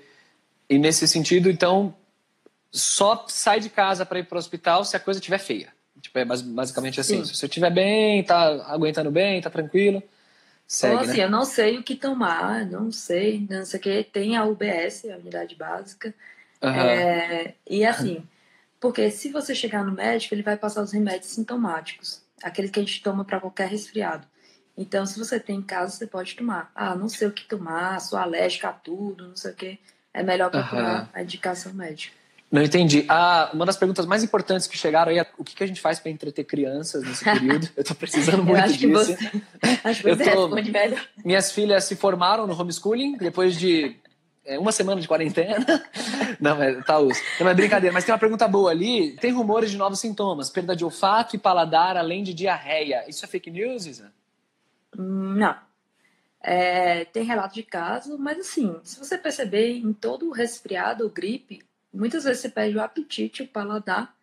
e, 0.70 0.80
nesse 0.80 1.08
sentido, 1.08 1.50
então, 1.50 1.94
só 2.72 3.26
sai 3.28 3.60
de 3.60 3.70
casa 3.70 4.06
para 4.06 4.20
ir 4.20 4.24
para 4.24 4.38
o 4.38 4.40
hospital 4.40 4.84
se 4.84 4.96
a 4.96 5.00
coisa 5.00 5.20
estiver 5.20 5.38
feia. 5.38 5.70
Tipo, 6.02 6.18
é 6.20 6.26
basicamente 6.26 7.00
assim. 7.00 7.18
Sim. 7.18 7.26
Se 7.26 7.36
você 7.36 7.46
estiver 7.46 7.72
bem, 7.72 8.24
tá 8.24 8.66
aguentando 8.66 9.12
bem, 9.12 9.40
tá 9.40 9.50
tranquilo, 9.50 10.02
segue, 10.66 10.94
então, 10.96 11.06
assim, 11.06 11.18
né? 11.20 11.26
eu 11.26 11.30
não 11.30 11.46
sei 11.46 11.78
o 11.78 11.84
que 11.84 11.96
tomar, 11.96 12.66
não 12.66 12.92
sei, 12.92 13.46
não 13.48 13.64
sei 13.66 13.80
o 13.80 13.84
que. 13.84 14.04
Tem 14.06 14.36
a 14.36 14.46
UBS, 14.46 15.06
a 15.06 15.18
unidade 15.18 15.54
básica, 15.56 16.14
Uhum. 16.62 16.70
É, 16.70 17.56
e 17.70 17.86
assim, 17.86 18.24
porque 18.80 19.10
se 19.10 19.30
você 19.30 19.54
chegar 19.56 19.84
no 19.84 19.92
médico, 19.92 20.34
ele 20.34 20.44
vai 20.44 20.58
passar 20.58 20.82
os 20.82 20.92
remédios 20.92 21.32
sintomáticos, 21.32 22.22
aqueles 22.44 22.72
que 22.72 22.80
a 22.80 22.84
gente 22.84 23.02
toma 23.02 23.24
para 23.24 23.40
qualquer 23.40 23.68
resfriado. 23.68 24.28
Então, 24.78 25.06
se 25.06 25.20
você 25.20 25.40
tem 25.40 25.58
em 25.58 25.62
casa, 25.62 25.96
você 25.96 26.08
pode 26.08 26.36
tomar. 26.36 26.72
Ah, 26.74 26.96
não 26.96 27.10
sei 27.10 27.28
o 27.28 27.32
que 27.32 27.44
tomar, 27.46 28.00
sou 28.00 28.18
alérgica 28.18 28.70
a 28.70 28.74
tudo, 28.74 29.28
não 29.28 29.36
sei 29.36 29.52
o 29.52 29.56
que. 29.56 29.80
É 30.14 30.24
melhor 30.24 30.50
procurar 30.50 31.02
uhum. 31.02 31.08
a 31.14 31.22
indicação 31.22 31.74
médica. 31.74 32.16
Não 32.52 32.62
entendi. 32.62 33.06
Ah, 33.08 33.50
uma 33.54 33.66
das 33.66 33.78
perguntas 33.78 34.06
mais 34.06 34.24
importantes 34.24 34.68
que 34.68 34.78
chegaram 34.78 35.12
aí 35.12 35.20
é 35.20 35.28
o 35.38 35.44
que, 35.44 35.56
que 35.56 35.64
a 35.64 35.68
gente 35.68 35.80
faz 35.80 36.00
para 36.00 36.12
entreter 36.12 36.44
crianças 36.44 37.02
nesse 37.04 37.24
período. 37.24 37.70
Eu 37.78 37.82
estou 37.82 37.96
precisando 37.96 38.44
muito 38.44 38.60
acho 38.60 38.78
disso. 38.78 38.84
Que 38.84 38.88
você, 38.88 39.80
acho 39.84 40.02
que 40.02 40.16
você 40.16 40.32
tô, 40.32 40.48
responde 40.48 40.72
melhor. 40.72 41.08
Minhas 41.24 41.52
filhas 41.52 41.86
se 41.86 41.96
formaram 41.96 42.46
no 42.46 42.60
homeschooling 42.60 43.18
depois 43.18 43.58
de 43.58 43.96
é, 44.46 44.58
uma 44.58 44.72
semana 44.72 45.00
de 45.00 45.08
quarentena. 45.08 45.66
Não, 46.40 46.58
mas 46.58 46.86
tá 46.86 46.98
uso. 46.98 47.20
Não, 47.40 47.48
é 47.48 47.54
brincadeira. 47.54 47.94
Mas 47.94 48.04
tem 48.04 48.14
uma 48.14 48.20
pergunta 48.20 48.48
boa 48.48 48.72
ali. 48.72 49.16
Tem 49.18 49.32
rumores 49.32 49.72
de 49.72 49.78
novos 49.78 50.00
sintomas, 50.00 50.50
perda 50.50 50.76
de 50.76 50.84
olfato 50.84 51.36
e 51.36 51.40
paladar, 51.40 51.96
além 51.96 52.24
de 52.24 52.34
diarreia. 52.34 53.06
Isso 53.08 53.24
é 53.24 53.28
fake 53.28 53.52
news, 53.52 53.86
Isa? 53.86 54.12
Não. 54.98 55.56
É, 56.42 57.06
tem 57.06 57.24
relato 57.24 57.54
de 57.54 57.62
caso, 57.62 58.18
mas 58.18 58.40
assim, 58.40 58.76
se 58.84 58.98
você 58.98 59.16
perceber 59.16 59.78
em 59.78 59.94
todo 59.94 60.32
resfriado 60.32 61.04
ou 61.04 61.10
gripe, 61.10 61.62
muitas 61.94 62.24
vezes 62.24 62.42
você 62.42 62.50
perde 62.50 62.78
o 62.78 62.82
apetite, 62.82 63.44
o 63.44 63.48
paladar 63.48 64.16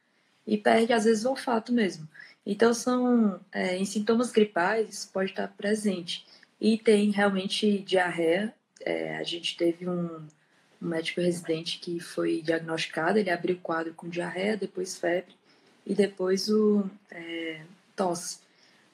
e 0.45 0.59
perde 0.59 0.93
às 0.93 1.05
vezes 1.05 1.25
o 1.25 1.31
olfato 1.31 1.73
mesmo. 1.73 2.09
Então 2.45 2.75
são 2.75 3.39
é, 3.53 3.77
em 3.77 3.85
sintomas 3.85 4.33
gripais 4.33 4.89
isso 4.89 5.11
pode 5.13 5.31
estar 5.31 5.47
presente 5.49 6.27
e 6.61 6.77
tem 6.77 7.11
realmente 7.11 7.79
diarreia 7.81 8.53
é, 8.81 9.17
a 9.17 9.23
gente 9.23 9.57
teve 9.57 9.89
um, 9.89 10.27
um, 10.81 10.89
médico 10.89 11.21
residente 11.21 11.79
que 11.79 12.01
foi 12.01 12.43
diagnosticado, 12.43 13.19
ele 13.19 13.31
abriu 13.31 13.57
o 13.57 13.61
quadro 13.61 13.95
com 13.95 14.09
diarreia, 14.09 14.57
depois 14.57 14.97
febre 14.97 15.35
e 15.87 15.95
depois 15.95 16.49
o 16.49 16.89
é, 17.11 17.61
tosse. 17.97 18.39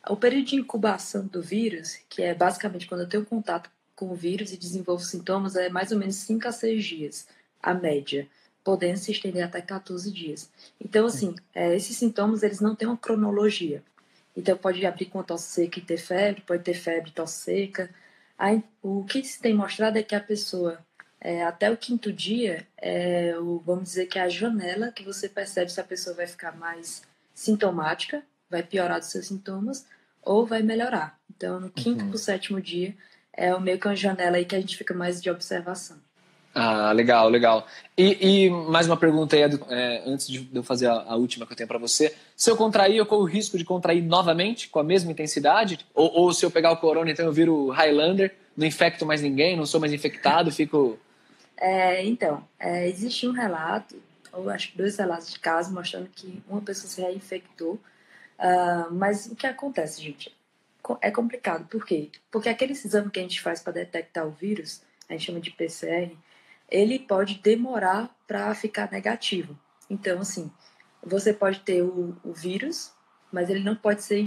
o 0.08 0.16
período 0.16 0.46
de 0.46 0.56
incubação 0.56 1.26
do 1.26 1.42
vírus, 1.42 1.98
que 2.08 2.22
é 2.22 2.34
basicamente 2.34 2.86
quando 2.86 3.02
eu 3.02 3.08
tenho 3.08 3.24
contato 3.24 3.70
com 3.94 4.10
o 4.10 4.14
vírus 4.14 4.52
e 4.52 4.56
desenvolvo 4.56 5.02
sintomas, 5.02 5.56
é 5.56 5.68
mais 5.68 5.92
ou 5.92 5.98
menos 5.98 6.16
5 6.16 6.48
a 6.48 6.52
6 6.52 6.84
dias, 6.84 7.28
a 7.62 7.74
média, 7.74 8.28
podendo 8.62 8.98
se 8.98 9.12
estender 9.12 9.44
até 9.44 9.60
14 9.60 10.10
dias. 10.10 10.50
Então, 10.80 11.06
assim, 11.06 11.34
é, 11.54 11.76
esses 11.76 11.96
sintomas, 11.96 12.42
eles 12.42 12.60
não 12.60 12.74
têm 12.74 12.88
uma 12.88 12.96
cronologia. 12.96 13.82
Então, 14.36 14.56
pode 14.56 14.84
abrir 14.84 15.06
com 15.06 15.22
tosse 15.22 15.52
seca 15.52 15.78
e 15.78 15.82
ter 15.82 15.98
febre, 15.98 16.42
pode 16.42 16.62
ter 16.64 16.74
febre 16.74 17.10
e 17.10 17.12
tosse 17.12 17.42
seca. 17.44 17.90
O 18.82 19.04
que 19.04 19.22
se 19.24 19.40
tem 19.40 19.54
mostrado 19.54 19.98
é 19.98 20.02
que 20.02 20.14
a 20.14 20.20
pessoa, 20.20 20.78
é, 21.20 21.44
até 21.44 21.70
o 21.70 21.76
quinto 21.76 22.12
dia, 22.12 22.66
é, 22.76 23.36
o, 23.38 23.58
vamos 23.58 23.84
dizer 23.84 24.06
que 24.06 24.18
é 24.18 24.22
a 24.22 24.28
janela 24.28 24.92
que 24.92 25.04
você 25.04 25.28
percebe 25.28 25.72
se 25.72 25.80
a 25.80 25.84
pessoa 25.84 26.16
vai 26.16 26.26
ficar 26.26 26.56
mais 26.56 27.02
sintomática, 27.32 28.22
vai 28.50 28.62
piorar 28.62 28.98
dos 28.98 29.10
seus 29.10 29.26
sintomas, 29.26 29.86
ou 30.22 30.46
vai 30.46 30.62
melhorar. 30.62 31.18
Então, 31.34 31.60
no 31.60 31.70
quinto 31.70 32.02
uhum. 32.02 32.10
para 32.10 32.16
o 32.16 32.18
sétimo 32.18 32.60
dia, 32.60 32.94
é 33.32 33.54
o 33.54 33.60
meio 33.60 33.78
que 33.78 33.86
uma 33.86 33.96
janela 33.96 34.36
aí 34.36 34.44
que 34.44 34.54
a 34.54 34.60
gente 34.60 34.76
fica 34.76 34.94
mais 34.94 35.20
de 35.20 35.30
observação. 35.30 35.98
Ah, 36.54 36.92
legal, 36.92 37.28
legal. 37.28 37.66
E, 37.98 38.44
e 38.44 38.50
mais 38.50 38.86
uma 38.86 38.96
pergunta 38.96 39.34
aí, 39.34 39.42
é, 39.42 40.02
antes 40.06 40.28
de 40.28 40.48
eu 40.54 40.62
fazer 40.62 40.86
a, 40.86 41.02
a 41.08 41.16
última 41.16 41.44
que 41.44 41.52
eu 41.52 41.56
tenho 41.56 41.66
para 41.66 41.78
você. 41.78 42.14
Se 42.36 42.48
eu 42.48 42.56
contrair, 42.56 42.96
eu 42.96 43.04
corro 43.04 43.22
o 43.22 43.26
risco 43.26 43.58
de 43.58 43.64
contrair 43.64 44.04
novamente 44.04 44.68
com 44.68 44.78
a 44.78 44.84
mesma 44.84 45.10
intensidade? 45.10 45.84
Ou, 45.92 46.12
ou 46.12 46.32
se 46.32 46.46
eu 46.46 46.50
pegar 46.52 46.70
o 46.70 46.76
corona, 46.76 47.10
então 47.10 47.24
eu 47.24 47.32
viro 47.32 47.70
Highlander, 47.70 48.36
não 48.56 48.64
infecto 48.64 49.04
mais 49.04 49.20
ninguém, 49.20 49.56
não 49.56 49.66
sou 49.66 49.80
mais 49.80 49.92
infectado, 49.92 50.50
fico... 50.54 50.96
É, 51.56 52.04
então, 52.04 52.46
é, 52.58 52.88
existe 52.88 53.26
um 53.26 53.32
relato, 53.32 53.96
ou 54.32 54.48
acho 54.50 54.72
que 54.72 54.78
dois 54.78 54.96
relatos 54.96 55.32
de 55.32 55.38
casos 55.40 55.72
mostrando 55.72 56.08
que 56.08 56.40
uma 56.48 56.60
pessoa 56.60 56.88
se 56.88 57.00
reinfectou. 57.00 57.80
Uh, 58.38 58.92
mas 58.92 59.26
o 59.26 59.36
que 59.36 59.46
acontece, 59.46 60.02
gente? 60.02 60.34
É 61.00 61.10
complicado. 61.10 61.66
Por 61.66 61.86
quê? 61.86 62.10
Porque 62.30 62.48
aquele 62.48 62.72
exame 62.72 63.10
que 63.10 63.18
a 63.18 63.22
gente 63.22 63.40
faz 63.40 63.60
para 63.62 63.72
detectar 63.72 64.26
o 64.26 64.30
vírus, 64.30 64.82
a 65.08 65.12
gente 65.12 65.26
chama 65.26 65.40
de 65.40 65.50
PCR, 65.50 66.12
ele 66.74 66.98
pode 66.98 67.38
demorar 67.38 68.12
para 68.26 68.52
ficar 68.52 68.90
negativo. 68.90 69.56
Então, 69.88 70.20
assim, 70.20 70.50
você 71.00 71.32
pode 71.32 71.60
ter 71.60 71.82
o, 71.82 72.16
o 72.24 72.32
vírus, 72.32 72.92
mas 73.30 73.48
ele 73.48 73.62
não 73.62 73.76
pode 73.76 74.02
ser 74.02 74.26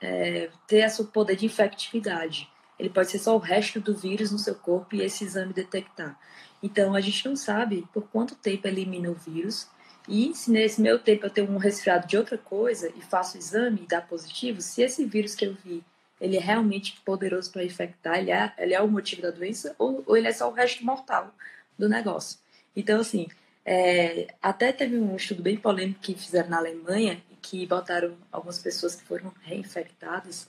é, 0.00 0.50
ter 0.66 0.78
esse 0.78 1.04
poder 1.04 1.36
de 1.36 1.46
infectividade. 1.46 2.50
Ele 2.76 2.90
pode 2.90 3.10
ser 3.10 3.20
só 3.20 3.36
o 3.36 3.38
resto 3.38 3.78
do 3.80 3.94
vírus 3.94 4.32
no 4.32 4.40
seu 4.40 4.56
corpo 4.56 4.96
e 4.96 5.02
esse 5.02 5.22
exame 5.22 5.52
detectar. 5.52 6.18
Então, 6.60 6.96
a 6.96 7.00
gente 7.00 7.24
não 7.28 7.36
sabe 7.36 7.86
por 7.94 8.08
quanto 8.08 8.34
tempo 8.34 8.66
elimina 8.66 9.08
o 9.08 9.14
vírus. 9.14 9.68
E 10.08 10.34
se 10.34 10.50
nesse 10.50 10.80
meu 10.80 10.98
tempo 10.98 11.26
eu 11.26 11.30
tenho 11.30 11.48
um 11.52 11.58
resfriado 11.58 12.08
de 12.08 12.16
outra 12.16 12.36
coisa 12.36 12.92
e 12.96 13.00
faço 13.02 13.36
o 13.36 13.38
exame 13.38 13.82
e 13.82 13.86
dá 13.86 14.00
positivo, 14.00 14.60
se 14.60 14.82
esse 14.82 15.04
vírus 15.04 15.36
que 15.36 15.44
eu 15.44 15.54
vi 15.54 15.84
ele 16.20 16.36
é 16.36 16.40
realmente 16.40 17.00
poderoso 17.04 17.52
para 17.52 17.62
infectar, 17.62 18.18
ele 18.18 18.32
é, 18.32 18.52
ele 18.58 18.74
é 18.74 18.82
o 18.82 18.88
motivo 18.88 19.22
da 19.22 19.30
doença 19.30 19.76
ou, 19.78 20.02
ou 20.04 20.16
ele 20.16 20.26
é 20.26 20.32
só 20.32 20.48
o 20.50 20.52
resto 20.52 20.84
mortal 20.84 21.32
do 21.78 21.88
negócio. 21.88 22.38
Então, 22.74 23.00
assim, 23.00 23.28
é, 23.64 24.28
até 24.42 24.72
teve 24.72 24.98
um 24.98 25.16
estudo 25.16 25.42
bem 25.42 25.56
polêmico 25.56 26.00
que 26.00 26.14
fizeram 26.14 26.48
na 26.48 26.58
Alemanha, 26.58 27.22
que 27.40 27.66
botaram 27.66 28.16
algumas 28.32 28.58
pessoas 28.58 28.94
que 28.94 29.04
foram 29.04 29.32
reinfectadas 29.42 30.48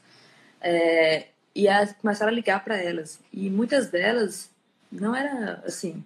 é, 0.62 1.28
e 1.54 1.68
a, 1.68 1.94
começaram 1.94 2.32
a 2.32 2.36
ligar 2.36 2.63
para 2.63 2.78
elas. 2.78 3.20
E 3.32 3.50
muitas 3.50 3.89
delas 3.89 4.50
não 4.92 5.15
era 5.15 5.62
assim, 5.65 6.04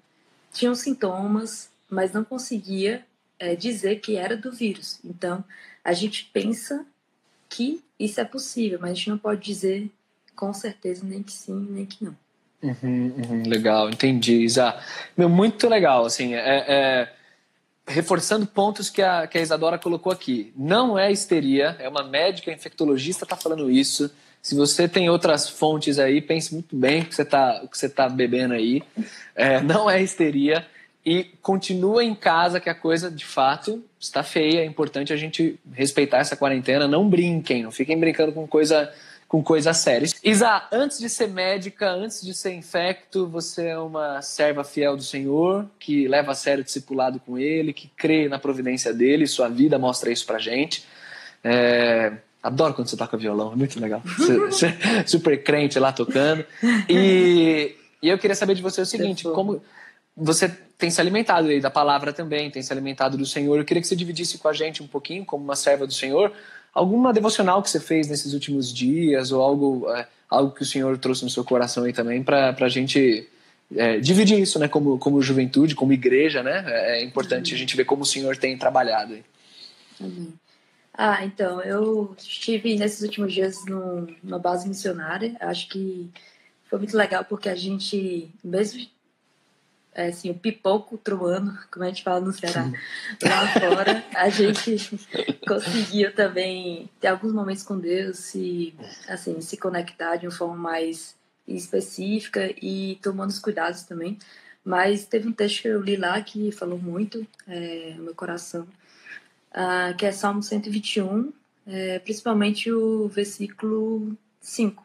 tinham 0.51 0.75
sintomas, 0.75 1.69
mas 1.89 2.11
não 2.11 2.23
conseguia 2.23 3.05
é, 3.39 3.55
dizer 3.55 3.99
que 3.99 4.15
era 4.17 4.35
do 4.35 4.51
vírus. 4.51 4.99
Então, 5.03 5.43
a 5.83 5.93
gente 5.93 6.29
pensa 6.33 6.85
que 7.49 7.83
isso 7.99 8.19
é 8.19 8.25
possível, 8.25 8.79
mas 8.81 8.91
a 8.91 8.93
gente 8.95 9.09
não 9.09 9.17
pode 9.17 9.41
dizer 9.41 9.89
com 10.35 10.51
certeza 10.53 11.05
nem 11.05 11.21
que 11.21 11.31
sim, 11.31 11.67
nem 11.69 11.85
que 11.85 12.03
não. 12.03 12.17
Uhum, 12.63 13.13
uhum, 13.17 13.43
legal, 13.45 13.89
entendi, 13.89 14.35
Isa. 14.43 14.73
Meu, 15.17 15.27
muito 15.27 15.67
legal, 15.67 16.05
assim, 16.05 16.33
é, 16.33 16.65
é, 16.65 17.09
reforçando 17.85 18.47
pontos 18.47 18.89
que 18.89 19.01
a, 19.01 19.27
que 19.27 19.37
a 19.37 19.41
Isadora 19.41 19.77
colocou 19.77 20.13
aqui. 20.13 20.53
Não 20.55 20.97
é 20.97 21.11
histeria, 21.11 21.75
é 21.77 21.89
uma 21.89 22.03
médica 22.03 22.51
infectologista 22.51 23.25
está 23.25 23.35
falando 23.35 23.69
isso. 23.69 24.09
Se 24.41 24.55
você 24.55 24.87
tem 24.87 25.09
outras 25.09 25.49
fontes 25.49 25.99
aí, 25.99 26.21
pense 26.21 26.53
muito 26.53 26.75
bem 26.75 27.01
o 27.01 27.05
que 27.05 27.15
você 27.15 27.21
está 27.21 27.61
tá 27.95 28.09
bebendo 28.09 28.53
aí. 28.53 28.81
É, 29.35 29.61
não 29.61 29.89
é 29.89 30.01
histeria. 30.01 30.65
E 31.05 31.25
continua 31.41 32.03
em 32.03 32.15
casa, 32.15 32.61
que 32.61 32.69
a 32.69 32.75
coisa 32.75 33.11
de 33.11 33.25
fato 33.25 33.83
está 33.99 34.23
feia. 34.23 34.61
É 34.61 34.65
importante 34.65 35.11
a 35.11 35.17
gente 35.17 35.59
respeitar 35.73 36.19
essa 36.19 36.35
quarentena. 36.35 36.87
Não 36.87 37.09
brinquem, 37.09 37.63
não 37.63 37.71
fiquem 37.71 37.99
brincando 37.99 38.31
com 38.31 38.47
coisa 38.47 38.93
com 39.33 39.41
coisas 39.41 39.75
sérias. 39.77 40.13
Isa, 40.23 40.67
antes 40.71 40.99
de 40.99 41.09
ser 41.09 41.27
médica, 41.27 41.89
antes 41.89 42.21
de 42.21 42.35
ser 42.35 42.53
infecto, 42.53 43.25
você 43.25 43.69
é 43.69 43.79
uma 43.79 44.21
serva 44.21 44.63
fiel 44.63 44.95
do 44.95 45.01
Senhor, 45.01 45.65
que 45.79 46.07
leva 46.07 46.33
a 46.33 46.35
sério 46.35 46.61
o 46.61 46.63
discipulado 46.63 47.19
com 47.19 47.39
Ele, 47.39 47.73
que 47.73 47.87
crê 47.97 48.29
na 48.29 48.37
providência 48.37 48.93
dele, 48.93 49.25
sua 49.25 49.49
vida 49.49 49.79
mostra 49.79 50.11
isso 50.11 50.23
pra 50.23 50.37
gente. 50.37 50.85
É... 51.43 52.13
Adoro 52.43 52.75
quando 52.75 52.89
você 52.89 52.95
toca 52.95 53.17
violão, 53.17 53.53
é 53.53 53.55
muito 53.55 53.79
legal. 53.79 54.03
Super 55.07 55.41
crente 55.43 55.79
lá 55.79 55.91
tocando. 55.91 56.45
E, 56.87 57.75
e 58.03 58.09
eu 58.09 58.19
queria 58.19 58.35
saber 58.35 58.53
de 58.53 58.61
você 58.61 58.81
o 58.81 58.85
seguinte: 58.85 59.23
como 59.23 59.63
você 60.15 60.47
tem 60.77 60.91
se 60.91 61.01
alimentado 61.01 61.47
aí 61.47 61.59
da 61.59 61.71
palavra 61.71 62.13
também, 62.13 62.51
tem 62.51 62.61
se 62.61 62.71
alimentado 62.71 63.17
do 63.17 63.25
Senhor. 63.25 63.57
Eu 63.57 63.65
queria 63.65 63.81
que 63.81 63.87
você 63.87 63.95
dividisse 63.95 64.37
com 64.37 64.47
a 64.47 64.53
gente 64.53 64.83
um 64.83 64.87
pouquinho, 64.87 65.25
como 65.25 65.43
uma 65.43 65.55
serva 65.55 65.87
do 65.87 65.93
Senhor, 65.93 66.31
alguma 66.73 67.13
devocional 67.13 67.61
que 67.61 67.69
você 67.69 67.79
fez 67.79 68.07
nesses 68.07 68.33
últimos 68.33 68.73
dias 68.73 69.31
ou 69.31 69.41
algo, 69.41 69.89
é, 69.91 70.07
algo 70.29 70.55
que 70.55 70.63
o 70.63 70.65
Senhor 70.65 70.97
trouxe 70.97 71.23
no 71.23 71.29
seu 71.29 71.43
coração 71.43 71.83
aí 71.83 71.93
também 71.93 72.23
para 72.23 72.55
a 72.59 72.69
gente 72.69 73.29
é, 73.75 73.99
dividir 73.99 74.39
isso, 74.39 74.59
né? 74.59 74.67
Como, 74.67 74.97
como 74.97 75.21
juventude, 75.21 75.75
como 75.75 75.93
igreja, 75.93 76.41
né? 76.41 76.63
É, 76.67 77.01
é 77.01 77.03
importante 77.03 77.51
uhum. 77.51 77.55
a 77.55 77.59
gente 77.59 77.77
ver 77.77 77.85
como 77.85 78.03
o 78.03 78.05
Senhor 78.05 78.35
tem 78.37 78.57
trabalhado 78.57 79.13
aí. 79.13 79.23
Uhum. 79.99 80.33
Ah, 80.95 81.25
então, 81.25 81.61
eu 81.61 82.15
estive 82.17 82.75
nesses 82.75 83.01
últimos 83.01 83.33
dias 83.33 83.65
no, 83.65 84.07
numa 84.23 84.37
base 84.37 84.67
missionária. 84.67 85.35
Acho 85.39 85.69
que 85.69 86.09
foi 86.69 86.77
muito 86.77 86.95
legal 86.95 87.25
porque 87.25 87.49
a 87.49 87.55
gente, 87.55 88.29
mesmo 88.43 88.85
é, 89.95 90.07
assim, 90.07 90.29
o 90.29 90.35
pipoco 90.35 90.97
truando, 90.97 91.57
como 91.71 91.85
a 91.85 91.87
gente 91.87 92.03
fala 92.03 92.19
no 92.19 92.33
Ceará, 92.33 92.71
lá 93.21 93.47
fora, 93.47 94.03
a 94.15 94.29
gente 94.29 94.77
conseguiu 95.47 96.13
também 96.13 96.89
ter 96.99 97.07
alguns 97.07 97.33
momentos 97.33 97.63
com 97.63 97.77
Deus 97.77 98.33
e, 98.33 98.73
assim, 99.07 99.39
se 99.41 99.57
conectar 99.57 100.15
de 100.17 100.27
uma 100.27 100.35
forma 100.35 100.55
mais 100.55 101.15
específica 101.47 102.53
e 102.61 102.97
tomando 103.01 103.29
os 103.29 103.39
cuidados 103.39 103.83
também. 103.83 104.17
Mas 104.63 105.05
teve 105.05 105.27
um 105.27 105.33
texto 105.33 105.61
que 105.61 105.67
eu 105.67 105.81
li 105.81 105.95
lá 105.95 106.21
que 106.21 106.51
falou 106.51 106.79
muito 106.79 107.27
é, 107.47 107.93
no 107.97 108.03
meu 108.05 108.15
coração, 108.15 108.67
uh, 109.51 109.95
que 109.97 110.05
é 110.05 110.11
Salmo 110.11 110.41
121, 110.41 111.31
é, 111.67 111.99
principalmente 111.99 112.71
o 112.71 113.07
versículo 113.09 114.17
5 114.39 114.83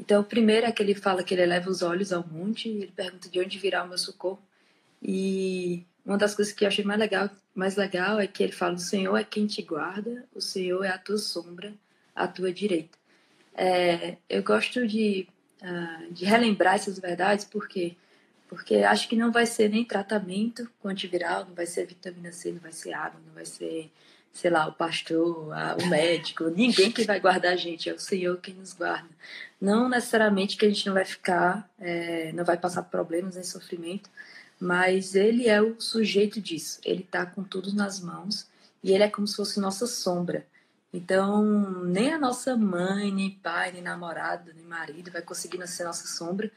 então, 0.00 0.22
o 0.22 0.24
primeiro 0.24 0.66
é 0.66 0.72
que 0.72 0.82
ele 0.82 0.94
fala 0.94 1.22
que 1.22 1.34
ele 1.34 1.42
eleva 1.42 1.68
os 1.68 1.82
olhos 1.82 2.10
ao 2.10 2.26
monte, 2.26 2.70
ele 2.70 2.90
pergunta 2.90 3.28
de 3.28 3.38
onde 3.38 3.58
virá 3.58 3.84
o 3.84 3.88
meu 3.88 3.98
socorro. 3.98 4.40
E 5.02 5.84
uma 6.06 6.16
das 6.16 6.34
coisas 6.34 6.54
que 6.54 6.64
eu 6.64 6.68
achei 6.68 6.82
mais 6.82 6.98
legal, 6.98 7.28
mais 7.54 7.76
legal 7.76 8.18
é 8.18 8.26
que 8.26 8.42
ele 8.42 8.52
fala: 8.52 8.76
o 8.76 8.78
Senhor 8.78 9.14
é 9.18 9.24
quem 9.24 9.46
te 9.46 9.60
guarda, 9.60 10.26
o 10.34 10.40
Senhor 10.40 10.82
é 10.84 10.88
a 10.88 10.96
tua 10.96 11.18
sombra, 11.18 11.74
a 12.14 12.26
tua 12.26 12.50
direita. 12.50 12.96
É, 13.54 14.16
eu 14.26 14.42
gosto 14.42 14.86
de, 14.86 15.28
uh, 15.62 16.12
de 16.14 16.24
relembrar 16.24 16.76
essas 16.76 16.98
verdades 16.98 17.44
porque 17.44 17.94
porque 18.48 18.76
acho 18.78 19.08
que 19.08 19.14
não 19.14 19.30
vai 19.30 19.46
ser 19.46 19.68
nem 19.68 19.84
tratamento 19.84 20.68
com 20.80 20.88
antiviral, 20.88 21.44
não 21.44 21.54
vai 21.54 21.66
ser 21.66 21.86
vitamina 21.86 22.32
C, 22.32 22.50
não 22.50 22.58
vai 22.58 22.72
ser 22.72 22.92
água, 22.94 23.20
não 23.24 23.32
vai 23.32 23.44
ser 23.46 23.92
sei 24.32 24.50
lá, 24.50 24.66
o 24.66 24.72
pastor, 24.72 25.52
a, 25.52 25.76
o 25.76 25.86
médico, 25.86 26.44
ninguém 26.44 26.90
que 26.90 27.04
vai 27.04 27.20
guardar 27.20 27.52
a 27.52 27.56
gente, 27.56 27.88
é 27.88 27.94
o 27.94 27.98
Senhor 27.98 28.38
quem 28.38 28.54
nos 28.54 28.72
guarda. 28.72 29.08
Não 29.60 29.88
necessariamente 29.88 30.56
que 30.56 30.64
a 30.64 30.68
gente 30.68 30.86
não 30.86 30.94
vai 30.94 31.04
ficar, 31.04 31.68
é, 31.78 32.32
não 32.32 32.44
vai 32.44 32.56
passar 32.56 32.82
problemas 32.84 33.34
nem 33.34 33.44
sofrimento, 33.44 34.08
mas 34.58 35.14
ele 35.14 35.48
é 35.48 35.60
o 35.60 35.80
sujeito 35.80 36.40
disso. 36.40 36.80
Ele 36.84 37.02
está 37.02 37.26
com 37.26 37.42
tudo 37.42 37.74
nas 37.74 38.00
mãos 38.00 38.46
e 38.82 38.92
ele 38.92 39.04
é 39.04 39.08
como 39.08 39.26
se 39.26 39.36
fosse 39.36 39.60
nossa 39.60 39.86
sombra. 39.86 40.46
Então, 40.92 41.44
nem 41.84 42.12
a 42.12 42.18
nossa 42.18 42.56
mãe, 42.56 43.12
nem 43.12 43.30
pai, 43.30 43.72
nem 43.72 43.82
namorado, 43.82 44.52
nem 44.54 44.64
marido 44.64 45.10
vai 45.10 45.22
conseguir 45.22 45.64
ser 45.68 45.84
nossa 45.84 46.06
sombra, 46.06 46.50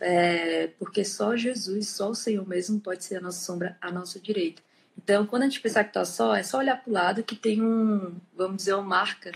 é, 0.00 0.68
porque 0.78 1.04
só 1.04 1.36
Jesus, 1.36 1.88
só 1.88 2.10
o 2.10 2.14
Senhor 2.14 2.46
mesmo 2.46 2.80
pode 2.80 3.04
ser 3.04 3.16
a 3.16 3.20
nossa 3.20 3.44
sombra 3.44 3.76
à 3.80 3.90
nossa 3.92 4.18
direita. 4.18 4.60
Então, 4.96 5.26
quando 5.26 5.42
a 5.42 5.46
gente 5.46 5.60
pensar 5.60 5.84
que 5.84 5.90
está 5.90 6.04
só, 6.04 6.34
é 6.34 6.42
só 6.42 6.58
olhar 6.58 6.82
para 6.82 6.90
o 6.90 6.92
lado 6.92 7.22
que 7.22 7.36
tem 7.36 7.62
um, 7.62 8.16
vamos 8.34 8.58
dizer, 8.58 8.74
uma 8.74 8.82
marca, 8.82 9.32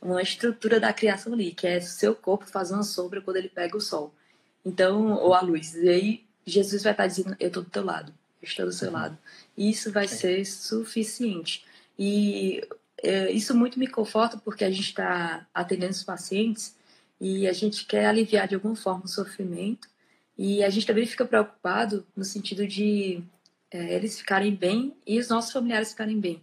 uma 0.00 0.22
estrutura 0.22 0.78
da 0.78 0.92
criação 0.92 1.32
ali, 1.32 1.52
que 1.52 1.66
é 1.66 1.80
seu 1.80 2.14
corpo 2.14 2.46
fazer 2.46 2.74
uma 2.74 2.82
sombra 2.82 3.20
quando 3.20 3.36
ele 3.36 3.48
pega 3.48 3.76
o 3.76 3.80
sol. 3.80 4.14
Então, 4.64 5.14
ou 5.14 5.34
a 5.34 5.40
luz. 5.40 5.74
E 5.74 5.88
aí, 5.88 6.24
Jesus 6.46 6.82
vai 6.82 6.92
estar 6.92 7.06
dizendo: 7.06 7.36
Eu 7.40 7.48
estou 7.48 7.62
do 7.62 7.70
teu 7.70 7.84
lado, 7.84 8.12
eu 8.42 8.46
estou 8.46 8.66
do 8.66 8.72
seu 8.72 8.88
uhum. 8.88 8.94
lado. 8.94 9.18
E 9.56 9.70
isso 9.70 9.92
vai 9.92 10.06
ser 10.06 10.44
suficiente. 10.44 11.64
E 11.98 12.62
é, 13.02 13.30
isso 13.30 13.54
muito 13.54 13.78
me 13.78 13.86
conforta 13.86 14.36
porque 14.38 14.64
a 14.64 14.70
gente 14.70 14.88
está 14.88 15.46
atendendo 15.54 15.92
os 15.92 16.02
pacientes 16.02 16.76
e 17.20 17.46
a 17.46 17.52
gente 17.52 17.84
quer 17.84 18.06
aliviar 18.06 18.48
de 18.48 18.54
alguma 18.54 18.76
forma 18.76 19.04
o 19.04 19.08
sofrimento 19.08 19.88
e 20.36 20.62
a 20.62 20.70
gente 20.70 20.86
também 20.86 21.06
fica 21.06 21.24
preocupado 21.24 22.06
no 22.16 22.24
sentido 22.24 22.66
de 22.66 23.22
é, 23.70 23.94
eles 23.94 24.18
ficarem 24.18 24.54
bem 24.54 24.94
e 25.06 25.18
os 25.18 25.28
nossos 25.28 25.52
familiares 25.52 25.90
ficarem 25.90 26.18
bem. 26.18 26.40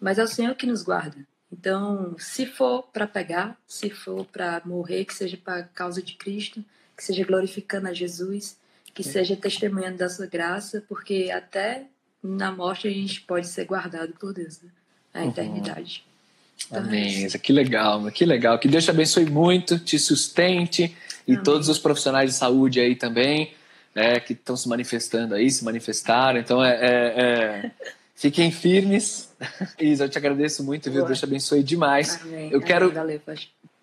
Mas 0.00 0.18
é 0.18 0.22
o 0.22 0.28
Senhor 0.28 0.54
que 0.54 0.66
nos 0.66 0.82
guarda. 0.82 1.26
Então, 1.52 2.14
se 2.18 2.46
for 2.46 2.82
para 2.92 3.06
pegar, 3.06 3.56
se 3.66 3.88
for 3.88 4.24
para 4.26 4.60
morrer, 4.64 5.04
que 5.04 5.14
seja 5.14 5.36
para 5.36 5.62
causa 5.62 6.02
de 6.02 6.14
Cristo, 6.14 6.64
que 6.96 7.02
seja 7.02 7.24
glorificando 7.24 7.88
a 7.88 7.94
Jesus, 7.94 8.56
que 8.94 9.02
seja 9.02 9.36
testemunhando 9.36 9.98
da 9.98 10.08
sua 10.08 10.26
graça, 10.26 10.84
porque 10.88 11.30
até 11.32 11.86
na 12.22 12.50
morte 12.50 12.88
a 12.88 12.90
gente 12.90 13.20
pode 13.22 13.46
ser 13.46 13.64
guardado 13.64 14.12
por 14.14 14.34
Deus, 14.34 14.60
né? 14.60 14.70
a 15.14 15.22
uhum. 15.22 15.30
eternidade. 15.30 16.04
Então, 16.66 16.82
Amém. 16.82 17.26
É 17.26 17.38
que 17.38 17.52
legal, 17.52 18.10
que 18.10 18.24
legal. 18.24 18.58
Que 18.58 18.68
Deus 18.68 18.84
te 18.84 18.90
abençoe 18.90 19.24
muito, 19.26 19.78
te 19.78 19.98
sustente 19.98 20.94
e 21.26 21.32
Amém. 21.32 21.44
todos 21.44 21.68
os 21.68 21.78
profissionais 21.78 22.32
de 22.32 22.36
saúde 22.36 22.80
aí 22.80 22.96
também, 22.96 23.52
né, 23.94 24.20
que 24.20 24.32
estão 24.32 24.56
se 24.56 24.68
manifestando 24.68 25.34
aí, 25.34 25.50
se 25.50 25.64
manifestaram. 25.64 26.38
Então, 26.38 26.64
é, 26.64 26.78
é, 26.80 27.20
é... 27.20 27.70
fiquem 28.14 28.50
firmes. 28.50 29.34
Isa, 29.78 30.04
eu 30.04 30.08
te 30.08 30.18
agradeço 30.18 30.62
muito, 30.64 30.90
viu? 30.90 31.00
Boa. 31.00 31.06
Deus 31.08 31.18
te 31.18 31.24
abençoe 31.24 31.62
demais. 31.62 32.20
Amém. 32.22 32.50
Eu 32.52 32.60
quero, 32.60 32.92
Valeu, 32.92 33.20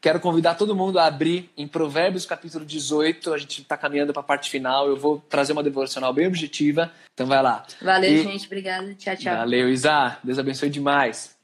quero 0.02 0.20
convidar 0.20 0.56
todo 0.56 0.76
mundo 0.76 1.00
a 1.00 1.06
abrir 1.06 1.50
em 1.58 1.68
Provérbios 1.68 2.26
capítulo 2.26 2.66
18. 2.66 3.34
A 3.34 3.38
gente 3.38 3.62
está 3.62 3.76
caminhando 3.76 4.14
para 4.14 4.22
a 4.22 4.26
parte 4.26 4.50
final. 4.50 4.88
Eu 4.88 4.98
vou 4.98 5.24
trazer 5.30 5.54
uma 5.54 5.64
devocional 5.64 6.14
bem 6.14 6.28
objetiva. 6.28 6.92
Então, 7.14 7.26
vai 7.28 7.42
lá. 7.42 7.66
Valeu, 7.82 8.12
e... 8.12 8.24
gente. 8.24 8.46
Obrigada. 8.46 8.94
Tchau, 8.96 9.16
tchau. 9.16 9.36
Valeu, 9.36 9.70
Isa. 9.70 10.18
Deus 10.24 10.40
abençoe 10.40 10.70
demais. 10.70 11.36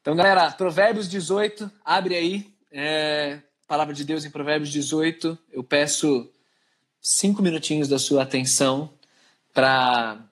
Então, 0.00 0.14
galera, 0.14 0.50
Provérbios 0.50 1.08
18, 1.08 1.70
abre 1.82 2.14
aí. 2.14 2.54
É, 2.70 3.38
palavra 3.66 3.94
de 3.94 4.04
Deus 4.04 4.24
em 4.24 4.30
Provérbios 4.30 4.70
18. 4.70 5.38
Eu 5.50 5.64
peço 5.64 6.30
cinco 7.06 7.42
minutinhos 7.42 7.86
da 7.86 7.98
sua 7.98 8.22
atenção 8.22 8.90
para 9.52 10.26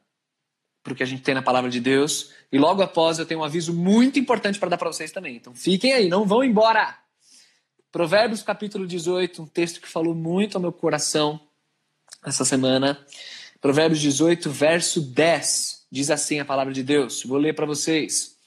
o 0.89 0.95
que 0.95 1.03
a 1.03 1.07
gente 1.07 1.23
tem 1.23 1.35
na 1.35 1.43
palavra 1.43 1.71
de 1.71 1.79
Deus. 1.79 2.31
E 2.51 2.59
logo 2.59 2.81
após 2.81 3.19
eu 3.19 3.27
tenho 3.27 3.41
um 3.41 3.45
aviso 3.45 3.75
muito 3.75 4.19
importante 4.19 4.59
para 4.59 4.71
dar 4.71 4.79
para 4.79 4.91
vocês 4.91 5.13
também. 5.13 5.37
Então 5.37 5.55
fiquem 5.55 5.93
aí, 5.93 6.09
não 6.09 6.25
vão 6.25 6.43
embora. 6.43 6.97
Provérbios 7.93 8.43
capítulo 8.43 8.87
18, 8.87 9.43
um 9.43 9.47
texto 9.47 9.83
que 9.83 9.89
falou 9.89 10.15
muito 10.15 10.57
ao 10.57 10.63
meu 10.63 10.73
coração 10.73 11.39
essa 12.25 12.43
semana. 12.43 12.99
Provérbios 13.61 14.01
18, 14.01 14.51
verso 14.51 15.03
10. 15.03 15.87
Diz 15.91 16.11
assim 16.11 16.41
a 16.41 16.45
palavra 16.45 16.73
de 16.73 16.83
Deus. 16.83 17.23
Vou 17.23 17.37
ler 17.37 17.55
para 17.55 17.67
vocês. 17.67 18.39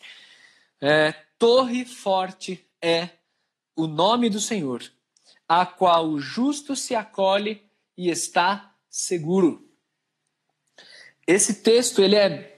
É, 0.82 1.14
torre 1.38 1.86
forte 1.86 2.66
é 2.82 3.10
o 3.76 3.86
nome 3.86 4.32
do 4.32 4.40
Senhor, 4.40 4.84
a 5.48 5.64
qual 5.64 6.10
o 6.10 6.20
justo 6.20 6.76
se 6.76 6.96
acolhe 6.96 7.62
e 7.98 8.10
está 8.10 8.74
seguro. 8.90 9.68
Esse 11.28 11.56
texto 11.56 12.02
ele 12.02 12.16
é 12.16 12.58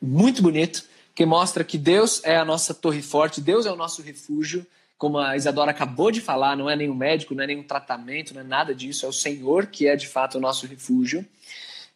muito 0.00 0.42
bonito, 0.42 0.84
que 1.14 1.24
mostra 1.24 1.64
que 1.64 1.78
Deus 1.78 2.22
é 2.24 2.36
a 2.36 2.44
nossa 2.44 2.74
torre 2.74 3.02
forte, 3.02 3.40
Deus 3.40 3.66
é 3.66 3.72
o 3.72 3.76
nosso 3.76 4.02
refúgio, 4.02 4.66
como 4.98 5.18
a 5.18 5.36
Isadora 5.36 5.70
acabou 5.70 6.10
de 6.10 6.20
falar, 6.20 6.56
não 6.56 6.70
é 6.70 6.76
nenhum 6.76 6.94
médico, 6.94 7.34
não 7.34 7.44
é 7.44 7.46
nenhum 7.46 7.62
tratamento, 7.62 8.34
não 8.34 8.40
é 8.40 8.44
nada 8.44 8.74
disso, 8.74 9.04
é 9.04 9.08
o 9.08 9.12
Senhor 9.12 9.66
que 9.66 9.86
é 9.86 9.96
de 9.96 10.06
fato 10.06 10.38
o 10.38 10.40
nosso 10.40 10.66
refúgio. 10.66 11.24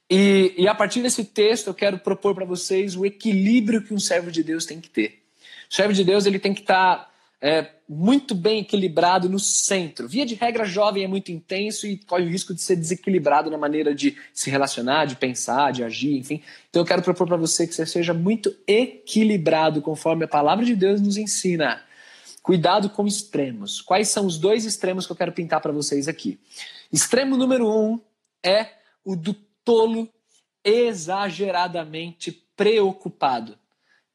E, 0.09 0.55
e 0.59 0.69
a 0.69 0.75
partir 0.75 1.03
desse 1.03 1.25
texto 1.25 1.69
eu 1.69 1.75
quero 1.75 1.99
propor 1.99 2.35
para 2.35 2.45
vocês 2.45 2.97
o 2.97 3.07
equilíbrio 3.07 3.83
que 3.83 3.95
um 3.95 3.99
servo 3.99 4.31
de 4.31 4.43
Deus 4.43 4.67
tem 4.67 4.81
que 4.81 4.91
ter. 4.91 5.23
O 5.71 5.75
servo 5.75 5.95
de 5.95 6.05
Deus 6.05 6.27
ele 6.27 6.39
tem 6.39 6.53
que 6.53 6.63
estar 6.63 6.97
tá, 6.97 7.10
é, 7.41 7.71
muito 7.89 8.35
bem 8.35 8.61
equilibrado 8.61 9.29
no 9.29 9.39
centro. 9.39 10.07
Via 10.07 10.27
de 10.27 10.35
regra, 10.35 10.65
jovem 10.65 11.05
é 11.05 11.09
muito 11.09 11.33
intenso 11.33 11.87
e 11.87 11.97
corre 11.97 12.25
o 12.25 12.29
risco 12.29 12.55
de 12.55 12.61
ser 12.61 12.77
desequilibrado 12.77 13.51
na 13.51 13.57
maneira 13.57 13.95
de 13.95 14.17
se 14.35 14.51
relacionar, 14.51 15.07
de 15.07 15.17
pensar, 15.17 15.73
de 15.73 15.83
agir, 15.83 16.19
enfim. 16.19 16.43
Então 16.69 16.83
eu 16.83 16.87
quero 16.87 17.03
propor 17.03 17.27
para 17.27 17.39
você 17.39 17.67
que 17.67 17.75
você 17.75 17.87
seja 17.87 18.13
muito 18.13 18.55
equilibrado 18.67 19.81
conforme 19.81 20.25
a 20.25 20.29
palavra 20.29 20.65
de 20.65 20.77
Deus 20.77 21.01
nos 21.01 21.17
ensina. 21.17 21.83
Cuidado 22.43 22.91
com 22.91 23.07
extremos. 23.07 23.81
Quais 23.81 24.09
são 24.09 24.27
os 24.27 24.39
dois 24.39 24.65
extremos 24.65 25.07
que 25.07 25.13
eu 25.13 25.17
quero 25.17 25.33
pintar 25.33 25.61
para 25.61 25.73
vocês 25.73 26.09
aqui? 26.09 26.39
Extremo 26.93 27.37
número 27.37 27.69
um 27.69 27.99
é 28.45 28.67
o 29.05 29.17
do 29.17 29.35
tolo 29.65 30.09
exageradamente 30.63 32.33
preocupado 32.55 33.60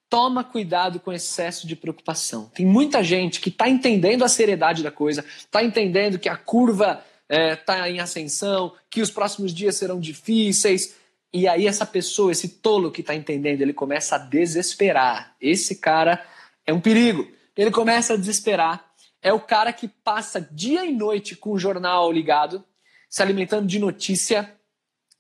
toma 0.09 0.43
cuidado 0.43 0.99
com 0.99 1.11
excesso 1.11 1.67
de 1.67 1.75
preocupação. 1.75 2.49
Tem 2.53 2.65
muita 2.65 3.03
gente 3.03 3.39
que 3.39 3.49
está 3.49 3.67
entendendo 3.67 4.23
a 4.23 4.29
seriedade 4.29 4.83
da 4.83 4.91
coisa, 4.91 5.25
está 5.37 5.63
entendendo 5.63 6.19
que 6.19 6.29
a 6.29 6.37
curva 6.37 7.03
está 7.29 7.87
é, 7.87 7.91
em 7.91 7.99
ascensão, 7.99 8.73
que 8.89 9.01
os 9.01 9.09
próximos 9.09 9.53
dias 9.53 9.75
serão 9.75 9.99
difíceis. 9.99 10.95
E 11.33 11.47
aí, 11.47 11.67
essa 11.67 11.85
pessoa, 11.85 12.31
esse 12.31 12.47
tolo 12.47 12.91
que 12.91 13.01
está 13.01 13.15
entendendo, 13.15 13.61
ele 13.61 13.73
começa 13.73 14.15
a 14.15 14.19
desesperar. 14.19 15.35
Esse 15.41 15.75
cara 15.75 16.25
é 16.65 16.73
um 16.73 16.79
perigo. 16.79 17.27
Ele 17.57 17.71
começa 17.71 18.13
a 18.13 18.17
desesperar. 18.17 18.85
É 19.21 19.33
o 19.33 19.39
cara 19.39 19.73
que 19.73 19.87
passa 19.87 20.39
dia 20.39 20.85
e 20.85 20.93
noite 20.93 21.35
com 21.35 21.51
o 21.51 21.59
jornal 21.59 22.11
ligado, 22.11 22.63
se 23.09 23.23
alimentando 23.23 23.65
de 23.65 23.79
notícia, 23.79 24.53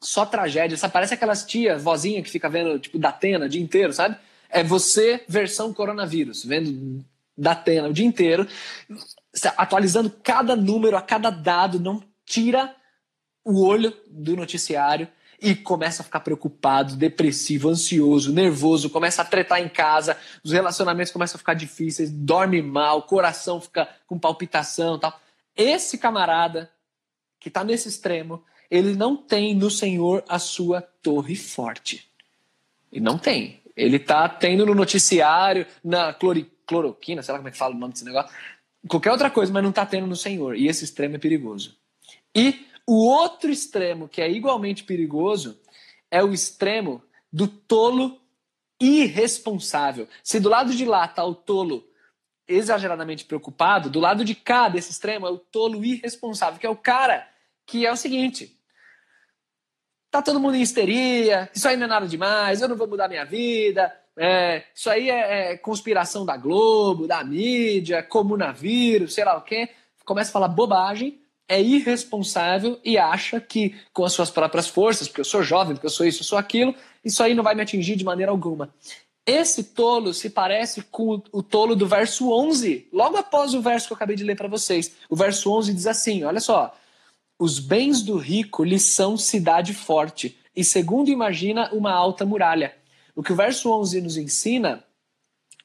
só 0.01 0.25
tragédia. 0.25 0.77
Parece 0.89 1.15
aquelas 1.15 1.43
tias, 1.43 1.81
vozinha 1.81 2.21
que 2.21 2.29
fica 2.29 2.47
vendo, 2.47 2.77
tipo, 2.77 2.99
da 2.99 3.09
Atena 3.09 3.45
o 3.45 3.49
dia 3.49 3.61
inteiro, 3.61 3.91
sabe? 3.91 4.15
É 4.55 4.63
você 4.63 5.21
versão 5.27 5.73
coronavírus, 5.73 6.45
vendo 6.45 7.03
da 7.37 7.51
Atena 7.51 7.89
o 7.89 7.93
dia 7.93 8.05
inteiro, 8.05 8.47
atualizando 9.57 10.09
cada 10.09 10.55
número, 10.55 10.95
a 10.95 11.01
cada 11.01 11.29
dado, 11.29 11.77
não 11.77 12.01
tira 12.25 12.73
o 13.43 13.61
olho 13.61 13.93
do 14.07 14.37
noticiário 14.37 15.09
e 15.41 15.53
começa 15.53 16.01
a 16.01 16.05
ficar 16.05 16.21
preocupado, 16.21 16.95
depressivo, 16.95 17.67
ansioso, 17.67 18.31
nervoso, 18.31 18.89
começa 18.89 19.21
a 19.21 19.25
tretar 19.25 19.61
em 19.61 19.67
casa, 19.67 20.17
os 20.41 20.53
relacionamentos 20.53 21.11
começam 21.11 21.35
a 21.35 21.39
ficar 21.39 21.53
difíceis, 21.53 22.09
dorme 22.09 22.61
mal, 22.61 23.03
coração 23.03 23.59
fica 23.59 23.89
com 24.07 24.17
palpitação, 24.17 24.97
tal. 24.97 25.19
Esse 25.53 25.97
camarada 25.97 26.71
que 27.41 27.49
está 27.49 27.61
nesse 27.61 27.89
extremo, 27.89 28.41
ele 28.71 28.95
não 28.95 29.17
tem 29.17 29.53
no 29.53 29.69
Senhor 29.69 30.23
a 30.29 30.39
sua 30.39 30.81
torre 30.81 31.35
forte. 31.35 32.09
E 32.89 33.01
não 33.01 33.17
tem. 33.17 33.64
Ele 33.75 33.99
tá 33.99 34.27
tendo 34.29 34.65
no 34.65 34.73
noticiário, 34.73 35.65
na 35.83 36.13
clori, 36.13 36.49
cloroquina, 36.65 37.21
sei 37.21 37.31
lá 37.31 37.39
como 37.39 37.49
é 37.49 37.51
que 37.51 37.57
fala 37.57 37.75
o 37.75 37.77
nome 37.77 37.93
desse 37.93 38.05
negócio, 38.05 38.33
qualquer 38.87 39.11
outra 39.11 39.29
coisa, 39.29 39.51
mas 39.51 39.63
não 39.63 39.71
tá 39.71 39.85
tendo 39.85 40.07
no 40.07 40.15
Senhor. 40.15 40.55
E 40.55 40.67
esse 40.67 40.83
extremo 40.83 41.15
é 41.15 41.19
perigoso. 41.19 41.77
E 42.35 42.65
o 42.87 43.05
outro 43.07 43.51
extremo, 43.51 44.07
que 44.07 44.21
é 44.21 44.29
igualmente 44.29 44.83
perigoso, 44.83 45.59
é 46.11 46.23
o 46.23 46.33
extremo 46.33 47.01
do 47.31 47.47
tolo 47.47 48.19
irresponsável. 48.79 50.07
Se 50.23 50.39
do 50.39 50.49
lado 50.49 50.73
de 50.73 50.85
lá 50.85 51.07
tá 51.07 51.23
o 51.23 51.33
tolo 51.33 51.87
exageradamente 52.47 53.25
preocupado, 53.25 53.89
do 53.89 53.99
lado 53.99 54.23
de 54.23 54.35
cá 54.35 54.69
desse 54.69 54.91
extremo 54.91 55.25
é 55.25 55.29
o 55.29 55.37
tolo 55.37 55.83
irresponsável, 55.83 56.59
que 56.59 56.67
é 56.67 56.69
o 56.69 56.75
cara 56.75 57.27
que 57.65 57.85
é 57.85 57.91
o 57.91 57.97
seguinte: 57.97 58.55
tá 60.15 60.21
todo 60.21 60.39
mundo 60.39 60.55
em 60.55 60.61
histeria, 60.61 61.49
isso 61.53 61.67
aí 61.67 61.75
não 61.75 61.85
é 61.85 61.89
nada 61.89 62.07
demais, 62.07 62.61
eu 62.61 62.67
não 62.67 62.75
vou 62.75 62.87
mudar 62.87 63.07
minha 63.07 63.25
vida, 63.25 63.93
é, 64.17 64.63
isso 64.73 64.89
aí 64.89 65.09
é, 65.09 65.53
é, 65.53 65.57
conspiração 65.57 66.25
da 66.25 66.37
Globo, 66.37 67.07
da 67.07 67.23
mídia, 67.23 68.01
comunavírus, 68.01 69.13
sei 69.13 69.25
lá 69.25 69.37
o 69.37 69.41
quê. 69.41 69.69
Começa 70.05 70.29
a 70.29 70.33
falar 70.33 70.47
bobagem, 70.47 71.19
é 71.47 71.61
irresponsável 71.61 72.79
e 72.83 72.97
acha 72.97 73.41
que 73.41 73.75
com 73.91 74.05
as 74.05 74.13
suas 74.13 74.29
próprias 74.29 74.67
forças, 74.67 75.07
porque 75.07 75.21
eu 75.21 75.25
sou 75.25 75.43
jovem, 75.43 75.75
porque 75.75 75.87
eu 75.87 75.91
sou 75.91 76.05
isso, 76.05 76.21
eu 76.21 76.25
sou 76.25 76.37
aquilo, 76.37 76.73
isso 77.03 77.21
aí 77.21 77.33
não 77.33 77.43
vai 77.43 77.55
me 77.55 77.61
atingir 77.61 77.95
de 77.95 78.05
maneira 78.05 78.31
alguma. 78.31 78.73
Esse 79.25 79.63
tolo 79.63 80.13
se 80.13 80.29
parece 80.29 80.83
com 80.83 81.21
o 81.31 81.41
tolo 81.41 81.75
do 81.75 81.87
verso 81.87 82.31
11, 82.31 82.87
logo 82.93 83.17
após 83.17 83.53
o 83.55 83.61
verso 83.61 83.87
que 83.87 83.93
eu 83.93 83.95
acabei 83.95 84.15
de 84.15 84.23
ler 84.23 84.35
para 84.35 84.47
vocês. 84.47 84.95
O 85.09 85.15
verso 85.15 85.51
11 85.51 85.73
diz 85.73 85.87
assim: 85.87 86.23
olha 86.23 86.39
só. 86.39 86.73
Os 87.37 87.59
bens 87.59 88.01
do 88.01 88.17
rico 88.17 88.63
lhe 88.63 88.79
são 88.79 89.17
cidade 89.17 89.73
forte, 89.73 90.37
e 90.55 90.63
segundo 90.63 91.09
imagina, 91.09 91.69
uma 91.73 91.91
alta 91.91 92.25
muralha. 92.25 92.73
O 93.15 93.21
que 93.21 93.33
o 93.33 93.35
verso 93.35 93.71
11 93.71 94.01
nos 94.01 94.17
ensina 94.17 94.83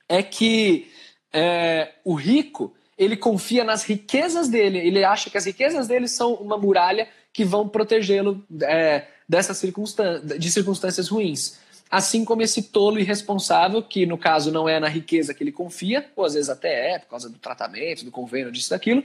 é 0.09 0.23
que 0.23 0.91
é, 1.33 1.93
o 2.05 2.14
rico 2.14 2.75
ele 2.99 3.16
confia 3.16 3.64
nas 3.64 3.83
riquezas 3.85 4.49
dele, 4.49 4.79
ele 4.79 5.03
acha 5.05 5.31
que 5.31 5.39
as 5.39 5.47
riquezas 5.47 5.87
dele 5.87 6.07
são 6.07 6.35
uma 6.35 6.59
muralha 6.59 7.09
que 7.33 7.45
vão 7.45 7.68
protegê-lo 7.68 8.45
é, 8.62 9.07
dessas 9.29 9.57
circunstâncias, 9.57 10.39
de 10.39 10.51
circunstâncias 10.51 11.09
ruins. 11.09 11.59
Assim 11.91 12.25
como 12.25 12.43
esse 12.43 12.64
tolo 12.64 12.99
irresponsável, 12.99 13.83
que 13.83 14.05
no 14.05 14.18
caso 14.18 14.53
não 14.53 14.68
é 14.68 14.79
na 14.79 14.89
riqueza 14.89 15.33
que 15.33 15.43
ele 15.43 15.51
confia, 15.51 16.09
ou 16.14 16.25
às 16.25 16.35
vezes 16.35 16.51
até 16.51 16.95
é, 16.95 16.99
por 16.99 17.09
causa 17.09 17.29
do 17.29 17.39
tratamento, 17.39 18.05
do 18.05 18.11
convênio, 18.11 18.53
disso, 18.53 18.71
daquilo, 18.71 19.03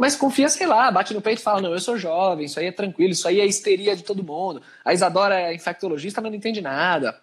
mas 0.00 0.16
confia, 0.16 0.48
sei 0.48 0.66
lá, 0.66 0.90
bate 0.90 1.12
no 1.12 1.20
peito 1.20 1.40
e 1.40 1.42
fala: 1.42 1.60
não, 1.60 1.74
eu 1.74 1.78
sou 1.78 1.98
jovem, 1.98 2.46
isso 2.46 2.58
aí 2.58 2.64
é 2.64 2.72
tranquilo, 2.72 3.12
isso 3.12 3.28
aí 3.28 3.38
é 3.38 3.44
histeria 3.44 3.94
de 3.94 4.02
todo 4.02 4.24
mundo. 4.24 4.62
A 4.82 4.94
Isadora 4.94 5.38
é 5.38 5.54
infectologista, 5.54 6.22
mas 6.22 6.30
não 6.30 6.38
entende 6.38 6.62
nada. 6.62 7.20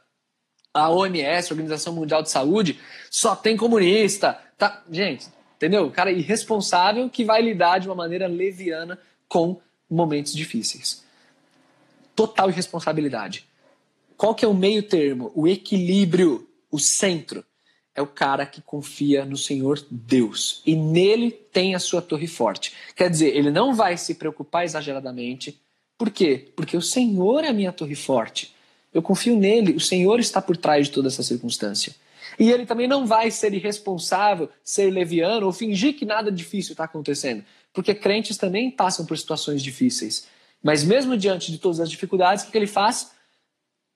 a 0.71 0.88
OMS, 0.91 1.51
Organização 1.51 1.95
Mundial 1.95 2.21
de 2.21 2.30
Saúde, 2.30 2.80
só 3.09 3.36
tem 3.36 3.57
comunista. 3.57 4.39
Tá, 4.59 4.84
gente, 4.91 5.28
entendeu? 5.55 5.89
Cara 5.89 6.11
irresponsável 6.11 7.09
que 7.09 7.25
vai 7.25 7.41
lidar 7.41 7.80
de 7.80 7.88
uma 7.88 7.95
maneira 7.95 8.28
leviana 8.28 8.99
com 9.28 9.59
momentos 9.89 10.36
difíceis. 10.36 11.03
Total 12.15 12.47
irresponsabilidade. 12.47 13.47
Qual 14.15 14.36
que 14.36 14.45
é 14.45 14.47
o 14.47 14.53
meio 14.53 14.84
termo? 14.84 15.32
O 15.34 15.47
equilíbrio, 15.47 16.47
o 16.69 16.78
centro. 16.78 17.43
É 17.97 18.01
o 18.01 18.05
cara 18.05 18.45
que 18.45 18.61
confia 18.61 19.25
no 19.25 19.35
Senhor 19.35 19.83
Deus. 19.89 20.61
E 20.63 20.75
nele 20.75 21.31
tem 21.31 21.73
a 21.73 21.79
sua 21.79 21.99
torre 21.99 22.27
forte. 22.27 22.71
Quer 22.95 23.09
dizer, 23.09 23.35
ele 23.35 23.49
não 23.49 23.73
vai 23.73 23.97
se 23.97 24.13
preocupar 24.13 24.65
exageradamente. 24.65 25.59
Por 25.97 26.11
quê? 26.11 26.47
Porque 26.55 26.77
o 26.77 26.81
Senhor 26.81 27.43
é 27.43 27.47
a 27.47 27.53
minha 27.53 27.73
torre 27.73 27.95
forte. 27.95 28.53
Eu 28.93 29.01
confio 29.01 29.35
nele. 29.35 29.73
O 29.73 29.79
Senhor 29.79 30.19
está 30.19 30.39
por 30.39 30.55
trás 30.55 30.85
de 30.85 30.93
toda 30.93 31.07
essa 31.07 31.23
circunstância. 31.23 31.95
E 32.37 32.51
ele 32.51 32.67
também 32.67 32.87
não 32.87 33.07
vai 33.07 33.31
ser 33.31 33.51
irresponsável, 33.55 34.47
ser 34.63 34.91
leviano 34.91 35.47
ou 35.47 35.51
fingir 35.51 35.95
que 35.95 36.05
nada 36.05 36.31
difícil 36.31 36.73
está 36.73 36.83
acontecendo. 36.83 37.43
Porque 37.73 37.95
crentes 37.95 38.37
também 38.37 38.69
passam 38.69 39.07
por 39.07 39.17
situações 39.17 39.63
difíceis. 39.63 40.27
Mas 40.61 40.83
mesmo 40.83 41.17
diante 41.17 41.51
de 41.51 41.57
todas 41.57 41.79
as 41.79 41.89
dificuldades, 41.89 42.43
o 42.43 42.51
que 42.51 42.57
ele 42.59 42.67
faz? 42.67 43.11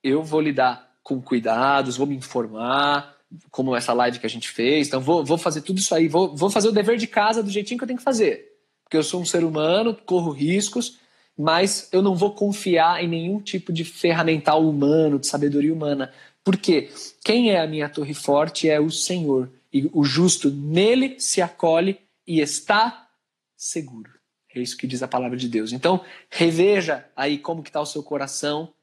Eu 0.02 0.24
vou 0.24 0.40
lidar 0.40 0.90
com 1.04 1.22
cuidados, 1.22 1.96
vou 1.96 2.06
me 2.06 2.16
informar, 2.16 3.16
como 3.50 3.74
essa 3.74 3.92
live 3.92 4.18
que 4.18 4.26
a 4.26 4.30
gente 4.30 4.48
fez. 4.48 4.88
Então, 4.88 5.00
vou, 5.00 5.24
vou 5.24 5.38
fazer 5.38 5.62
tudo 5.62 5.78
isso 5.78 5.94
aí, 5.94 6.08
vou, 6.08 6.34
vou 6.34 6.50
fazer 6.50 6.68
o 6.68 6.72
dever 6.72 6.96
de 6.96 7.06
casa 7.06 7.42
do 7.42 7.50
jeitinho 7.50 7.78
que 7.78 7.84
eu 7.84 7.88
tenho 7.88 7.98
que 7.98 8.04
fazer. 8.04 8.52
Porque 8.84 8.96
eu 8.96 9.02
sou 9.02 9.20
um 9.20 9.24
ser 9.24 9.44
humano, 9.44 9.96
corro 10.06 10.30
riscos, 10.30 10.98
mas 11.36 11.88
eu 11.92 12.02
não 12.02 12.14
vou 12.14 12.34
confiar 12.34 13.02
em 13.02 13.08
nenhum 13.08 13.40
tipo 13.40 13.72
de 13.72 13.84
ferramental 13.84 14.68
humano, 14.68 15.18
de 15.18 15.26
sabedoria 15.26 15.72
humana. 15.72 16.12
Porque 16.44 16.90
quem 17.24 17.50
é 17.50 17.60
a 17.60 17.66
minha 17.66 17.88
torre 17.88 18.14
forte 18.14 18.68
é 18.68 18.80
o 18.80 18.90
Senhor. 18.90 19.50
E 19.72 19.88
o 19.92 20.04
justo 20.04 20.50
nele 20.50 21.18
se 21.18 21.40
acolhe 21.40 21.98
e 22.26 22.40
está 22.40 23.08
seguro. 23.56 24.10
É 24.54 24.60
isso 24.60 24.76
que 24.76 24.86
diz 24.86 25.02
a 25.02 25.08
palavra 25.08 25.36
de 25.36 25.48
Deus. 25.48 25.72
Então, 25.72 26.04
reveja 26.28 27.06
aí 27.16 27.38
como 27.38 27.62
que 27.62 27.70
está 27.70 27.80
o 27.80 27.86
seu 27.86 28.02
coração 28.02 28.74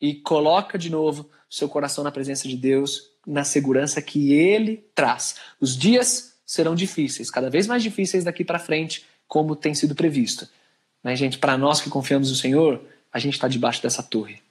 e 0.00 0.14
coloca 0.14 0.76
de 0.76 0.90
novo 0.90 1.30
o 1.50 1.54
seu 1.54 1.68
coração 1.68 2.04
na 2.04 2.12
presença 2.12 2.46
de 2.46 2.56
Deus, 2.56 3.13
na 3.26 3.44
segurança 3.44 4.00
que 4.02 4.32
Ele 4.32 4.84
traz. 4.94 5.36
Os 5.60 5.76
dias 5.76 6.34
serão 6.46 6.74
difíceis, 6.74 7.30
cada 7.30 7.48
vez 7.48 7.66
mais 7.66 7.82
difíceis 7.82 8.24
daqui 8.24 8.44
para 8.44 8.58
frente, 8.58 9.04
como 9.26 9.56
tem 9.56 9.74
sido 9.74 9.94
previsto. 9.94 10.48
Mas, 11.02 11.18
gente, 11.18 11.38
para 11.38 11.56
nós 11.56 11.80
que 11.80 11.90
confiamos 11.90 12.30
no 12.30 12.36
Senhor, 12.36 12.80
a 13.12 13.18
gente 13.18 13.34
está 13.34 13.48
debaixo 13.48 13.82
dessa 13.82 14.02
torre. 14.02 14.42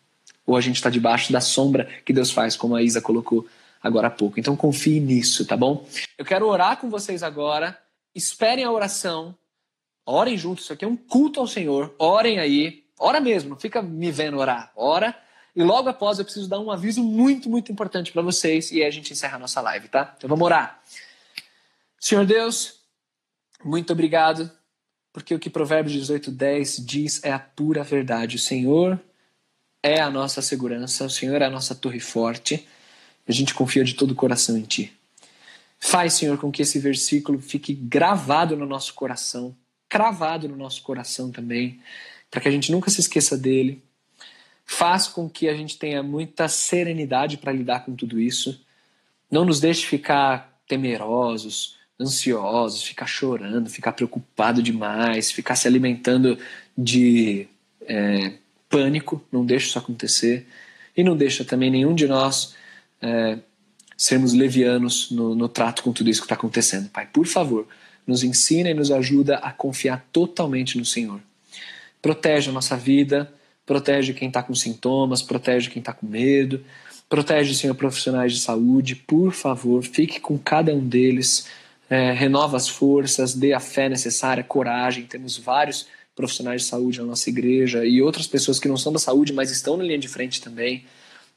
Ou 0.46 0.58
a 0.58 0.62
gente 0.62 0.76
está 0.76 0.90
debaixo 0.90 1.32
da 1.32 1.40
sombra 1.40 1.88
que 2.06 2.12
Deus 2.12 2.32
faz, 2.32 2.56
como 2.56 2.76
a 2.76 2.84
Isa 2.84 3.02
colocou 3.02 3.48
agora 3.82 4.08
há 4.08 4.12
pouco. 4.12 4.40
Então 4.40 4.56
confie 4.56 5.00
nisso, 5.00 5.46
tá 5.46 5.56
bom? 5.56 5.86
Eu 6.18 6.26
quero 6.26 6.48
orar 6.48 6.78
com 6.78 6.90
vocês 6.90 7.24
agora. 7.24 7.78
Esperem 8.14 8.64
a 8.64 8.72
oração 8.72 9.36
Orem 10.06 10.38
juntos, 10.38 10.66
isso 10.66 10.74
aqui 10.74 10.84
é 10.84 10.88
um 10.88 10.98
culto 10.98 11.40
ao 11.40 11.48
Senhor. 11.48 11.96
Orem 11.98 12.40
aí. 12.40 12.84
Ora 13.00 13.20
mesmo, 13.20 13.52
não 13.52 13.58
fica 13.58 13.82
me 13.82 14.12
vendo 14.12 14.38
orar. 14.38 14.72
Ora. 14.76 15.16
E 15.56 15.64
logo 15.64 15.90
após 15.90 16.18
eu 16.18 16.26
preciso 16.26 16.50
dar 16.50 16.60
um 16.60 16.72
aviso 16.72 17.04
muito, 17.04 17.50
muito 17.50 17.72
importante 17.72 18.12
para 18.12 18.22
vocês 18.22 18.72
e 18.72 18.82
aí 18.82 18.88
a 18.88 18.92
gente 18.92 19.14
encerra 19.14 19.36
a 19.36 19.40
nossa 19.40 19.62
live, 19.62 19.88
tá? 19.88 20.14
Então 20.18 20.28
vamos 20.28 20.44
orar. 20.44 20.82
Senhor 22.00 22.26
Deus, 22.26 22.80
muito 23.64 23.94
obrigado, 23.94 24.52
porque 25.12 25.34
o 25.34 25.40
que 25.40 25.50
Provérbios 25.50 25.94
18, 25.94 26.32
10 26.32 26.86
diz 26.86 27.24
é 27.24 27.32
a 27.32 27.40
pura 27.40 27.84
verdade. 27.84 28.36
O 28.36 28.40
Senhor 28.40 29.00
é 29.82 30.02
a 30.02 30.10
nossa 30.10 30.42
segurança, 30.42 31.06
o 31.06 31.10
Senhor 31.10 31.42
é 31.42 31.46
a 31.46 31.52
nossa 31.52 31.76
torre 31.76 32.00
forte. 32.00 32.68
A 33.28 33.32
gente 33.32 33.54
confia 33.54 33.84
de 33.84 33.94
todo 33.94 34.12
o 34.12 34.16
coração 34.16 34.58
em 34.58 34.64
Ti. 34.64 34.92
Faz, 35.80 36.14
Senhor, 36.14 36.38
com 36.38 36.52
que 36.52 36.62
esse 36.62 36.80
versículo 36.80 37.40
fique 37.40 37.74
gravado 37.74 38.58
no 38.58 38.66
nosso 38.66 38.94
coração 38.94 39.56
cravado 39.94 40.50
no 40.50 40.58
nosso 40.58 40.82
coração 40.82 41.30
também, 41.30 41.80
para 42.32 42.42
que 42.42 42.48
a 42.48 42.52
gente 42.52 42.72
nunca 42.72 42.90
se 42.90 43.00
esqueça 43.00 43.38
dele. 43.38 43.84
Faz 44.66 45.08
com 45.08 45.30
que 45.30 45.48
a 45.48 45.56
gente 45.56 45.78
tenha 45.78 46.02
muita 46.02 46.48
serenidade 46.48 47.38
para 47.38 47.52
lidar 47.52 47.86
com 47.86 47.96
tudo 47.96 48.20
isso. 48.20 48.62
Não 49.30 49.46
nos 49.46 49.60
deixe 49.60 49.86
ficar 49.86 50.60
temerosos, 50.68 51.78
ansiosos, 52.00 52.84
ficar 52.84 53.06
chorando, 53.06 53.70
ficar 53.70 53.92
preocupado 53.92 54.64
demais, 54.64 55.32
ficar 55.32 55.56
se 55.56 55.68
alimentando 55.68 56.38
de 56.78 57.48
é, 57.82 58.34
pânico. 58.70 59.24
Não 59.32 59.46
deixe 59.46 59.68
isso 59.68 59.80
acontecer. 59.80 60.48
E 60.96 61.04
não 61.04 61.18
deixa 61.18 61.44
também 61.44 61.72
nenhum 61.72 61.94
de 61.94 62.08
nós 62.08 62.56
é, 63.02 63.40
sermos 63.98 64.34
levianos 64.34 65.12
no, 65.12 65.36
no 65.36 65.48
trato 65.48 65.84
com 65.84 65.92
tudo 65.92 66.10
isso 66.10 66.22
que 66.22 66.26
está 66.26 66.36
acontecendo. 66.36 66.90
Pai, 66.90 67.08
por 67.12 67.26
favor, 67.26 67.68
nos 68.06 68.24
ensina 68.24 68.70
e 68.70 68.74
nos 68.74 68.92
ajuda 68.92 69.38
a 69.38 69.52
confiar 69.52 70.06
totalmente 70.12 70.78
no 70.78 70.86
Senhor. 70.86 71.20
Protege 72.02 72.50
a 72.50 72.54
nossa 72.54 72.76
vida, 72.76 73.34
protege 73.66 74.14
quem 74.14 74.28
está 74.28 74.44
com 74.44 74.54
sintomas, 74.54 75.22
protege 75.22 75.70
quem 75.70 75.80
está 75.80 75.94
com 75.94 76.06
medo, 76.06 76.64
protege, 77.10 77.54
Senhor, 77.56 77.76
profissionais 77.76 78.34
de 78.34 78.40
saúde. 78.40 78.96
Por 78.96 79.34
favor, 79.34 79.84
fique 79.84 80.20
com 80.20 80.38
cada 80.38 80.74
um 80.74 80.86
deles, 80.86 81.48
é, 81.90 82.12
renova 82.12 82.58
as 82.58 82.68
forças, 82.68 83.34
dê 83.34 83.54
a 83.54 83.60
fé 83.60 83.88
necessária, 83.90 84.44
coragem. 84.44 85.06
Temos 85.06 85.38
vários 85.38 85.88
profissionais 86.16 86.64
de 86.64 86.68
saúde 86.68 87.00
na 87.00 87.06
nossa 87.06 87.30
igreja 87.30 87.86
e 87.86 88.02
outras 88.02 88.28
pessoas 88.28 88.60
que 88.60 88.68
não 88.68 88.78
são 88.78 88.92
da 88.94 89.00
saúde, 89.00 89.34
mas 89.34 89.52
estão 89.52 89.78
na 89.78 89.84
linha 89.84 89.98
de 89.98 90.08
frente 90.08 90.42
também. 90.42 90.86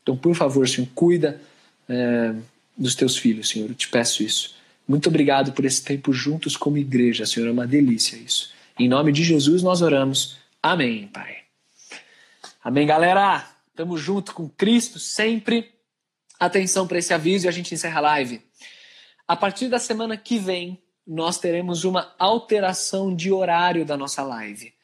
Então, 0.03 0.16
por 0.16 0.35
favor, 0.35 0.68
Senhor, 0.68 0.89
cuida 0.95 1.41
é, 1.89 2.35
dos 2.77 2.95
teus 2.95 3.16
filhos, 3.16 3.49
Senhor. 3.49 3.68
Eu 3.68 3.74
te 3.74 3.89
peço 3.89 4.22
isso. 4.22 4.55
Muito 4.87 5.09
obrigado 5.09 5.53
por 5.53 5.64
esse 5.64 5.83
tempo 5.83 6.12
juntos 6.12 6.57
como 6.57 6.79
igreja, 6.79 7.27
Senhor. 7.27 7.49
É 7.49 7.51
uma 7.51 7.66
delícia 7.66 8.16
isso. 8.16 8.51
Em 8.79 8.89
nome 8.89 9.11
de 9.11 9.24
Jesus 9.24 9.62
nós 9.62 9.83
oramos. 9.83 10.37
Amém, 10.62 11.09
Pai. 11.12 11.45
Amém, 12.67 12.85
galera. 12.85 13.49
Tamo 13.77 13.97
junto 13.97 14.35
com 14.35 14.49
Cristo 14.49 14.99
sempre. 14.99 15.73
Atenção 16.37 16.85
para 16.85 16.99
esse 16.99 17.14
aviso 17.14 17.47
e 17.47 17.49
a 17.49 17.53
gente 17.53 17.73
encerra 17.73 17.99
a 17.99 18.03
live. 18.03 18.43
A 19.25 19.37
partir 19.37 19.69
da 19.69 19.79
semana 19.79 20.17
que 20.17 20.37
vem, 20.37 20.83
nós 21.07 21.39
teremos 21.39 21.85
uma 21.85 22.12
alteração 22.19 23.14
de 23.14 23.31
horário 23.31 23.85
da 23.87 23.97
nossa 23.97 24.25
live. 24.25 24.75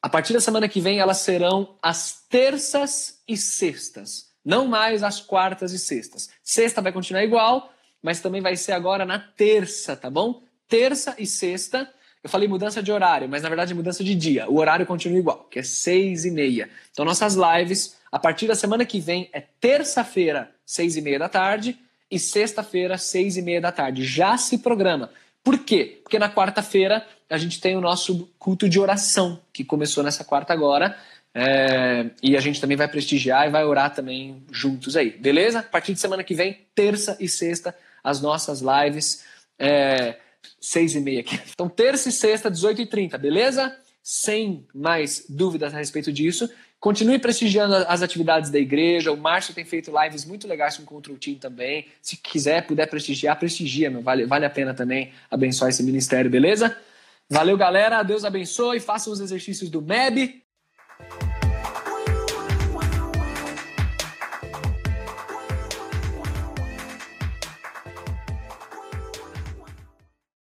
A 0.00 0.08
partir 0.08 0.32
da 0.32 0.40
semana 0.40 0.68
que 0.68 0.80
vem, 0.80 1.00
elas 1.00 1.18
serão 1.18 1.76
as 1.82 2.24
terças 2.28 3.20
e 3.26 3.36
sextas, 3.36 4.32
não 4.44 4.68
mais 4.68 5.02
as 5.02 5.20
quartas 5.20 5.72
e 5.72 5.80
sextas. 5.80 6.30
Sexta 6.40 6.80
vai 6.80 6.92
continuar 6.92 7.24
igual, 7.24 7.68
mas 8.00 8.20
também 8.20 8.40
vai 8.40 8.54
ser 8.54 8.70
agora 8.70 9.04
na 9.04 9.18
terça, 9.18 9.96
tá 9.96 10.08
bom? 10.08 10.40
Terça 10.68 11.16
e 11.18 11.26
sexta. 11.26 11.92
Eu 12.26 12.28
falei 12.28 12.48
mudança 12.48 12.82
de 12.82 12.90
horário, 12.90 13.28
mas 13.28 13.44
na 13.44 13.48
verdade 13.48 13.72
mudança 13.72 14.02
de 14.02 14.12
dia. 14.12 14.50
O 14.50 14.58
horário 14.58 14.84
continua 14.84 15.16
igual, 15.16 15.46
que 15.48 15.60
é 15.60 15.62
seis 15.62 16.24
e 16.24 16.30
meia. 16.32 16.68
Então 16.90 17.04
nossas 17.04 17.36
lives, 17.36 17.96
a 18.10 18.18
partir 18.18 18.48
da 18.48 18.56
semana 18.56 18.84
que 18.84 18.98
vem, 18.98 19.30
é 19.32 19.40
terça-feira, 19.60 20.50
seis 20.64 20.96
e 20.96 21.00
meia 21.00 21.20
da 21.20 21.28
tarde, 21.28 21.78
e 22.10 22.18
sexta-feira, 22.18 22.98
seis 22.98 23.36
e 23.36 23.42
meia 23.42 23.60
da 23.60 23.70
tarde. 23.70 24.04
Já 24.04 24.36
se 24.36 24.58
programa. 24.58 25.08
Por 25.44 25.56
quê? 25.60 26.00
Porque 26.02 26.18
na 26.18 26.28
quarta-feira 26.28 27.06
a 27.30 27.38
gente 27.38 27.60
tem 27.60 27.76
o 27.76 27.80
nosso 27.80 28.28
culto 28.40 28.68
de 28.68 28.80
oração, 28.80 29.40
que 29.52 29.62
começou 29.64 30.02
nessa 30.02 30.24
quarta 30.24 30.52
agora. 30.52 30.98
É, 31.32 32.06
e 32.20 32.36
a 32.36 32.40
gente 32.40 32.60
também 32.60 32.76
vai 32.76 32.88
prestigiar 32.88 33.46
e 33.46 33.50
vai 33.52 33.64
orar 33.64 33.94
também 33.94 34.42
juntos 34.50 34.96
aí, 34.96 35.10
beleza? 35.10 35.60
A 35.60 35.62
partir 35.62 35.92
de 35.92 36.00
semana 36.00 36.24
que 36.24 36.34
vem, 36.34 36.58
terça 36.74 37.16
e 37.20 37.28
sexta, 37.28 37.72
as 38.02 38.20
nossas 38.20 38.62
lives, 38.62 39.24
é, 39.56 40.16
seis 40.60 40.94
e 40.94 41.00
meia 41.00 41.20
aqui. 41.20 41.38
Então, 41.52 41.68
terça 41.68 42.08
e 42.08 42.12
sexta, 42.12 42.50
18 42.50 42.82
e 42.82 42.86
30, 42.86 43.18
beleza? 43.18 43.76
Sem 44.02 44.66
mais 44.74 45.24
dúvidas 45.28 45.74
a 45.74 45.78
respeito 45.78 46.12
disso. 46.12 46.48
Continue 46.78 47.18
prestigiando 47.18 47.74
as 47.74 48.02
atividades 48.02 48.50
da 48.50 48.58
igreja. 48.58 49.10
O 49.10 49.16
Márcio 49.16 49.54
tem 49.54 49.64
feito 49.64 49.90
lives 50.02 50.24
muito 50.24 50.46
legais 50.46 50.76
com 50.76 50.82
o 50.82 50.86
Control 50.86 51.16
Team 51.16 51.36
também. 51.36 51.86
Se 52.00 52.16
quiser, 52.16 52.66
puder 52.66 52.86
prestigiar, 52.88 53.38
prestigia, 53.38 53.90
meu. 53.90 54.02
Vale, 54.02 54.26
vale 54.26 54.44
a 54.44 54.50
pena 54.50 54.74
também 54.74 55.12
abençoar 55.30 55.70
esse 55.70 55.82
ministério, 55.82 56.30
beleza? 56.30 56.76
Valeu, 57.28 57.56
galera. 57.56 58.02
Deus 58.02 58.24
abençoe. 58.24 58.78
Façam 58.78 59.12
os 59.12 59.20
exercícios 59.20 59.68
do 59.68 59.82
MEB. 59.82 60.45